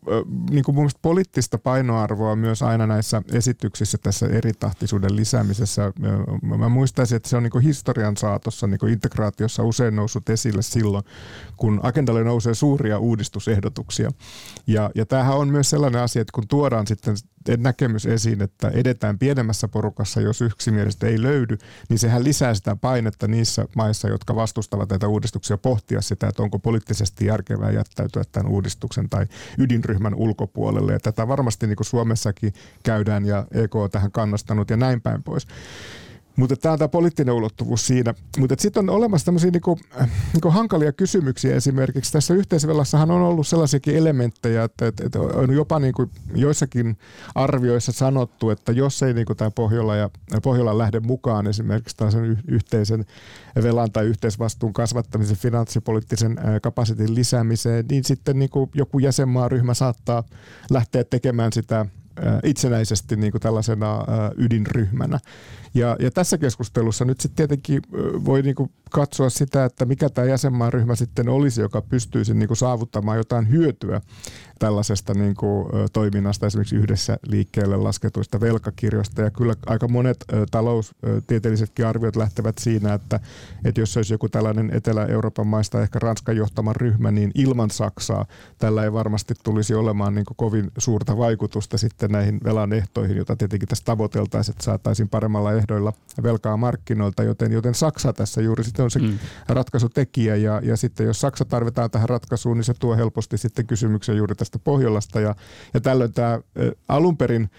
niin 0.50 0.64
kuin 0.64 0.74
mun 0.74 0.90
poliittista 1.02 1.58
painoarvoa 1.58 2.36
myös 2.36 2.62
aina 2.62 2.86
näissä 2.86 3.22
esityksissä 3.32 3.98
tässä 3.98 4.26
eritahtisuuden 4.26 5.16
lisäämisessä. 5.16 5.92
Mä 6.42 6.68
muistaisin, 6.68 7.16
että 7.16 7.28
se 7.28 7.36
on 7.36 7.42
niin 7.42 7.62
historian 7.62 8.16
saatossa 8.16 8.66
niin 8.66 8.88
integraatiossa 8.88 9.62
usein 9.62 9.96
noussut 9.96 10.28
esille 10.28 10.62
silloin, 10.62 11.04
kun 11.56 11.80
agendalle 11.82 12.24
nousee 12.24 12.54
suuria 12.54 12.98
uudistusehdotuksia. 12.98 14.10
Ja, 14.66 14.90
ja 14.94 15.06
tämähän 15.06 15.36
on 15.36 15.48
myös 15.48 15.70
sellainen 15.70 16.02
asia, 16.02 16.22
että 16.22 16.32
kun 16.34 16.48
tuodaan 16.48 16.86
sitten 16.86 17.16
näkemys 17.56 18.06
esiin, 18.06 18.42
että 18.42 18.68
edetään 18.68 19.18
pienemmässä 19.18 19.68
porukassa, 19.68 20.20
jos 20.20 20.40
yksimielistä 20.40 21.06
ei 21.06 21.22
löydy, 21.22 21.58
niin 21.88 21.98
sehän 21.98 22.24
lisää 22.24 22.54
sitä 22.54 22.76
painetta 22.76 23.28
niissä 23.28 23.66
maissa, 23.76 24.08
jotka 24.08 24.34
vastustavat 24.34 24.90
näitä 24.90 25.08
uudistuksia, 25.08 25.58
pohtia 25.58 26.00
sitä, 26.00 26.28
että 26.28 26.42
onko 26.42 26.58
poliittisesti 26.58 27.26
järkevää 27.26 27.70
jättäytyä 27.70 28.22
tämän 28.32 28.52
uudistuksen 28.52 29.10
tai 29.10 29.26
ydinryhmän 29.58 30.14
ulkopuolelle. 30.14 30.92
Ja 30.92 31.00
tätä 31.00 31.28
varmasti 31.28 31.66
niin 31.66 31.76
kuin 31.76 31.86
Suomessakin 31.86 32.54
käydään 32.82 33.24
ja 33.24 33.46
EK 33.50 33.74
on 33.74 33.90
tähän 33.90 34.12
kannastanut 34.12 34.70
ja 34.70 34.76
näin 34.76 35.00
päin 35.00 35.22
pois. 35.22 35.46
Mutta 36.36 36.56
tämä 36.56 36.72
on 36.72 36.78
tämä 36.78 36.88
poliittinen 36.88 37.34
ulottuvuus 37.34 37.86
siinä. 37.86 38.14
Mutta 38.38 38.54
sitten 38.58 38.90
on 38.90 38.96
olemassa 38.96 39.24
tämmöisiä 39.24 39.50
niinku, 39.50 39.78
niinku 40.32 40.50
hankalia 40.50 40.92
kysymyksiä 40.92 41.56
esimerkiksi. 41.56 42.12
Tässä 42.12 42.34
yhteisvelassahan 42.34 43.10
on 43.10 43.22
ollut 43.22 43.46
sellaisiakin 43.46 43.96
elementtejä, 43.96 44.64
että, 44.64 44.86
että, 44.86 45.06
että 45.06 45.20
on 45.20 45.52
jopa 45.52 45.78
niinku 45.78 46.10
joissakin 46.34 46.98
arvioissa 47.34 47.92
sanottu, 47.92 48.50
että 48.50 48.72
jos 48.72 49.02
ei 49.02 49.14
niinku 49.14 49.34
tämä 49.34 49.50
Pohjola 49.50 49.96
ja 49.96 50.10
Pohjola 50.42 50.78
lähde 50.78 51.00
mukaan 51.00 51.46
esimerkiksi 51.46 51.96
tällaisen 51.96 52.38
yhteisen 52.48 53.04
velan 53.62 53.92
tai 53.92 54.06
yhteisvastuun 54.06 54.72
kasvattamisen 54.72 55.36
finanssipoliittisen 55.36 56.36
kapasitin 56.62 57.14
lisäämiseen, 57.14 57.84
niin 57.90 58.04
sitten 58.04 58.38
niinku 58.38 58.70
joku 58.74 58.98
jäsenmaaryhmä 58.98 59.74
saattaa 59.74 60.24
lähteä 60.70 61.04
tekemään 61.04 61.52
sitä 61.52 61.86
itsenäisesti 62.44 63.16
niin 63.16 63.32
kuin 63.32 63.42
tällaisena 63.42 64.04
ydinryhmänä. 64.36 65.18
Ja, 65.76 65.96
ja 66.00 66.10
tässä 66.10 66.38
keskustelussa 66.38 67.04
nyt 67.04 67.20
sitten 67.20 67.36
tietenkin 67.48 67.82
voi 68.24 68.42
niin 68.42 68.54
kuin 68.54 68.70
katsoa 68.90 69.30
sitä, 69.30 69.64
että 69.64 69.84
mikä 69.84 70.08
tämä 70.08 70.26
jäsenmaaryhmä 70.26 70.94
sitten 70.94 71.28
olisi, 71.28 71.60
joka 71.60 71.82
pystyisi 71.82 72.34
niin 72.34 72.46
kuin 72.46 72.56
saavuttamaan 72.56 73.16
jotain 73.16 73.50
hyötyä 73.50 74.00
tällaisesta 74.58 75.14
niin 75.14 75.34
kuin, 75.34 75.66
toiminnasta, 75.92 76.46
esimerkiksi 76.46 76.76
yhdessä 76.76 77.18
liikkeelle 77.26 77.76
lasketuista 77.76 78.40
velkakirjoista. 78.40 79.22
Ja 79.22 79.30
kyllä 79.30 79.54
aika 79.66 79.88
monet 79.88 80.24
taloustieteellisetkin 80.50 81.86
arviot 81.86 82.16
lähtevät 82.16 82.58
siinä, 82.58 82.94
että, 82.94 83.20
että 83.64 83.80
jos 83.80 83.96
olisi 83.96 84.14
joku 84.14 84.28
tällainen 84.28 84.70
Etelä-Euroopan 84.74 85.46
maista, 85.46 85.82
ehkä 85.82 85.98
Ranskan 85.98 86.36
johtama 86.36 86.72
ryhmä, 86.72 87.10
niin 87.10 87.30
ilman 87.34 87.70
Saksaa 87.70 88.26
tällä 88.58 88.84
ei 88.84 88.92
varmasti 88.92 89.34
tulisi 89.44 89.74
olemaan 89.74 90.14
niin 90.14 90.24
kuin 90.24 90.36
kovin 90.36 90.70
suurta 90.78 91.16
vaikutusta 91.16 91.78
sitten 91.78 92.10
näihin 92.10 92.40
velan 92.44 92.72
ehtoihin, 92.72 93.16
joita 93.16 93.36
tietenkin 93.36 93.68
tässä 93.68 93.84
tavoiteltaisiin, 93.84 94.52
että 94.52 94.64
saataisiin 94.64 95.08
paremmalla 95.08 95.52
ehdoilla 95.66 95.92
velkaa 96.22 96.56
markkinoilta, 96.56 97.22
joten, 97.22 97.52
joten 97.52 97.74
Saksa 97.74 98.12
tässä 98.12 98.42
juuri 98.42 98.64
sitten 98.64 98.84
on 98.84 98.90
se 98.90 98.98
mm. 98.98 99.18
ratkaisutekijä 99.48 100.36
ja, 100.36 100.60
ja 100.64 100.76
sitten 100.76 101.06
jos 101.06 101.20
Saksa 101.20 101.44
tarvitaan 101.44 101.90
tähän 101.90 102.08
ratkaisuun, 102.08 102.56
niin 102.56 102.64
se 102.64 102.74
tuo 102.74 102.96
helposti 102.96 103.38
sitten 103.38 103.66
kysymyksen 103.66 104.16
juuri 104.16 104.34
tästä 104.34 104.58
Pohjolasta 104.58 105.20
ja, 105.20 105.34
ja 105.74 105.80
tällöin 105.80 106.12
tämä 106.12 106.40
alun 106.88 107.16
perin 107.16 107.50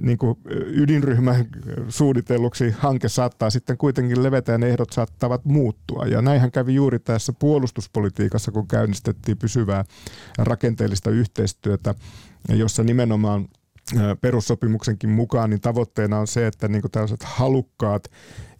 niin 0.00 0.18
kuin 0.18 0.38
ydinryhmän 0.66 1.46
suunnitelluksi 1.88 2.74
hanke 2.78 3.08
saattaa 3.08 3.50
sitten 3.50 3.78
kuitenkin 3.78 4.22
levetä 4.22 4.52
ja 4.52 4.58
ne 4.58 4.68
ehdot 4.68 4.92
saattavat 4.92 5.44
muuttua. 5.44 6.06
Ja 6.06 6.22
näinhän 6.22 6.50
kävi 6.50 6.74
juuri 6.74 6.98
tässä 6.98 7.32
puolustuspolitiikassa, 7.32 8.52
kun 8.52 8.68
käynnistettiin 8.68 9.38
pysyvää 9.38 9.84
rakenteellista 10.38 11.10
yhteistyötä, 11.10 11.94
jossa 12.48 12.82
nimenomaan 12.82 13.48
perussopimuksenkin 14.20 15.10
mukaan, 15.10 15.50
niin 15.50 15.60
tavoitteena 15.60 16.18
on 16.18 16.26
se, 16.26 16.46
että 16.46 16.68
niin 16.68 16.82
tällaiset 16.92 17.22
halukkaat 17.22 18.10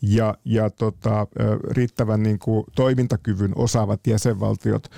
ja, 0.03 0.34
ja 0.44 0.70
tota, 0.70 1.26
riittävän 1.70 2.22
niin 2.22 2.38
kuin 2.38 2.64
toimintakyvyn 2.74 3.53
osaavat 3.55 4.07
jäsenvaltiot 4.07 4.90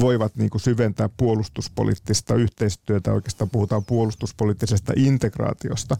voivat 0.00 0.36
niin 0.36 0.50
kuin 0.50 0.60
syventää 0.60 1.08
puolustuspoliittista 1.16 2.34
yhteistyötä, 2.34 3.12
oikeastaan 3.12 3.50
puhutaan 3.50 3.84
puolustuspoliittisesta 3.84 4.92
integraatiosta. 4.96 5.96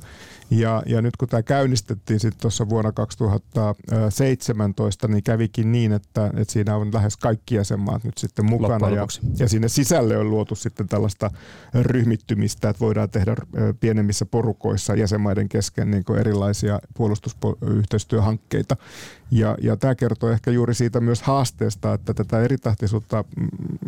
Ja, 0.50 0.82
ja 0.86 1.02
nyt 1.02 1.16
kun 1.16 1.28
tämä 1.28 1.42
käynnistettiin 1.42 2.20
sitten 2.20 2.40
tuossa 2.40 2.68
vuonna 2.68 2.92
2017, 2.92 5.08
niin 5.08 5.22
kävikin 5.22 5.72
niin, 5.72 5.92
että, 5.92 6.26
että 6.26 6.52
siinä 6.52 6.76
on 6.76 6.94
lähes 6.94 7.16
kaikki 7.16 7.54
jäsenmaat 7.54 8.04
nyt 8.04 8.18
sitten 8.18 8.44
mukana. 8.44 8.90
Ja, 8.90 9.06
ja 9.38 9.48
sinne 9.48 9.68
sisälle 9.68 10.18
on 10.18 10.30
luotu 10.30 10.54
sitten 10.54 10.88
tällaista 10.88 11.30
ryhmittymistä, 11.74 12.68
että 12.68 12.80
voidaan 12.80 13.10
tehdä 13.10 13.36
pienemmissä 13.80 14.26
porukoissa 14.26 14.94
jäsenmaiden 14.94 15.48
kesken 15.48 15.90
niin 15.90 16.04
kuin 16.04 16.18
erilaisia 16.18 16.80
puolustusyhteistyöhankkeita 16.94 18.47
hankkeita. 18.48 18.76
Ja, 19.30 19.56
ja 19.60 19.76
tämä 19.76 19.94
kertoo 19.94 20.30
ehkä 20.30 20.50
juuri 20.50 20.74
siitä 20.74 21.00
myös 21.00 21.22
haasteesta, 21.22 21.94
että 21.94 22.14
tätä 22.14 22.40
eritahtisuutta 22.40 23.24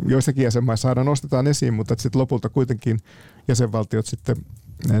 joissakin 0.05 0.43
jäsenmaissa 0.43 0.87
saadaan 0.87 1.05
nostetaan 1.05 1.47
esiin, 1.47 1.73
mutta 1.73 1.95
sitten 1.97 2.21
lopulta 2.21 2.49
kuitenkin 2.49 2.99
jäsenvaltiot 3.47 4.05
sitten 4.05 4.35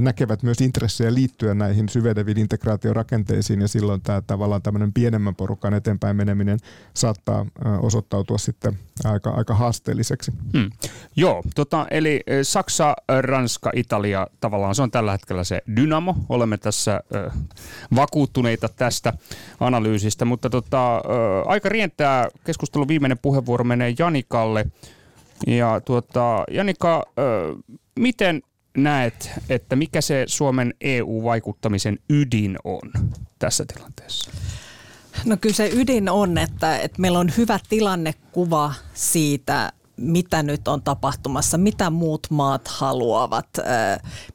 näkevät 0.01 0.43
myös 0.43 0.61
intressejä 0.61 1.13
liittyä 1.13 1.53
näihin 1.53 1.89
syveneviin 1.89 2.37
integraatiorakenteisiin 2.37 3.61
ja 3.61 3.67
silloin 3.67 4.01
tämä 4.01 4.21
tavallaan 4.21 4.61
tämmöinen 4.61 4.93
pienemmän 4.93 5.35
porukan 5.35 5.73
eteenpäin 5.73 6.15
meneminen 6.15 6.59
saattaa 6.93 7.45
osoittautua 7.81 8.37
sitten 8.37 8.79
aika, 9.03 9.29
aika 9.29 9.55
haasteelliseksi. 9.55 10.31
Hmm. 10.57 10.69
Joo, 11.15 11.43
tota, 11.55 11.87
eli 11.91 12.21
Saksa, 12.43 12.95
Ranska, 13.21 13.71
Italia, 13.75 14.27
tavallaan 14.39 14.75
se 14.75 14.81
on 14.81 14.91
tällä 14.91 15.11
hetkellä 15.11 15.43
se 15.43 15.61
dynamo. 15.75 16.15
Olemme 16.29 16.57
tässä 16.57 17.01
ö, 17.15 17.31
vakuuttuneita 17.95 18.69
tästä 18.69 19.13
analyysistä, 19.59 20.25
mutta 20.25 20.49
tota, 20.49 20.97
ö, 20.97 21.01
aika 21.45 21.69
rientää. 21.69 22.27
Keskustelun 22.43 22.87
viimeinen 22.87 23.17
puheenvuoro 23.17 23.63
menee 23.63 23.93
Janikalle. 23.99 24.65
Ja 25.47 25.81
tuota, 25.85 26.43
Janika, 26.51 27.05
miten 27.99 28.41
näet, 28.77 29.31
että 29.49 29.75
mikä 29.75 30.01
se 30.01 30.23
Suomen 30.27 30.73
EU-vaikuttamisen 30.81 31.99
ydin 32.09 32.57
on 32.63 32.91
tässä 33.39 33.65
tilanteessa? 33.73 34.31
No 35.25 35.37
kyllä 35.37 35.55
se 35.55 35.69
ydin 35.73 36.09
on, 36.09 36.37
että, 36.37 36.77
että 36.77 37.01
meillä 37.01 37.19
on 37.19 37.31
hyvä 37.37 37.59
tilannekuva 37.69 38.73
siitä, 38.93 39.73
mitä 39.97 40.43
nyt 40.43 40.67
on 40.67 40.81
tapahtumassa, 40.81 41.57
mitä 41.57 41.89
muut 41.89 42.27
maat 42.29 42.67
haluavat, 42.67 43.47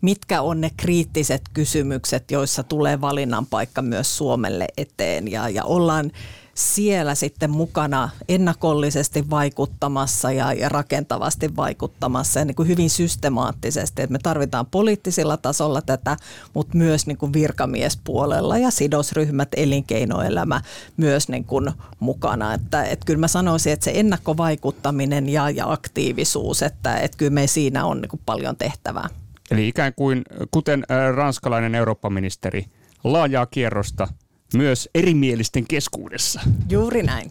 mitkä 0.00 0.42
on 0.42 0.60
ne 0.60 0.70
kriittiset 0.76 1.42
kysymykset, 1.54 2.30
joissa 2.30 2.62
tulee 2.62 3.00
valinnan 3.00 3.46
paikka 3.46 3.82
myös 3.82 4.16
Suomelle 4.16 4.66
eteen 4.76 5.30
ja, 5.30 5.48
ja 5.48 5.64
ollaan 5.64 6.10
siellä 6.56 7.14
sitten 7.14 7.50
mukana 7.50 8.10
ennakollisesti 8.28 9.30
vaikuttamassa 9.30 10.32
ja, 10.32 10.52
ja 10.52 10.68
rakentavasti 10.68 11.56
vaikuttamassa 11.56 12.40
ja 12.40 12.44
niin 12.44 12.54
kuin 12.54 12.68
hyvin 12.68 12.90
systemaattisesti. 12.90 14.02
Että 14.02 14.12
me 14.12 14.18
tarvitaan 14.22 14.66
poliittisella 14.66 15.36
tasolla 15.36 15.82
tätä, 15.82 16.16
mutta 16.54 16.78
myös 16.78 17.06
niin 17.06 17.16
kuin 17.16 17.32
virkamiespuolella 17.32 18.58
ja 18.58 18.70
sidosryhmät, 18.70 19.48
elinkeinoelämä 19.56 20.60
myös 20.96 21.28
niin 21.28 21.44
kuin 21.44 21.72
mukana. 22.00 22.54
Että, 22.54 22.84
että 22.84 23.06
kyllä 23.06 23.20
mä 23.20 23.28
sanoisin, 23.28 23.72
että 23.72 23.84
se 23.84 23.92
ennakkovaikuttaminen 23.94 25.28
ja, 25.28 25.50
ja 25.50 25.72
aktiivisuus, 25.72 26.62
että, 26.62 26.96
että 26.96 27.16
kyllä 27.16 27.30
me 27.30 27.46
siinä 27.46 27.84
on 27.84 28.00
niin 28.00 28.10
kuin 28.10 28.20
paljon 28.26 28.56
tehtävää. 28.56 29.08
Eli 29.50 29.68
ikään 29.68 29.92
kuin, 29.96 30.22
kuten 30.50 30.84
ranskalainen 31.14 31.74
Eurooppa-ministeri, 31.74 32.64
laajaa 33.04 33.46
kierrosta– 33.46 34.08
myös 34.54 34.88
erimielisten 34.94 35.66
keskuudessa. 35.66 36.40
Juuri 36.70 37.02
näin. 37.02 37.30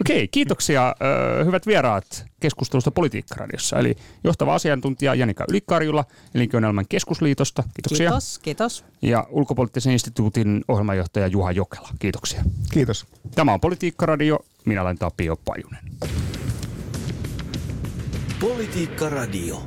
Okei, 0.00 0.28
kiitoksia 0.28 0.94
hyvät 1.44 1.66
vieraat 1.66 2.24
keskustelusta 2.40 2.90
Politiikkaradiossa. 2.90 3.78
Eli 3.78 3.96
johtava 4.24 4.54
asiantuntija 4.54 5.14
Janika 5.14 5.44
Ylikarjula 5.48 6.04
Elinkeinoelämän 6.34 6.88
keskusliitosta. 6.88 7.62
Kiitoksia. 7.62 8.10
Kiitos, 8.10 8.38
kiitos. 8.38 8.84
Ja 9.02 9.26
ulkopoliittisen 9.30 9.92
instituutin 9.92 10.64
ohjelmanjohtaja 10.68 11.26
Juha 11.26 11.52
Jokela. 11.52 11.88
Kiitoksia. 11.98 12.44
Kiitos. 12.72 13.06
Tämä 13.34 13.52
on 13.52 13.60
Politiikkaradio. 13.60 14.38
Minä 14.64 14.82
olen 14.82 14.98
Tapio 14.98 15.36
Pajunen. 15.44 15.80
Politiikkaradio. 18.40 19.62